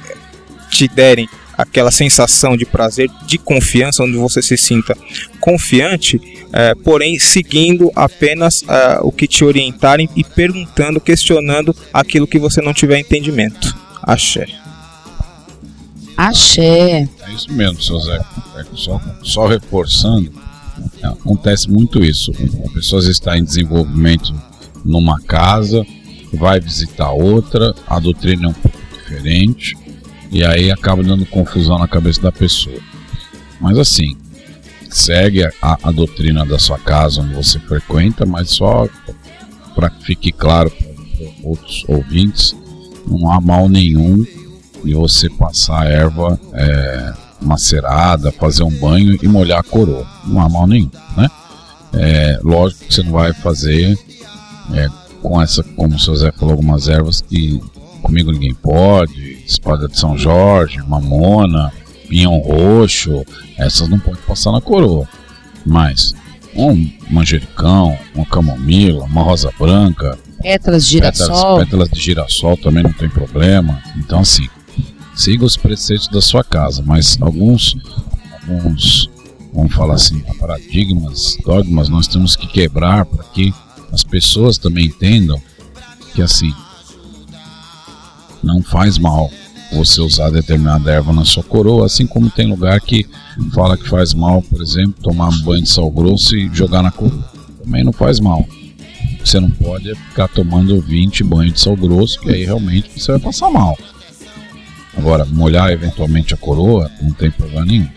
te 0.70 0.88
derem 0.88 1.28
aquela 1.56 1.90
sensação 1.90 2.56
de 2.56 2.66
prazer, 2.66 3.08
de 3.26 3.38
confiança, 3.38 4.02
onde 4.02 4.16
você 4.16 4.42
se 4.42 4.56
sinta 4.56 4.96
confiante, 5.40 6.20
é, 6.52 6.74
porém 6.74 7.18
seguindo 7.18 7.90
apenas 7.94 8.62
é, 8.68 8.98
o 9.00 9.10
que 9.10 9.26
te 9.26 9.44
orientarem 9.44 10.08
e 10.14 10.22
perguntando, 10.22 11.00
questionando 11.00 11.74
aquilo 11.92 12.26
que 12.26 12.38
você 12.38 12.60
não 12.60 12.74
tiver 12.74 12.98
entendimento. 12.98 13.74
Axé. 14.02 14.46
Axé. 16.16 17.08
É 17.26 17.32
isso 17.34 17.52
mesmo, 17.52 17.80
seu 17.82 17.98
Zé. 18.00 18.20
É 18.56 18.64
só, 18.74 19.00
só 19.22 19.46
reforçando, 19.46 20.32
acontece 21.02 21.70
muito 21.70 22.02
isso. 22.04 22.32
A 22.64 22.72
pessoa 22.72 23.02
está 23.08 23.36
em 23.36 23.44
desenvolvimento 23.44 24.34
numa 24.84 25.20
casa, 25.20 25.84
vai 26.32 26.60
visitar 26.60 27.10
outra, 27.10 27.74
a 27.86 27.98
doutrina 27.98 28.46
é 28.46 28.48
um 28.48 28.52
pouco 28.52 28.78
diferente, 28.92 29.76
e 30.30 30.44
aí 30.44 30.70
acaba 30.70 31.02
dando 31.02 31.26
confusão 31.26 31.78
na 31.78 31.88
cabeça 31.88 32.20
da 32.20 32.32
pessoa. 32.32 32.78
Mas 33.60 33.78
assim, 33.78 34.16
segue 34.90 35.44
a, 35.44 35.78
a 35.82 35.90
doutrina 35.92 36.44
da 36.44 36.58
sua 36.58 36.78
casa 36.78 37.22
onde 37.22 37.34
você 37.34 37.58
frequenta, 37.58 38.24
mas 38.24 38.50
só 38.50 38.88
para 39.74 39.90
que 39.90 40.04
fique 40.04 40.32
claro 40.32 40.70
para 40.70 40.86
outros 41.42 41.84
ouvintes, 41.88 42.56
não 43.06 43.30
há 43.30 43.40
mal 43.40 43.68
nenhum 43.68 44.24
de 44.84 44.94
você 44.94 45.28
passar 45.30 45.86
erva 45.86 46.38
é, 46.52 47.14
macerada, 47.46 48.32
fazer 48.32 48.62
um 48.62 48.70
banho 48.70 49.18
e 49.22 49.28
molhar 49.28 49.60
a 49.60 49.62
coroa. 49.62 50.06
Não 50.24 50.40
há 50.40 50.48
mal 50.48 50.66
nenhum, 50.66 50.90
né? 51.16 51.28
É, 51.94 52.40
lógico 52.42 52.84
que 52.84 52.94
você 52.94 53.02
não 53.02 53.12
vai 53.12 53.32
fazer 53.32 53.98
é, 54.74 54.88
com 55.22 55.40
essa, 55.40 55.62
como 55.62 55.94
o 55.94 55.98
seu 55.98 56.14
Zé 56.14 56.30
falou, 56.32 56.52
algumas 56.52 56.88
ervas 56.88 57.22
que 57.22 57.60
comigo 58.02 58.30
ninguém 58.30 58.54
pode, 58.54 59.42
espada 59.46 59.88
de 59.88 59.98
São 59.98 60.16
Jorge, 60.16 60.78
mamona, 60.86 61.72
pinhão 62.08 62.38
roxo, 62.38 63.24
essas 63.56 63.88
não 63.88 63.98
pode 63.98 64.18
passar 64.18 64.52
na 64.52 64.60
coroa. 64.60 65.08
Mas 65.64 66.14
um 66.54 66.88
manjericão, 67.10 67.98
uma 68.14 68.26
camomila, 68.26 69.04
uma 69.04 69.22
rosa 69.22 69.50
branca, 69.58 70.18
pétalas 70.40 70.84
de 70.84 70.92
girassol, 70.92 71.28
pétalas, 71.28 71.64
pétalas 71.64 71.90
de 71.90 72.00
girassol 72.00 72.56
também 72.56 72.82
não 72.82 72.92
tem 72.92 73.08
problema. 73.08 73.82
Então 73.96 74.20
assim, 74.20 74.48
siga 75.16 75.44
os 75.44 75.56
preceitos 75.56 76.08
da 76.08 76.20
sua 76.20 76.44
casa, 76.44 76.82
mas 76.84 77.18
alguns 77.20 77.76
alguns 78.46 79.10
vamos 79.52 79.74
falar 79.74 79.94
assim, 79.94 80.20
paradigmas, 80.38 81.38
dogmas 81.44 81.88
nós 81.88 82.06
temos 82.06 82.36
que 82.36 82.46
quebrar 82.46 83.06
para 83.06 83.24
que 83.24 83.52
as 83.90 84.04
pessoas 84.04 84.58
também 84.58 84.86
entendam 84.86 85.40
que 86.14 86.20
assim 86.20 86.52
não 88.42 88.62
faz 88.62 88.98
mal 88.98 89.30
você 89.72 90.00
usar 90.00 90.30
determinada 90.30 90.92
erva 90.92 91.12
na 91.12 91.24
sua 91.24 91.42
coroa, 91.42 91.86
assim 91.86 92.06
como 92.06 92.30
tem 92.30 92.46
lugar 92.46 92.80
que 92.80 93.06
fala 93.52 93.76
que 93.76 93.88
faz 93.88 94.14
mal, 94.14 94.40
por 94.42 94.60
exemplo, 94.60 94.94
tomar 95.02 95.28
um 95.28 95.40
banho 95.40 95.62
de 95.62 95.68
sal 95.68 95.90
grosso 95.90 96.36
e 96.36 96.48
jogar 96.54 96.82
na 96.82 96.90
coroa. 96.90 97.28
Também 97.62 97.84
não 97.84 97.92
faz 97.92 98.20
mal. 98.20 98.46
Você 99.24 99.40
não 99.40 99.50
pode 99.50 99.92
ficar 99.94 100.28
tomando 100.28 100.80
20 100.80 101.24
banhos 101.24 101.54
de 101.54 101.60
sal 101.60 101.76
grosso, 101.76 102.20
que 102.20 102.30
aí 102.30 102.44
realmente 102.44 102.90
você 102.96 103.12
vai 103.12 103.20
passar 103.20 103.50
mal. 103.50 103.76
Agora, 104.96 105.24
molhar 105.26 105.70
eventualmente 105.70 106.34
a 106.34 106.36
coroa, 106.36 106.90
não 107.02 107.12
tem 107.12 107.30
problema 107.30 107.64
nenhum. 107.64 107.88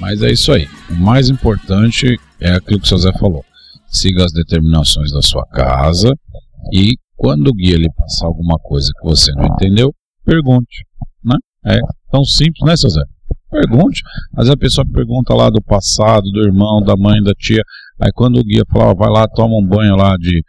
Mas 0.00 0.22
é 0.22 0.30
isso 0.32 0.50
aí. 0.52 0.68
O 0.90 0.94
mais 0.94 1.28
importante 1.28 2.18
é 2.40 2.54
aquilo 2.54 2.80
que 2.80 2.86
o 2.86 2.88
seu 2.88 2.98
Zé 2.98 3.12
falou. 3.18 3.44
Siga 3.86 4.24
as 4.24 4.32
determinações 4.32 5.12
da 5.12 5.22
sua 5.22 5.46
casa 5.46 6.12
e 6.72 6.94
quando 7.16 7.48
o 7.48 7.54
guia 7.54 7.76
lhe 7.76 7.88
passar 7.94 8.26
alguma 8.26 8.58
coisa 8.58 8.90
que 8.98 9.08
você 9.08 9.30
não 9.32 9.44
entendeu, 9.44 9.94
pergunte. 10.24 10.84
Né? 11.24 11.36
É 11.66 11.78
tão 12.10 12.24
simples, 12.24 12.66
né, 12.66 12.76
seu 12.76 12.90
Zé? 12.90 13.02
Pergunte. 13.50 14.00
Mas 14.34 14.48
a 14.48 14.56
pessoa 14.56 14.84
pergunta 14.90 15.34
lá 15.34 15.50
do 15.50 15.62
passado, 15.62 16.24
do 16.32 16.40
irmão, 16.40 16.82
da 16.82 16.96
mãe, 16.96 17.22
da 17.22 17.32
tia. 17.34 17.62
Aí 18.00 18.10
quando 18.12 18.38
o 18.38 18.44
guia 18.44 18.64
fala, 18.72 18.94
vai 18.94 19.10
lá, 19.10 19.28
toma 19.28 19.56
um 19.56 19.66
banho 19.66 19.94
lá 19.94 20.16
de 20.16 20.44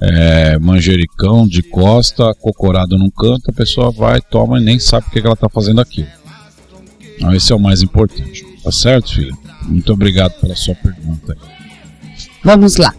é, 0.00 0.58
manjericão, 0.58 1.46
de 1.46 1.62
costa, 1.62 2.32
cocorado 2.40 2.96
num 2.96 3.10
canto, 3.10 3.50
a 3.50 3.52
pessoa 3.52 3.90
vai, 3.90 4.20
toma 4.20 4.60
e 4.60 4.64
nem 4.64 4.78
sabe 4.78 5.06
o 5.06 5.10
que 5.10 5.18
ela 5.18 5.32
está 5.32 5.48
fazendo 5.48 5.80
aquilo. 5.80 6.08
Então 7.16 7.32
esse 7.34 7.52
é 7.52 7.56
o 7.56 7.60
mais 7.60 7.82
importante. 7.82 8.44
Tá 8.62 8.70
certo, 8.70 9.14
filha? 9.14 9.32
Muito 9.64 9.92
obrigado 9.92 10.32
pela 10.40 10.54
sua 10.54 10.74
pergunta. 10.74 11.36
Vamos 12.44 12.76
lá. 12.76 12.94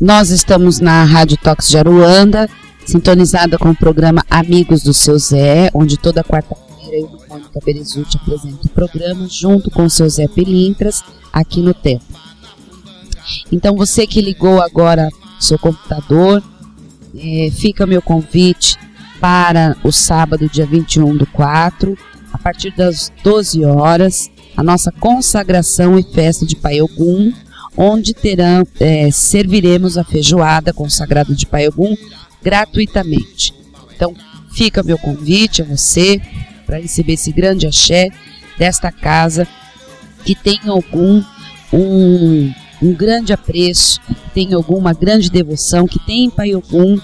Nós 0.00 0.30
estamos 0.30 0.80
na 0.80 1.04
Rádio 1.04 1.36
Tox 1.36 1.68
de 1.68 1.78
Aruanda, 1.78 2.48
sintonizada 2.84 3.58
com 3.58 3.70
o 3.70 3.76
programa 3.76 4.24
Amigos 4.30 4.82
do 4.82 4.94
Seu 4.94 5.18
Zé, 5.18 5.70
onde 5.74 5.96
toda 5.96 6.24
quarta-feira 6.24 6.96
eu, 6.96 7.10
Mônica 7.28 7.60
Berezuti, 7.64 8.16
apresento 8.16 8.66
o 8.66 8.70
programa 8.70 9.28
junto 9.28 9.70
com 9.70 9.84
o 9.84 9.90
seu 9.90 10.08
Zé 10.08 10.26
Pelintras 10.26 11.02
aqui 11.32 11.60
no 11.60 11.74
Tempo. 11.74 12.17
Então 13.50 13.76
você 13.76 14.06
que 14.06 14.20
ligou 14.20 14.60
agora 14.60 15.08
seu 15.40 15.58
computador, 15.58 16.42
é, 17.16 17.50
fica 17.50 17.86
meu 17.86 18.02
convite 18.02 18.76
para 19.20 19.76
o 19.82 19.90
sábado, 19.90 20.48
dia 20.48 20.66
21 20.66 21.16
do 21.16 21.26
4, 21.26 21.96
a 22.32 22.38
partir 22.38 22.74
das 22.74 23.10
12 23.22 23.64
horas, 23.64 24.30
a 24.56 24.62
nossa 24.62 24.92
consagração 24.92 25.98
e 25.98 26.02
festa 26.02 26.46
de 26.46 26.56
Pai 26.56 26.80
Ogum, 26.80 27.32
onde 27.76 28.12
terão, 28.12 28.66
é, 28.80 29.10
serviremos 29.10 29.96
a 29.96 30.04
feijoada 30.04 30.72
consagrada 30.72 31.34
de 31.34 31.46
Pai 31.46 31.68
Ogum 31.68 31.96
gratuitamente. 32.42 33.54
Então, 33.94 34.14
fica 34.52 34.82
meu 34.82 34.98
convite 34.98 35.62
a 35.62 35.64
você 35.64 36.20
para 36.66 36.78
receber 36.78 37.14
esse 37.14 37.32
grande 37.32 37.66
axé 37.66 38.10
desta 38.58 38.90
casa 38.90 39.46
que 40.24 40.34
tem 40.34 40.60
algum 40.66 41.22
um, 41.72 42.52
um 42.80 42.92
grande 42.92 43.32
apreço, 43.32 44.00
que 44.02 44.14
tem 44.34 44.54
alguma 44.54 44.92
grande 44.92 45.30
devoção, 45.30 45.86
que 45.86 45.98
tem 45.98 46.24
em 46.24 46.30
Pai 46.30 46.54
Ogum 46.54 46.98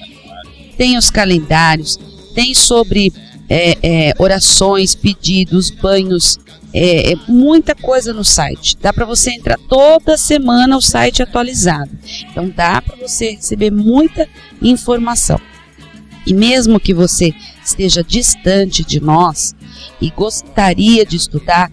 tem 0.76 0.97
os 0.97 1.11
calendários, 1.11 1.99
tem 2.34 2.55
sobre 2.55 3.12
é, 3.49 3.78
é, 3.82 4.14
orações, 4.18 4.95
pedidos, 4.95 5.70
banhos, 5.70 6.38
é, 6.72 7.12
é 7.12 7.16
muita 7.28 7.74
coisa 7.74 8.12
no 8.12 8.24
site. 8.24 8.76
Dá 8.80 8.92
para 8.92 9.05
você 9.05 9.30
entrar 9.30 9.59
toda 9.68 10.16
semana 10.16 10.76
o 10.76 10.80
site 10.80 11.22
atualizado. 11.22 11.90
Então 12.30 12.49
dá 12.49 12.82
para 12.82 12.97
você 12.97 13.32
receber 13.32 13.70
muita 13.70 14.28
informação. 14.61 15.40
E 16.26 16.32
mesmo 16.32 16.80
que 16.80 16.95
você 16.95 17.34
esteja 17.64 18.03
distante 18.03 18.82
de 18.82 18.99
nós, 18.99 19.55
e 20.01 20.11
gostaria 20.11 21.05
de 21.05 21.16
estudar, 21.16 21.70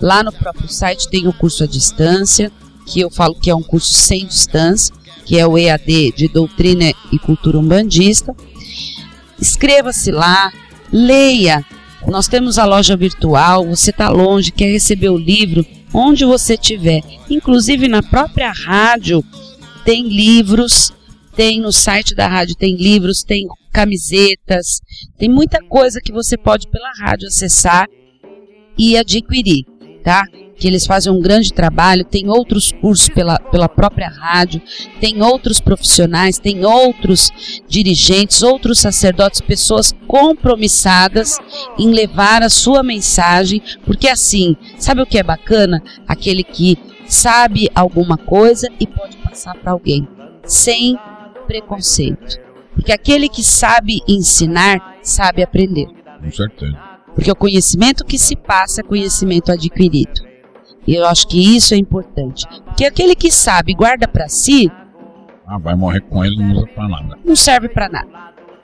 lá 0.00 0.22
no 0.22 0.32
próprio 0.32 0.68
site 0.68 1.08
tem 1.08 1.26
o 1.28 1.32
curso 1.32 1.64
à 1.64 1.66
distância, 1.66 2.50
que 2.86 3.00
eu 3.00 3.10
falo 3.10 3.34
que 3.34 3.48
é 3.48 3.54
um 3.54 3.62
curso 3.62 3.94
sem 3.94 4.26
distância, 4.26 4.94
que 5.24 5.38
é 5.38 5.46
o 5.46 5.56
EAD 5.56 6.12
de 6.16 6.28
Doutrina 6.28 6.92
e 7.12 7.18
Cultura 7.18 7.58
Umbandista. 7.58 8.34
Inscreva-se 9.40 10.10
lá, 10.10 10.52
leia. 10.92 11.64
Nós 12.06 12.28
temos 12.28 12.58
a 12.58 12.64
loja 12.64 12.96
virtual, 12.96 13.66
você 13.66 13.90
está 13.90 14.08
longe, 14.08 14.50
quer 14.50 14.70
receber 14.70 15.08
o 15.08 15.16
livro, 15.16 15.64
onde 15.94 16.24
você 16.24 16.54
estiver. 16.54 17.02
Inclusive 17.30 17.88
na 17.88 18.02
própria 18.02 18.52
rádio 18.52 19.24
tem 19.84 20.08
livros 20.08 20.92
tem 21.34 21.60
no 21.60 21.72
site 21.72 22.14
da 22.14 22.28
rádio, 22.28 22.54
tem 22.54 22.76
livros, 22.76 23.22
tem 23.22 23.46
camisetas, 23.72 24.80
tem 25.18 25.28
muita 25.28 25.62
coisa 25.64 26.00
que 26.00 26.12
você 26.12 26.36
pode 26.36 26.68
pela 26.68 26.90
rádio 27.00 27.28
acessar 27.28 27.88
e 28.76 28.96
adquirir, 28.96 29.64
tá? 30.04 30.24
Que 30.62 30.68
eles 30.68 30.86
fazem 30.86 31.12
um 31.12 31.20
grande 31.20 31.52
trabalho, 31.52 32.04
tem 32.04 32.28
outros 32.28 32.70
cursos 32.70 33.08
pela, 33.08 33.36
pela 33.36 33.68
própria 33.68 34.08
rádio, 34.08 34.62
tem 35.00 35.20
outros 35.20 35.58
profissionais, 35.58 36.38
tem 36.38 36.64
outros 36.64 37.32
dirigentes, 37.66 38.44
outros 38.44 38.78
sacerdotes, 38.78 39.40
pessoas 39.40 39.92
compromissadas 40.06 41.36
em 41.76 41.90
levar 41.90 42.44
a 42.44 42.48
sua 42.48 42.80
mensagem, 42.84 43.60
porque 43.84 44.06
assim, 44.06 44.56
sabe 44.78 45.02
o 45.02 45.06
que 45.06 45.18
é 45.18 45.24
bacana? 45.24 45.82
Aquele 46.06 46.44
que 46.44 46.78
sabe 47.08 47.68
alguma 47.74 48.16
coisa 48.16 48.68
e 48.78 48.86
pode 48.86 49.16
passar 49.16 49.56
para 49.56 49.72
alguém, 49.72 50.06
sem 50.44 50.96
preconceito. 51.44 52.38
Porque 52.72 52.92
aquele 52.92 53.28
que 53.28 53.42
sabe 53.42 53.98
ensinar, 54.06 54.98
sabe 55.02 55.42
aprender. 55.42 55.88
Com 56.22 56.30
certeza. 56.30 56.78
Porque 57.16 57.32
o 57.32 57.34
conhecimento 57.34 58.04
que 58.04 58.16
se 58.16 58.36
passa 58.36 58.80
é 58.80 58.84
conhecimento 58.84 59.50
adquirido. 59.50 60.30
E 60.86 60.94
eu 60.94 61.06
acho 61.06 61.26
que 61.28 61.56
isso 61.56 61.74
é 61.74 61.76
importante. 61.76 62.46
Porque 62.64 62.84
aquele 62.84 63.14
que 63.14 63.30
sabe 63.30 63.74
guarda 63.74 64.08
para 64.08 64.28
si. 64.28 64.70
Ah, 65.46 65.58
vai 65.58 65.74
morrer 65.74 66.00
com 66.00 66.24
ele, 66.24 66.36
não 66.36 66.52
usa 66.52 66.66
para 66.66 66.88
nada. 66.88 67.18
Não 67.24 67.36
serve 67.36 67.68
para 67.68 67.88
nada. 67.88 68.08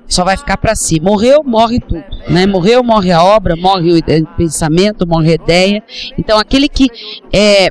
só 0.07 0.25
vai 0.25 0.37
ficar 0.37 0.57
para 0.57 0.75
si. 0.75 1.01
Morreu, 1.01 1.43
morre 1.45 1.81
tudo, 1.81 2.05
né? 2.29 2.47
Morreu, 2.47 2.83
morre 2.83 3.12
a 3.12 3.23
obra, 3.23 3.55
morre 3.57 3.99
o 3.99 4.27
pensamento, 4.37 5.07
morre 5.07 5.33
a 5.33 5.35
ideia. 5.35 5.83
Então, 6.16 6.39
aquele 6.39 6.69
que 6.69 6.89
é, 7.33 7.66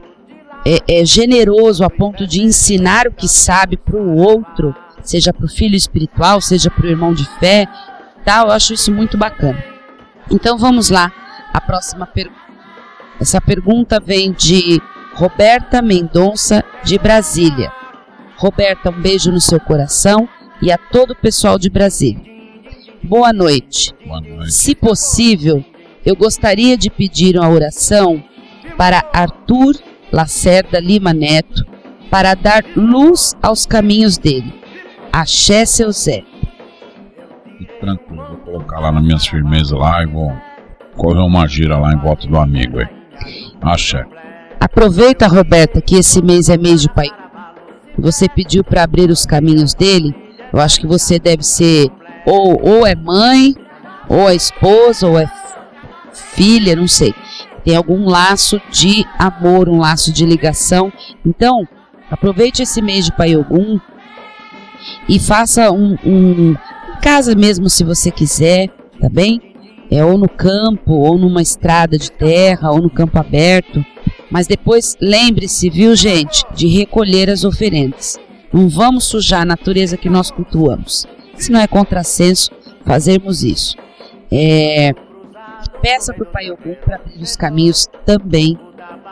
é, 0.65 0.99
é 0.99 1.05
generoso 1.05 1.83
a 1.83 1.89
ponto 1.89 2.27
de 2.27 2.41
ensinar 2.41 3.07
o 3.07 3.11
que 3.11 3.27
sabe 3.27 3.75
para 3.75 3.97
o 3.97 4.15
outro, 4.17 4.75
seja 5.01 5.33
para 5.33 5.45
o 5.45 5.49
filho 5.49 5.75
espiritual, 5.75 6.39
seja 6.39 6.69
para 6.69 6.85
o 6.85 6.89
irmão 6.89 7.13
de 7.13 7.25
fé, 7.39 7.65
tal, 8.23 8.47
eu 8.47 8.51
acho 8.51 8.73
isso 8.73 8.93
muito 8.93 9.17
bacana. 9.17 9.63
Então, 10.29 10.57
vamos 10.57 10.89
lá, 10.89 11.11
a 11.53 11.59
próxima 11.59 12.05
pergunta. 12.05 12.36
Essa 13.19 13.41
pergunta 13.41 13.99
vem 13.99 14.31
de 14.31 14.79
Roberta 15.15 15.81
Mendonça, 15.81 16.63
de 16.83 16.99
Brasília. 16.99 17.71
Roberta, 18.37 18.91
um 18.91 19.01
beijo 19.01 19.31
no 19.31 19.41
seu 19.41 19.59
coração 19.59 20.29
e 20.61 20.71
a 20.71 20.77
todo 20.77 21.11
o 21.11 21.15
pessoal 21.15 21.57
de 21.57 21.69
Brasília. 21.69 22.21
Boa 23.01 23.33
noite. 23.33 23.95
Boa 24.05 24.21
noite. 24.21 24.51
Se 24.51 24.75
possível, 24.75 25.65
eu 26.05 26.15
gostaria 26.15 26.77
de 26.77 26.89
pedir 26.91 27.37
uma 27.37 27.49
oração 27.49 28.23
para 28.77 29.03
Arthur 29.11 29.75
Lacerda 30.11 30.79
Lima 30.79 31.13
Neto 31.13 31.65
para 32.11 32.35
dar 32.35 32.63
luz 32.75 33.35
aos 33.41 33.65
caminhos 33.65 34.17
dele. 34.17 34.53
Axé, 35.11 35.65
seu 35.65 35.91
Zé. 35.91 36.23
Tranquilo, 37.79 38.27
vou 38.27 38.37
colocar 38.37 38.79
lá 38.79 38.91
nas 38.91 39.03
minhas 39.03 39.25
firmezas 39.25 39.71
lá 39.71 40.03
e 40.03 40.07
vou 40.07 40.31
correr 40.95 41.21
uma 41.21 41.47
gira 41.47 41.77
lá 41.77 41.91
em 41.91 41.97
volta 41.97 42.27
do 42.27 42.37
amigo 42.37 42.79
aí. 42.79 42.96
Axé. 43.61 44.05
Aproveita, 44.59 45.27
Roberta, 45.27 45.81
que 45.81 45.95
esse 45.95 46.21
mês 46.21 46.49
é 46.49 46.57
mês 46.57 46.81
de 46.81 46.89
pai. 46.89 47.09
Você 47.97 48.27
pediu 48.29 48.63
para 48.63 48.83
abrir 48.83 49.09
os 49.09 49.25
caminhos 49.25 49.73
dele. 49.73 50.15
Eu 50.53 50.59
acho 50.59 50.79
que 50.79 50.87
você 50.87 51.19
deve 51.19 51.43
ser 51.43 51.89
ou, 52.25 52.59
ou 52.61 52.85
é 52.85 52.95
mãe, 52.95 53.55
ou 54.09 54.29
é 54.29 54.35
esposa, 54.35 55.07
ou 55.07 55.17
é 55.17 55.29
filha, 56.13 56.75
não 56.75 56.87
sei. 56.87 57.13
Tem 57.63 57.75
algum 57.75 58.07
laço 58.07 58.61
de 58.71 59.05
amor, 59.17 59.69
um 59.69 59.79
laço 59.79 60.11
de 60.11 60.25
ligação. 60.25 60.91
Então, 61.25 61.67
aproveite 62.09 62.61
esse 62.61 62.81
mês 62.81 63.05
de 63.05 63.11
Pai 63.11 63.35
Ogum 63.35 63.79
e 65.07 65.19
faça 65.19 65.71
um, 65.71 65.97
um 66.05 66.55
casa 67.01 67.35
mesmo 67.35 67.69
se 67.69 67.83
você 67.83 68.11
quiser, 68.11 68.69
tá 68.99 69.09
bem? 69.09 69.46
É 69.89 70.03
ou 70.03 70.17
no 70.17 70.27
campo, 70.27 70.93
ou 70.93 71.17
numa 71.17 71.41
estrada 71.41 71.97
de 71.97 72.11
terra, 72.11 72.71
ou 72.71 72.81
no 72.81 72.89
campo 72.89 73.17
aberto. 73.19 73.85
Mas 74.29 74.47
depois 74.47 74.97
lembre-se, 74.99 75.69
viu, 75.69 75.95
gente, 75.95 76.43
de 76.53 76.67
recolher 76.67 77.29
as 77.29 77.43
oferendas. 77.43 78.19
Não 78.51 78.67
vamos 78.67 79.05
sujar 79.05 79.41
a 79.41 79.45
natureza 79.45 79.97
que 79.97 80.09
nós 80.09 80.31
cultuamos. 80.31 81.05
Se 81.35 81.51
não 81.51 81.59
é 81.59 81.67
contrassenso 81.67 82.51
fazermos 82.85 83.43
isso. 83.43 83.75
É, 84.31 84.93
peça 85.81 86.13
para 86.13 86.23
o 86.23 86.31
Pai 86.31 86.49
Ogum 86.51 86.75
para 86.83 86.95
abrir 86.95 87.21
os 87.21 87.35
caminhos 87.35 87.87
também 88.05 88.57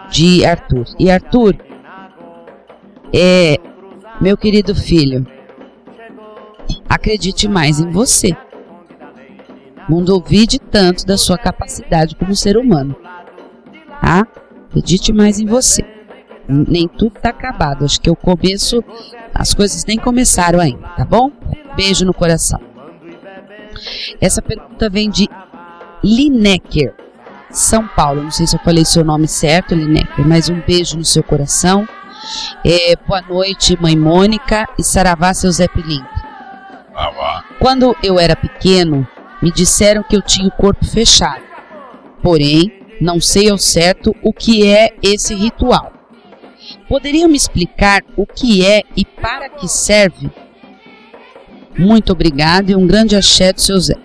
de 0.09 0.45
Arthur. 0.45 0.85
E 0.99 1.09
Arthur, 1.09 1.55
é, 3.13 3.57
meu 4.19 4.37
querido 4.37 4.73
filho, 4.73 5.25
acredite 6.87 7.47
mais 7.47 7.79
em 7.79 7.89
você. 7.89 8.35
Não 9.87 10.03
duvide 10.03 10.59
tanto 10.59 11.05
da 11.05 11.17
sua 11.17 11.37
capacidade 11.37 12.15
como 12.15 12.35
ser 12.35 12.57
humano. 12.57 12.95
Tá? 14.01 14.27
Acredite 14.69 15.13
mais 15.13 15.39
em 15.39 15.45
você. 15.45 15.83
Nem 16.47 16.87
tudo 16.87 17.17
está 17.17 17.29
acabado. 17.29 17.85
Acho 17.85 17.99
que 17.99 18.09
o 18.09 18.15
começo, 18.15 18.83
as 19.33 19.53
coisas 19.53 19.85
nem 19.85 19.97
começaram 19.97 20.59
ainda, 20.59 20.87
tá 20.89 21.05
bom? 21.05 21.31
Beijo 21.75 22.05
no 22.05 22.13
coração. 22.13 22.59
Essa 24.21 24.41
pergunta 24.41 24.89
vem 24.89 25.09
de 25.09 25.27
Lineker, 26.03 26.93
São 27.49 27.87
Paulo. 27.87 28.23
Não 28.23 28.31
sei 28.31 28.47
se 28.47 28.55
eu 28.55 28.59
falei 28.59 28.85
seu 28.85 29.03
nome 29.03 29.27
certo, 29.27 29.75
Lineker, 29.75 30.27
mas 30.27 30.49
um 30.49 30.61
beijo 30.61 30.97
no 30.97 31.05
seu 31.05 31.23
coração. 31.23 31.87
É, 32.63 32.95
boa 33.07 33.21
noite, 33.21 33.77
mãe 33.79 33.95
Mônica 33.95 34.67
e 34.79 34.83
Saravá, 34.83 35.33
seu 35.33 35.51
Zé 35.51 35.67
Pilinto. 35.67 36.05
Quando 37.59 37.95
eu 38.01 38.19
era 38.19 38.35
pequeno, 38.35 39.07
me 39.41 39.51
disseram 39.51 40.03
que 40.03 40.15
eu 40.15 40.21
tinha 40.21 40.47
o 40.47 40.51
corpo 40.51 40.85
fechado. 40.85 41.43
Porém, 42.21 42.71
não 42.99 43.19
sei 43.19 43.49
ao 43.49 43.57
certo 43.57 44.15
o 44.23 44.33
que 44.33 44.65
é 44.65 44.93
esse 45.01 45.33
ritual. 45.35 45.91
Poderiam 46.87 47.29
me 47.29 47.37
explicar 47.37 48.03
o 48.15 48.25
que 48.25 48.65
é 48.65 48.81
e 48.95 49.05
para 49.05 49.49
que 49.49 49.67
serve? 49.67 50.29
Muito 51.77 52.11
obrigado 52.13 52.69
e 52.69 52.75
um 52.75 52.87
grande 52.87 53.15
axé 53.15 53.51
do 53.51 53.61
seu 53.61 53.77
Zé. 53.79 53.95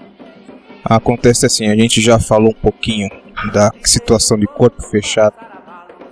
Acontece 0.85 1.47
assim, 1.47 1.69
a 1.69 1.77
gente 1.77 2.01
já 2.01 2.19
falou 2.19 2.51
um 2.51 2.61
pouquinho 2.61 3.09
da 3.53 3.71
situação 3.85 4.39
de 4.39 4.47
corpo 4.47 4.83
fechado. 4.83 5.35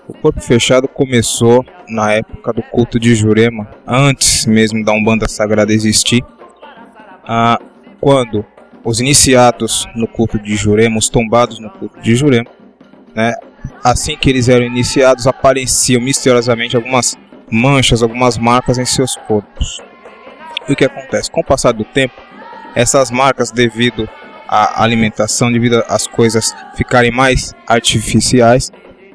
O 0.07 0.15
corpo 0.15 0.41
fechado 0.41 0.89
começou 0.89 1.65
na 1.89 2.13
época 2.13 2.53
do 2.53 2.63
culto 2.63 2.99
de 2.99 3.15
Jurema, 3.15 3.69
antes 3.87 4.47
mesmo 4.47 4.85
da 4.85 4.93
Umbanda 4.93 5.29
Sagrada 5.29 5.73
existir, 5.73 6.25
ah, 7.25 7.59
quando 8.01 8.45
os 8.85 9.01
iniciados 9.01 9.87
no 9.95 10.07
culto 10.07 10.39
de 10.39 10.57
Jurema, 10.57 10.99
os 10.99 11.09
tombados 11.09 11.59
no 11.59 11.71
culto 11.71 12.01
de 12.01 12.15
Jurema, 12.15 12.51
né? 13.15 13.35
Assim 13.83 14.17
que 14.17 14.31
eles 14.31 14.49
eram 14.49 14.65
iniciados, 14.65 15.27
apareciam 15.27 16.01
misteriosamente 16.01 16.77
algumas 16.77 17.17
manchas, 17.51 18.03
algumas 18.03 18.39
marcas 18.39 18.79
em 18.79 18.85
seus 18.85 19.17
corpos. 19.17 19.81
E 20.69 20.73
o 20.73 20.77
que 20.77 20.85
acontece? 20.85 21.31
Com 21.31 21.41
o 21.41 21.45
passar 21.45 21.73
do 21.73 21.85
tempo, 21.85 22.15
essas 22.75 23.11
marcas, 23.11 23.51
devido 23.51 24.09
à 24.47 24.83
alimentação, 24.83 25.51
devido 25.51 25.83
às 25.89 26.07
coisas 26.07 26.55
ficarem 26.77 27.11
mais 27.11 27.55
artificiais, 27.67 28.71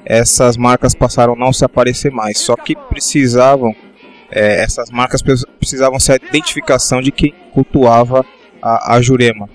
essas 0.05 0.57
marcas 0.57 0.93
passaram 0.93 1.33
a 1.33 1.35
não 1.35 1.53
se 1.53 1.63
aparecer 1.63 2.11
mais. 2.11 2.39
Só 2.39 2.55
que 2.55 2.75
precisavam, 2.75 3.75
é, 4.31 4.61
essas 4.63 4.89
marcas 4.89 5.21
precisavam 5.21 5.99
ser 5.99 6.13
a 6.13 6.27
identificação 6.27 7.01
de 7.01 7.11
quem 7.11 7.33
cultuava 7.53 8.25
a, 8.63 8.95
a 8.95 9.01
Jurema. 9.01 9.49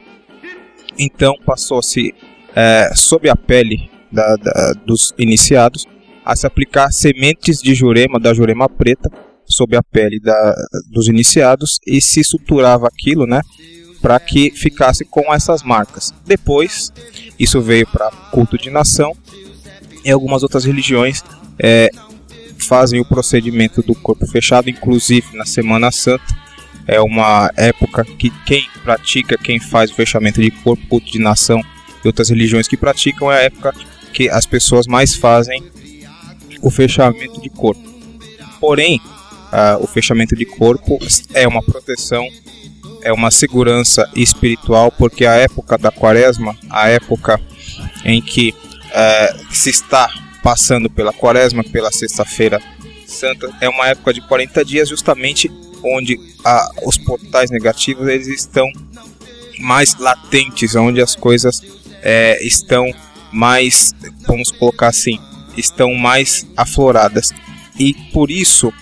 Então 0.99 1.35
passou-se 1.47 2.15
é, 2.55 2.91
sob 2.95 3.29
a 3.31 3.37
pele 3.37 3.91
da, 4.13 4.37
da, 4.37 4.73
dos 4.85 5.15
iniciados 5.19 5.87
a 6.25 6.37
se 6.37 6.47
aplicar 6.47 6.91
sementes 6.93 7.63
de 7.63 7.75
jurema, 7.75 8.21
da 8.21 8.35
jurema 8.35 8.69
preta, 8.69 9.11
sob 9.47 9.75
a 9.75 9.83
pele 9.83 10.21
da, 10.21 10.55
dos 10.91 11.09
iniciados 11.09 11.79
e 11.87 12.03
se 12.03 12.23
suturava 12.23 12.87
aquilo, 12.87 13.27
né, 13.27 13.41
para 14.03 14.21
que 14.21 14.51
ficasse 14.51 15.07
com 15.07 15.33
essas 15.33 15.63
marcas. 15.63 16.13
Depois, 16.27 16.93
isso 17.39 17.63
veio 17.63 17.87
para 17.87 18.11
culto 18.31 18.59
de 18.59 18.69
nação 18.69 19.17
e 20.05 20.11
algumas 20.11 20.43
outras 20.43 20.67
religiões 20.67 21.25
é, 21.59 21.89
fazem 22.59 23.01
o 23.01 23.05
procedimento 23.07 23.81
do 23.81 23.95
corpo 23.95 24.27
fechado, 24.27 24.69
inclusive 24.69 25.35
na 25.35 25.47
Semana 25.47 25.91
Santa. 25.91 26.48
É 26.89 26.99
uma 27.03 27.53
época 27.55 28.03
que 28.03 28.31
quem 28.47 28.67
pratica, 28.83 29.37
quem 29.37 29.61
faz 29.61 29.91
o 29.91 29.95
fechamento 29.95 30.41
de 30.41 30.51
corpo, 30.51 30.83
culto 30.89 31.13
de 31.13 31.19
nação 31.19 31.61
e 32.03 32.07
outras 32.07 32.31
religiões 32.31 32.67
que 32.67 32.79
praticam, 32.79 33.31
é 33.31 33.37
a 33.37 33.43
época 33.43 33.75
que 34.15 34.31
as 34.31 34.47
pessoas 34.47 34.87
mais 34.87 35.15
fazem 35.15 35.63
o 36.63 36.71
fechamento 36.71 37.43
de 37.43 37.51
corpo. 37.51 37.83
Porém, 38.59 39.03
uh, 39.53 39.85
o 39.85 39.87
fechamento 39.87 40.35
de 40.35 40.47
corpo 40.47 40.99
é 41.35 41.47
uma 41.47 41.63
proteção, 41.63 42.27
é 43.03 43.13
uma 43.13 43.31
segurança 43.31 44.11
espiritual, 44.17 44.91
porque 44.91 45.27
a 45.27 45.35
época 45.35 45.77
da 45.77 45.91
quaresma, 45.91 46.57
a 46.71 46.89
época 46.89 47.39
em 48.03 48.23
que 48.23 48.55
uh, 48.87 49.55
se 49.55 49.69
está 49.69 50.09
passando 50.43 50.89
pela 50.89 51.13
quaresma, 51.13 51.63
pela 51.63 51.93
sexta-feira 51.93 52.63
santa, 53.07 53.55
é 53.61 53.69
uma 53.69 53.89
época 53.89 54.15
de 54.15 54.23
40 54.23 54.65
dias, 54.65 54.89
justamente 54.89 55.51
onde 55.83 56.15
uh, 56.15 56.89
os 56.89 56.97
portais 56.99 57.51
negativos 57.51 58.07
eles 58.09 58.29
estão 58.29 58.71
mais 59.59 59.97
latentes, 59.99 60.75
onde 60.75 61.01
as 61.01 61.15
coisas 61.17 61.63
é, 62.03 62.45
estão 62.45 62.93
mais, 63.33 63.95
vamos 64.27 64.51
colocar 64.51 64.89
assim, 64.89 65.19
estão 65.57 65.95
mais 65.95 66.47
afloradas. 66.57 67.33
E 67.79 67.95
por 68.13 68.31
isso, 68.31 68.73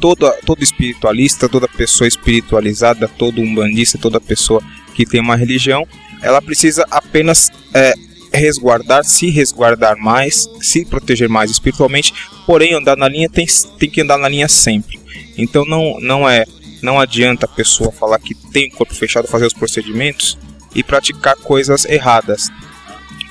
todo, 0.00 0.30
todo 0.44 0.62
espiritualista, 0.62 1.48
toda 1.48 1.68
pessoa 1.68 2.08
espiritualizada, 2.08 3.08
todo 3.08 3.40
umbandista, 3.40 3.98
toda 3.98 4.20
pessoa 4.20 4.62
que 4.94 5.06
tem 5.06 5.20
uma 5.20 5.36
religião, 5.36 5.86
ela 6.22 6.40
precisa 6.40 6.86
apenas 6.90 7.50
é, 7.74 7.94
resguardar, 8.36 9.04
se 9.04 9.30
resguardar 9.30 9.96
mais, 9.98 10.48
se 10.60 10.84
proteger 10.84 11.28
mais 11.28 11.50
espiritualmente, 11.50 12.12
porém 12.46 12.74
andar 12.74 12.96
na 12.96 13.08
linha 13.08 13.28
tem, 13.28 13.46
tem 13.78 13.90
que 13.90 14.00
andar 14.00 14.18
na 14.18 14.28
linha 14.28 14.48
sempre. 14.48 14.98
Então 15.36 15.64
não, 15.64 15.98
não 16.00 16.28
é 16.28 16.44
não 16.82 17.00
adianta 17.00 17.46
a 17.46 17.48
pessoa 17.48 17.90
falar 17.90 18.18
que 18.18 18.34
tem 18.34 18.68
o 18.68 18.70
corpo 18.72 18.94
fechado, 18.94 19.26
fazer 19.26 19.46
os 19.46 19.54
procedimentos 19.54 20.38
e 20.74 20.82
praticar 20.82 21.34
coisas 21.36 21.84
erradas 21.84 22.50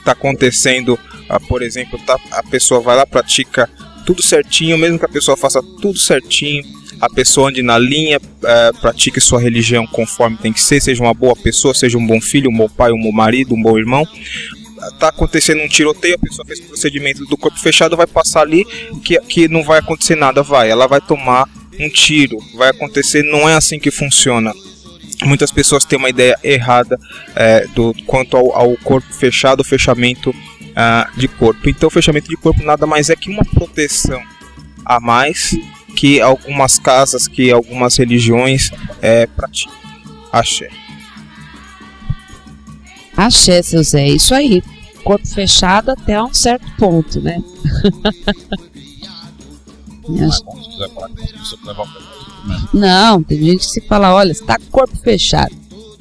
está 0.06 0.12
acontecendo, 0.12 0.99
ah, 1.28 1.39
por 1.39 1.64
exemplo, 1.64 1.99
tá, 2.06 2.20
a 2.32 2.43
pessoa 2.43 2.80
vai 2.80 2.95
lá, 2.95 3.06
pratica 3.08 3.68
tudo 4.06 4.22
certinho, 4.22 4.78
mesmo 4.78 4.99
que 4.99 5.06
a 5.06 5.10
pessoa 5.10 5.36
faça 5.36 5.62
tudo 5.82 5.97
certinho, 5.97 6.64
a 7.01 7.10
pessoa 7.10 7.49
ande 7.49 7.64
na 7.64 7.78
linha, 7.78 8.20
é, 8.43 8.72
pratique 8.74 9.20
sua 9.20 9.41
religião 9.41 9.86
conforme 9.88 10.38
tem 10.38 10.53
que 10.53 10.62
ser, 10.62 10.80
seja 10.80 11.03
uma 11.03 11.14
boa 11.14 11.36
pessoa, 11.36 11.74
seja 11.74 11.97
um 11.97 12.06
bom 12.06 12.22
filho, 12.22 12.51
um 12.51 12.56
bom 12.56 12.70
pai, 12.70 12.91
um 12.91 13.01
bom 13.01 13.12
marido, 13.12 13.56
um 13.56 13.62
bom 13.62 13.78
irmão. 13.78 14.08
Tá 15.00 15.10
acontecendo 15.10 15.62
um 15.62 15.68
tiroteio, 15.68 16.16
a 16.16 16.20
pessoa 16.20 16.46
fez 16.46 16.60
o 16.60 16.64
procedimento 16.64 17.26
do 17.26 17.38
corpo 17.38 17.60
fechado, 17.60 17.98
vai 17.98 18.08
passar 18.08 18.42
ali 18.42 18.66
que, 19.04 19.20
que 19.22 19.48
não 19.48 19.64
vai 19.64 19.80
acontecer 19.80 20.16
nada, 20.16 20.44
vai. 20.44 20.70
Ela 20.70 20.88
vai 20.88 21.02
tomar 21.02 21.48
um 21.80 21.90
tiro, 21.90 22.38
vai 22.56 22.70
acontecer, 22.70 23.24
não 23.24 23.48
é 23.48 23.56
assim 23.56 23.80
que 23.80 23.92
funciona. 23.92 24.54
Muitas 25.24 25.52
pessoas 25.52 25.86
têm 25.86 25.98
uma 25.98 26.10
ideia 26.10 26.38
errada 26.44 27.00
é, 27.36 27.66
do 27.68 27.94
quanto 28.06 28.36
ao, 28.36 28.54
ao 28.54 28.78
corpo 28.78 29.14
fechado, 29.14 29.64
fechamento 29.64 30.30
uh, 30.30 31.18
de 31.20 31.28
corpo. 31.28 31.70
Então, 31.70 31.90
fechamento 31.90 32.28
de 32.28 32.36
corpo 32.36 32.64
nada 32.64 32.86
mais 32.86 33.10
é 33.10 33.16
que 33.16 33.30
uma 33.30 33.44
proteção 33.46 34.22
a 34.84 35.00
mais 35.00 35.56
que 35.96 36.20
algumas 36.20 36.78
casas, 36.78 37.28
que 37.28 37.52
algumas 37.52 37.98
religiões 37.98 38.70
é, 39.02 39.26
praticam. 39.26 39.74
Axé. 40.32 40.70
Axé, 43.16 43.62
seu 43.62 43.82
Zé, 43.82 44.08
isso 44.08 44.36
aí. 44.36 44.62
Corpo 45.06 45.28
fechado 45.28 45.91
até 45.91 46.22
um 46.22 46.34
certo 46.34 46.66
ponto, 46.78 47.22
né? 47.22 47.38
Não, 52.74 53.24
tem 53.24 53.38
gente 53.38 53.60
que 53.60 53.66
se 53.66 53.82
fala, 53.82 54.16
olha, 54.16 54.34
você 54.34 54.43
tá 54.43 54.58
com 54.58 54.66
o 54.66 54.72
corpo 54.72 54.97
fechado. 54.97 55.56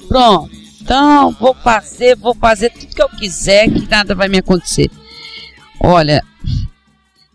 Pronto. 0.08 0.50
Então, 0.80 1.32
vou 1.32 1.54
fazer, 1.54 2.16
vou 2.16 2.34
fazer 2.34 2.70
tudo 2.70 2.94
que 2.94 3.02
eu 3.02 3.08
quiser, 3.10 3.70
que 3.70 3.86
nada 3.86 4.14
vai 4.14 4.26
me 4.26 4.38
acontecer. 4.38 4.90
Olha, 5.78 6.22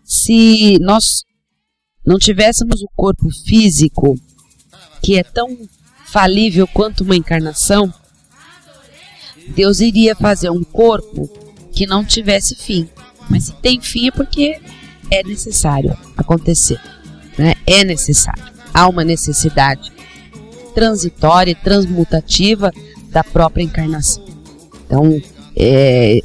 se 0.04 0.76
nós 0.80 1.22
não 2.04 2.18
tivéssemos 2.18 2.82
o 2.82 2.88
corpo 2.96 3.28
físico, 3.44 4.18
que 5.00 5.16
é 5.16 5.22
tão 5.22 5.56
falível 6.06 6.66
quanto 6.66 7.04
uma 7.04 7.14
encarnação, 7.14 7.92
Deus 9.48 9.80
iria 9.80 10.16
fazer 10.16 10.50
um 10.50 10.64
corpo 10.64 11.28
que 11.80 11.86
não 11.86 12.04
tivesse 12.04 12.54
fim. 12.54 12.86
Mas 13.30 13.44
se 13.44 13.52
tem 13.54 13.80
fim 13.80 14.08
é 14.08 14.10
porque 14.10 14.60
é 15.10 15.22
necessário 15.22 15.96
acontecer. 16.14 16.78
Né? 17.38 17.54
É 17.66 17.82
necessário. 17.82 18.44
Há 18.74 18.86
uma 18.86 19.02
necessidade 19.02 19.90
transitória 20.74 21.52
e 21.52 21.54
transmutativa 21.54 22.70
da 23.08 23.24
própria 23.24 23.62
encarnação. 23.62 24.22
Então, 24.84 25.22
é, 25.56 26.20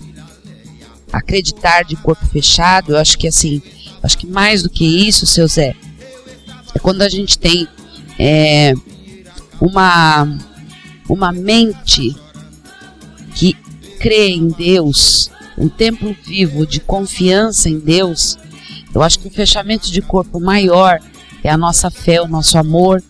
acreditar 1.14 1.84
de 1.84 1.95
corpo 1.95 2.26
fechado, 2.26 2.91
eu 2.91 2.97
acho 2.97 3.18
que 3.18 3.30
assim, 3.30 3.62
acho 4.03 4.18
que 4.18 4.28
mais 4.28 4.62
do 4.62 4.70
que 4.70 4.86
isso, 5.08 5.26
seu 5.26 5.47
Zé, 5.47 5.74
é 6.76 6.80
quando 6.80 7.01
a 7.01 7.08
gente 7.08 7.39
tem 7.39 7.66
é, 8.20 8.74
uma, 9.62 10.38
uma 11.08 11.32
mente 11.32 12.14
que 13.34 13.53
crê 14.01 14.32
em 14.32 14.49
Deus, 14.49 15.32
um 15.58 15.70
templo 15.70 16.16
vivo 16.24 16.66
de 16.66 16.80
confiança 16.80 17.70
em 17.70 17.80
Deus, 17.80 18.38
eu 18.93 19.01
acho 19.01 19.20
que 19.20 19.28
o 19.28 19.32
fechamento 19.32 19.91
de 19.91 20.01
corpo 20.01 20.39
maior 20.39 20.99
é 21.43 21.49
a 21.49 21.58
nossa 21.58 21.91
fé, 21.91 22.22
o 22.22 22.28
nosso 22.28 22.58
amor 22.58 23.03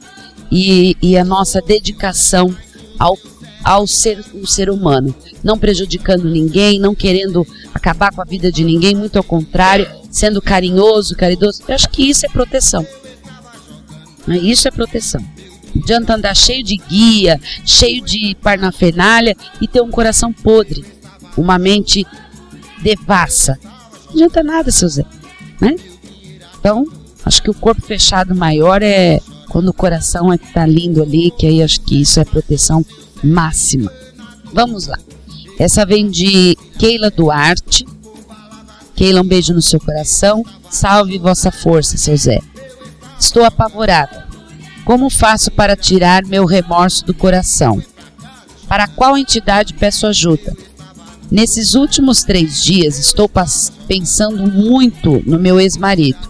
e, 0.52 0.98
e 1.02 1.18
a 1.18 1.24
nossa 1.24 1.62
dedicação 1.62 2.56
ao, 3.00 3.18
ao 3.64 3.88
ser 3.88 4.24
um 4.34 4.46
ser 4.46 4.70
humano, 4.70 5.14
não 5.44 5.58
prejudicando 5.58 6.30
ninguém, 6.30 6.80
não 6.80 6.96
querendo 6.96 7.46
acabar 7.74 8.12
com 8.14 8.22
a 8.22 8.26
vida 8.26 8.52
de 8.52 8.64
ninguém, 8.64 8.96
muito 8.96 9.18
ao 9.18 9.24
contrário, 9.24 9.88
sendo 10.10 10.42
carinhoso, 10.42 11.16
caridoso. 11.16 11.64
Eu 11.68 11.76
acho 11.76 11.90
que 11.90 12.10
isso 12.10 12.26
é 12.26 12.30
proteção. 12.30 12.86
Isso 14.28 14.68
é 14.68 14.72
proteção. 14.72 15.22
Não 15.74 15.84
adianta 15.84 16.16
andar 16.16 16.36
cheio 16.36 16.64
de 16.64 16.78
guia, 16.78 17.40
cheio 17.66 18.04
de 18.04 18.36
parnafenalha 18.42 19.36
e 19.62 19.68
ter 19.68 19.82
um 19.82 19.92
coração 19.92 20.32
podre, 20.32 20.86
uma 21.38 21.60
mente 21.60 22.08
devassa. 22.86 23.58
Não 24.06 24.12
adianta 24.12 24.44
nada, 24.44 24.72
seu 24.72 24.88
Zé. 24.88 25.04
Né? 25.60 25.76
Então, 26.60 26.86
acho 27.26 27.42
que 27.42 27.50
o 27.50 27.54
corpo 27.54 27.82
fechado 27.82 28.36
maior 28.36 28.84
é 28.84 29.20
quando 29.50 29.70
o 29.70 29.74
coração 29.74 30.32
é 30.32 30.38
que 30.38 30.54
tá 30.54 30.66
lindo 30.66 31.02
ali, 31.02 31.32
que 31.32 31.48
aí 31.48 31.64
acho 31.64 31.82
que 31.82 32.00
isso 32.00 32.20
é 32.20 32.26
proteção 32.26 32.86
máxima. 33.24 33.92
Vamos 34.54 34.86
lá. 34.86 35.00
Essa 35.58 35.86
vem 35.86 36.10
de 36.10 36.56
Keila 36.78 37.10
Duarte. 37.10 37.86
Keila, 38.96 39.22
um 39.22 39.28
beijo 39.28 39.54
no 39.54 39.62
seu 39.62 39.80
coração. 39.80 40.46
Salve 40.70 41.18
vossa 41.18 41.52
força, 41.52 41.98
seu 41.98 42.16
Zé. 42.16 42.40
Estou 43.20 43.44
apavorada. 43.44 44.28
Como 44.84 45.10
faço 45.10 45.50
para 45.50 45.76
tirar 45.76 46.24
meu 46.26 46.46
remorso 46.46 47.04
do 47.04 47.14
coração? 47.14 47.82
Para 48.68 48.88
qual 48.88 49.18
entidade 49.18 49.74
peço 49.74 50.06
ajuda? 50.06 50.56
Nesses 51.32 51.74
últimos 51.74 52.24
três 52.24 52.64
dias 52.64 53.00
estou 53.00 53.30
pensando 53.88 54.46
muito 54.52 55.22
no 55.26 55.40
meu 55.40 55.60
ex-marido. 55.60 56.30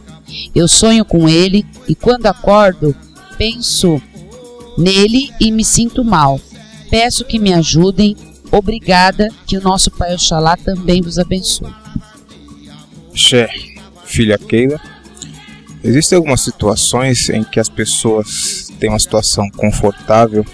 Eu 0.54 0.68
sonho 0.68 1.06
com 1.06 1.28
ele 1.30 1.66
e 1.88 1.93
quando 1.93 2.26
acordo 2.28 2.96
penso 3.38 4.02
nele 4.78 5.30
e 5.39 5.52
me 5.52 5.64
sinto 5.64 6.04
mal. 6.04 6.39
Peço 6.89 7.26
que 7.26 7.39
me 7.39 7.54
ajudem. 7.54 8.16
Obrigada, 8.52 9.30
que 9.46 9.58
o 9.58 9.62
nosso 9.62 9.91
Pai 9.91 10.14
Oxalá 10.14 10.56
também 10.56 11.02
vos 11.02 11.20
abençoe. 11.20 11.74
Xé, 13.14 13.50
filha 14.06 14.38
Keila, 14.38 14.80
existem 15.84 16.16
algumas 16.16 16.41
situações 16.41 17.30
em 17.30 17.43
que 17.43 17.60
as 17.60 17.68
pessoas 17.68 18.72
têm 18.80 18.89
uma 18.89 19.00
situação 19.00 19.50
confortável, 19.50 20.46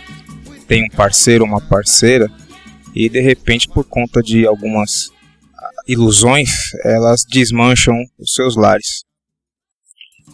têm 0.67 0.85
um 0.85 0.89
parceiro 0.89 1.43
ou 1.43 1.49
uma 1.49 1.61
parceira, 1.61 2.31
e 2.95 3.09
de 3.09 3.21
repente, 3.21 3.67
por 3.67 3.85
conta 3.85 4.21
de 4.21 4.45
algumas 4.45 5.09
ah, 5.55 5.69
ilusões, 5.87 6.73
elas 6.83 7.25
desmancham 7.25 7.95
os 8.19 8.33
seus 8.33 8.55
lares. 8.55 9.03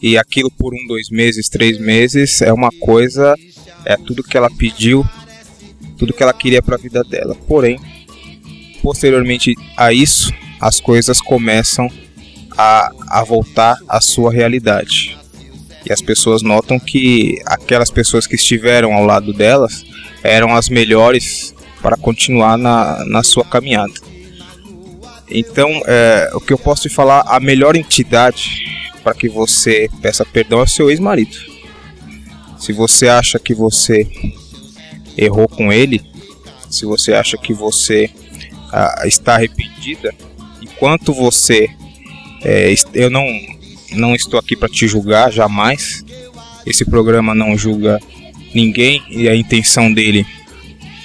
E 0.01 0.18
aquilo 0.18 0.51
por 0.51 0.74
um, 0.74 0.88
dois 0.88 1.10
meses, 1.10 1.49
três 1.49 1.80
meses 1.80 2.41
é 2.41 2.53
uma 2.53 2.72
coisa, 2.80 3.36
é 3.86 3.95
tudo 3.95 4.24
que 4.24 4.38
ela 4.38 4.49
pediu, 4.49 5.03
tudo 5.97 6.14
que 6.14 6.22
ela 6.22 6.34
queria 6.34 6.62
para 6.62 6.76
a 6.76 6.80
vida 6.80 7.03
dela. 7.03 7.36
Porém, 7.47 7.80
posteriormente 8.82 9.55
a 9.76 9.91
isso, 9.91 10.32
as 10.60 10.80
coisas 10.80 11.20
começam 11.20 11.89
a, 12.58 12.91
a 13.08 13.24
voltar 13.24 13.78
à 13.88 14.01
sua 14.01 14.32
realidade. 14.32 15.18
E 15.86 15.93
as 15.93 16.01
pessoas 16.01 16.41
notam 16.41 16.80
que 16.80 17.41
aquelas 17.45 17.89
pessoas 17.89 18.28
que 18.28 18.36
estiveram 18.36 18.93
ao 18.93 19.05
lado 19.05 19.32
delas 19.32 19.86
eram 20.24 20.55
as 20.55 20.68
melhores 20.70 21.55
para 21.82 21.97
continuar 21.97 22.57
na, 22.57 23.05
na 23.05 23.23
sua 23.23 23.43
caminhada. 23.43 23.93
Então, 25.30 25.69
é, 25.86 26.32
o 26.34 26.39
que 26.39 26.53
eu 26.53 26.57
posso 26.57 26.84
te 26.84 26.89
falar, 26.89 27.23
a 27.28 27.39
melhor 27.39 27.75
entidade 27.75 28.65
para 29.03 29.13
que 29.13 29.28
você 29.28 29.89
peça 30.01 30.25
perdão 30.25 30.59
é 30.59 30.63
o 30.63 30.67
seu 30.67 30.89
ex-marido. 30.89 31.36
Se 32.57 32.73
você 32.73 33.07
acha 33.07 33.38
que 33.38 33.53
você 33.53 34.07
errou 35.17 35.47
com 35.47 35.71
ele, 35.71 36.01
se 36.69 36.86
você 36.86 37.13
acha 37.13 37.38
que 37.38 37.53
você 37.53 38.09
ah, 38.71 39.03
está 39.05 39.36
arrependida, 39.36 40.13
enquanto 40.61 41.13
você 41.13 41.69
é, 42.43 42.73
eu 42.93 43.09
não, 43.09 43.25
não 43.93 44.15
estou 44.15 44.39
aqui 44.39 44.55
para 44.55 44.69
te 44.69 44.88
julgar 44.88 45.32
jamais. 45.32 46.03
Esse 46.65 46.86
programa 46.86 47.34
não 47.34 47.57
julga 47.57 47.99
ninguém 48.53 49.03
e 49.09 49.28
a 49.28 49.36
intenção 49.36 49.91
dele 49.91 50.25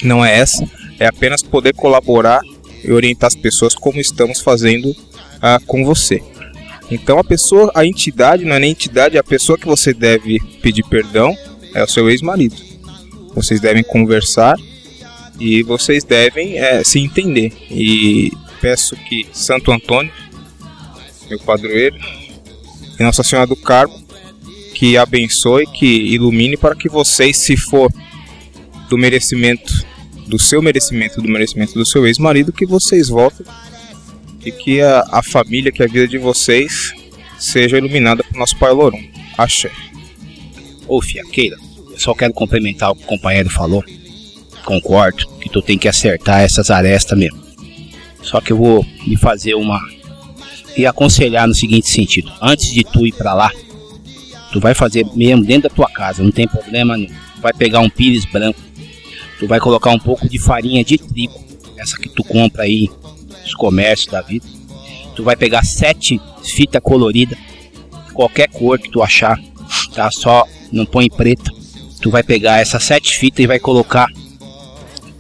não 0.03 0.25
é 0.25 0.39
essa. 0.39 0.69
É 0.99 1.07
apenas 1.07 1.43
poder 1.43 1.75
colaborar 1.75 2.41
e 2.85 2.91
orientar 2.91 3.29
as 3.29 3.37
pessoas 3.37 3.75
como 3.75 4.01
estamos 4.01 4.41
fazendo 4.41 4.95
ah, 5.41 5.59
com 5.67 5.85
você. 5.85 6.23
Então 6.91 7.19
a 7.19 7.25
pessoa, 7.25 7.71
a 7.75 7.87
entidade 7.87 8.45
não 8.45 8.55
é 8.55 8.59
nem 8.59 8.71
entidade, 8.73 9.17
é 9.17 9.21
a 9.21 9.25
pessoa 9.25 9.59
que 9.59 9.67
você 9.67 9.95
deve 9.95 10.39
pedir 10.61 10.85
perdão 10.85 11.35
é 11.75 11.83
o 11.83 11.89
seu 11.89 12.11
ex-marido. 12.11 12.57
Vocês 13.35 13.61
devem 13.61 13.83
conversar 13.83 14.57
e 15.41 15.63
vocês 15.63 16.05
devem 16.05 16.59
é, 16.59 16.85
se 16.85 16.99
entender. 16.99 17.53
E 17.71 18.31
peço 18.61 18.95
que 18.97 19.27
Santo 19.33 19.73
Antônio 19.73 20.13
meu 21.33 21.39
padroeiro, 21.39 21.97
e 22.99 23.03
Nossa 23.03 23.23
Senhora 23.23 23.47
do 23.47 23.57
Carmo, 23.57 24.03
que 24.75 24.99
abençoe, 24.99 25.67
que 25.67 25.87
ilumine 25.87 26.57
para 26.57 26.75
que 26.75 26.89
vocês, 26.89 27.39
se 27.39 27.57
for 27.57 27.91
do 28.89 28.99
merecimento, 28.99 29.87
do 30.33 30.39
seu 30.39 30.63
merecimento, 30.63 31.21
do 31.21 31.29
merecimento 31.29 31.75
do 31.75 31.85
seu 31.85 32.07
ex-marido, 32.07 32.55
que 32.55 32.65
vocês 32.65 33.11
voltem 33.11 33.45
e 34.43 34.51
que 34.51 34.81
a, 34.81 35.05
a 35.13 35.23
família, 35.23 35.71
que 35.71 35.83
a 35.83 35.87
vida 35.87 36.09
de 36.09 36.17
vocês 36.17 36.95
seja 37.39 37.77
iluminada 37.77 38.25
por 38.25 38.39
nosso 38.39 38.57
Pai 38.57 38.73
Lorum. 38.73 39.07
Axé. 39.37 39.71
Ô, 40.89 41.03
Fia 41.03 41.23
Keila, 41.25 41.59
eu 41.91 41.99
só 41.99 42.15
quero 42.15 42.33
complementar 42.33 42.91
o 42.91 42.97
que 42.97 43.05
o 43.05 43.07
companheiro 43.07 43.51
falou. 43.51 43.85
Concordo 44.65 45.29
que 45.39 45.51
tu 45.51 45.61
tem 45.61 45.77
que 45.77 45.87
acertar 45.87 46.41
essas 46.41 46.71
arestas 46.71 47.19
mesmo. 47.19 47.43
Só 48.23 48.41
que 48.41 48.55
eu 48.55 48.57
vou 48.57 48.87
me 49.07 49.19
fazer 49.19 49.55
uma 49.55 49.79
e 50.75 50.87
aconselhar 50.87 51.47
no 51.47 51.55
seguinte 51.55 51.91
sentido: 51.91 52.33
antes 52.41 52.73
de 52.73 52.83
tu 52.85 53.07
ir 53.07 53.13
para 53.13 53.35
lá, 53.35 53.53
Tu 54.53 54.61
vai 54.61 54.75
fazer 54.75 55.07
mesmo 55.15 55.45
dentro 55.45 55.69
da 55.71 55.75
tua 55.75 55.89
casa, 55.89 56.23
não 56.23 56.31
tem 56.31 56.47
problema 56.47 56.95
nenhum. 56.95 57.15
Vai 57.41 57.55
pegar 57.55 57.81
um 57.81 57.89
pires 57.89 58.27
branco, 58.27 58.61
tu 59.43 59.49
vai 59.49 59.59
colocar 59.59 59.91
um 59.91 59.99
pouco 59.99 60.29
de 60.29 60.39
farinha 60.39 60.85
de 60.85 60.97
trigo, 60.97 61.35
essa 61.77 61.99
que 61.99 62.09
tu 62.09 62.23
compra 62.23 62.63
aí 62.63 62.89
nos 63.43 63.57
comércios 63.57 64.07
da 64.07 64.23
vida. 64.23 64.47
Tu 65.17 65.25
vai 65.25 65.35
pegar 65.35 65.65
sete 65.65 66.21
fita 66.45 66.81
colorida, 66.81 67.37
qualquer 68.15 68.49
cor 68.49 68.79
que 68.79 68.89
tu 68.89 69.03
achar, 69.03 69.37
tá? 69.93 70.09
Só 70.13 70.47
não 70.71 70.87
põe 70.87 71.11
preta. 71.11 71.51
Tu 72.01 72.09
vai 72.09 72.23
pegar 72.23 72.61
essas 72.61 72.85
sete 72.85 73.19
fitas 73.19 73.41
e 73.43 73.49
vai 73.49 73.59
colocar 73.59 74.07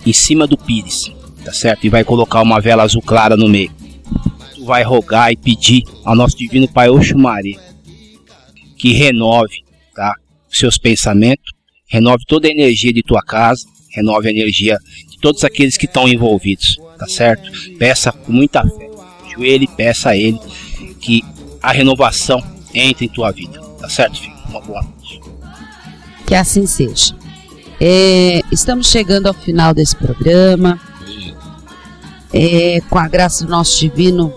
em 0.07 0.12
cima 0.12 0.47
do 0.47 0.57
pires, 0.57 1.11
tá 1.45 1.53
certo? 1.53 1.85
E 1.85 1.91
vai 1.91 2.05
colocar 2.05 2.43
uma 2.43 2.61
vela 2.61 2.85
azul 2.85 3.03
clara 3.03 3.37
no 3.37 3.49
meio. 3.49 3.73
Tu 4.55 4.64
vai 4.64 4.85
rogar 4.85 5.33
e 5.33 5.37
pedir 5.37 5.83
ao 6.05 6.14
nosso 6.14 6.37
divino 6.37 6.68
Pai 6.68 6.89
Oxumari 6.89 7.59
que 8.79 8.93
renove, 8.93 9.64
tá? 9.97 10.14
Seus 10.49 10.79
pensamentos, 10.79 11.53
renove 11.89 12.23
toda 12.25 12.47
a 12.47 12.53
energia 12.53 12.93
de 12.93 13.03
tua 13.03 13.20
casa, 13.20 13.72
renove 13.93 14.28
a 14.28 14.30
energia 14.30 14.78
de 15.09 15.18
todos 15.18 15.45
aqueles 15.45 15.76
que 15.76 15.86
estão 15.86 16.09
envolvidos, 16.09 16.78
tá 16.99 17.07
certo? 17.07 17.51
Peça 17.78 18.11
com 18.11 18.32
muita 18.32 18.62
fé, 18.62 18.90
joelho 19.34 19.68
peça 19.76 20.11
a 20.11 20.16
Ele 20.16 20.38
que 21.01 21.22
a 21.62 21.72
renovação 21.72 22.43
entre 22.74 23.07
em 23.07 23.09
tua 23.09 23.30
vida, 23.30 23.61
tá 23.80 23.88
certo, 23.88 24.20
filho? 24.20 24.32
Uma 24.49 24.61
boa 24.61 24.82
noite. 24.82 25.20
Que 26.26 26.34
assim 26.34 26.66
seja. 26.66 27.14
É, 27.80 28.43
estamos 28.51 28.88
chegando 28.88 29.26
ao 29.26 29.34
final 29.34 29.74
desse 29.74 29.97
programa. 29.97 30.80
É, 32.32 32.80
com 32.88 32.99
a 32.99 33.07
graça 33.07 33.45
do 33.45 33.51
nosso 33.51 33.78
divino 33.78 34.30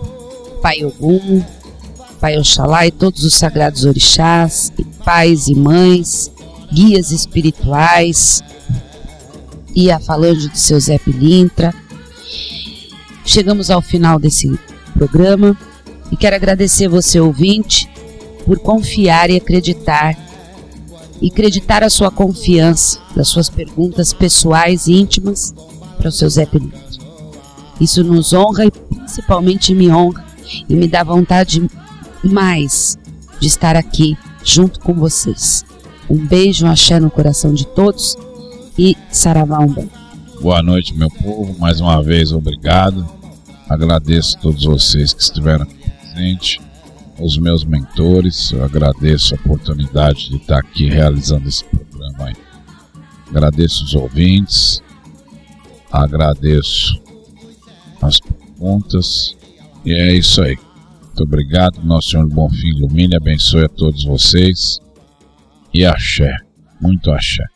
Pai 0.60 0.84
Ogum, 0.84 1.42
Pai 2.20 2.36
Oxalá 2.36 2.86
e 2.86 2.90
todos 2.90 3.24
os 3.24 3.34
sagrados 3.34 3.84
orixás, 3.86 4.70
pais 5.04 5.48
e 5.48 5.54
mães, 5.54 6.30
guias 6.72 7.10
espirituais, 7.10 8.42
e 9.76 9.90
a 9.90 10.00
falange 10.00 10.48
do 10.48 10.56
seu 10.56 10.80
Zé 10.80 10.98
Pilintra. 10.98 11.74
Chegamos 13.26 13.70
ao 13.70 13.82
final 13.82 14.18
desse 14.18 14.58
programa 14.94 15.56
e 16.10 16.16
quero 16.16 16.34
agradecer 16.34 16.88
você, 16.88 17.20
ouvinte, 17.20 17.86
por 18.46 18.58
confiar 18.58 19.28
e 19.28 19.36
acreditar 19.36 20.16
e 21.20 21.28
acreditar 21.28 21.82
a 21.82 21.90
sua 21.90 22.10
confiança 22.10 22.98
das 23.14 23.28
suas 23.28 23.50
perguntas 23.50 24.12
pessoais 24.12 24.86
e 24.86 24.94
íntimas 24.94 25.54
para 25.98 26.08
o 26.08 26.12
seu 26.12 26.28
Zé 26.30 26.46
Pilintra. 26.46 26.80
Isso 27.78 28.02
nos 28.02 28.32
honra 28.32 28.64
e 28.64 28.70
principalmente 28.70 29.74
me 29.74 29.90
honra 29.90 30.24
e 30.66 30.74
me 30.74 30.88
dá 30.88 31.04
vontade 31.04 31.68
mais 32.24 32.96
de 33.38 33.46
estar 33.46 33.76
aqui 33.76 34.16
junto 34.42 34.80
com 34.80 34.94
vocês. 34.94 35.64
Um 36.08 36.24
beijo, 36.24 36.64
um 36.64 36.70
axé 36.70 36.98
no 36.98 37.10
coração 37.10 37.52
de 37.52 37.66
todos 37.66 38.16
e 38.78 38.96
saravá. 39.10 39.66
Boa 40.40 40.62
noite, 40.62 40.94
meu 40.94 41.08
povo. 41.10 41.58
Mais 41.58 41.80
uma 41.80 42.02
vez, 42.02 42.32
obrigado. 42.32 43.06
Agradeço 43.68 44.36
a 44.36 44.40
todos 44.40 44.64
vocês 44.64 45.12
que 45.12 45.22
estiveram 45.22 45.64
aqui 45.64 45.90
presentes, 45.90 46.58
os 47.18 47.38
meus 47.38 47.64
mentores. 47.64 48.52
Eu 48.52 48.64
agradeço 48.64 49.34
a 49.34 49.38
oportunidade 49.38 50.28
de 50.28 50.36
estar 50.36 50.58
aqui 50.58 50.88
realizando 50.88 51.48
esse 51.48 51.64
programa. 51.64 52.32
Agradeço 53.28 53.84
os 53.84 53.94
ouvintes, 53.94 54.82
agradeço 55.90 57.00
as 58.00 58.20
perguntas 58.20 59.36
e 59.84 59.92
é 59.92 60.14
isso 60.14 60.42
aí. 60.42 60.56
Muito 61.02 61.22
obrigado, 61.22 61.82
Nosso 61.82 62.10
Senhor 62.10 62.28
Bonfim 62.28 62.68
ilumine, 62.68 63.16
abençoe 63.16 63.64
a 63.64 63.68
todos 63.68 64.04
vocês 64.04 64.78
e 65.72 65.84
axé, 65.84 66.36
muito 66.80 67.10
axé. 67.10 67.55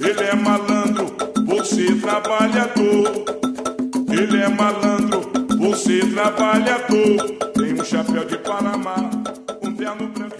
Ele 0.00 0.22
é 0.22 0.34
malandro, 0.34 1.14
você 1.44 1.94
trabalhador. 1.96 3.12
Ele 4.10 4.42
é 4.42 4.48
malandro, 4.48 5.30
você 5.58 6.00
trabalhador. 6.00 7.36
Tem 7.54 7.74
um 7.74 7.84
chapéu 7.84 8.24
de 8.24 8.38
Panamá, 8.38 9.10
um 9.62 9.74
terno 9.74 10.08
branco 10.08 10.37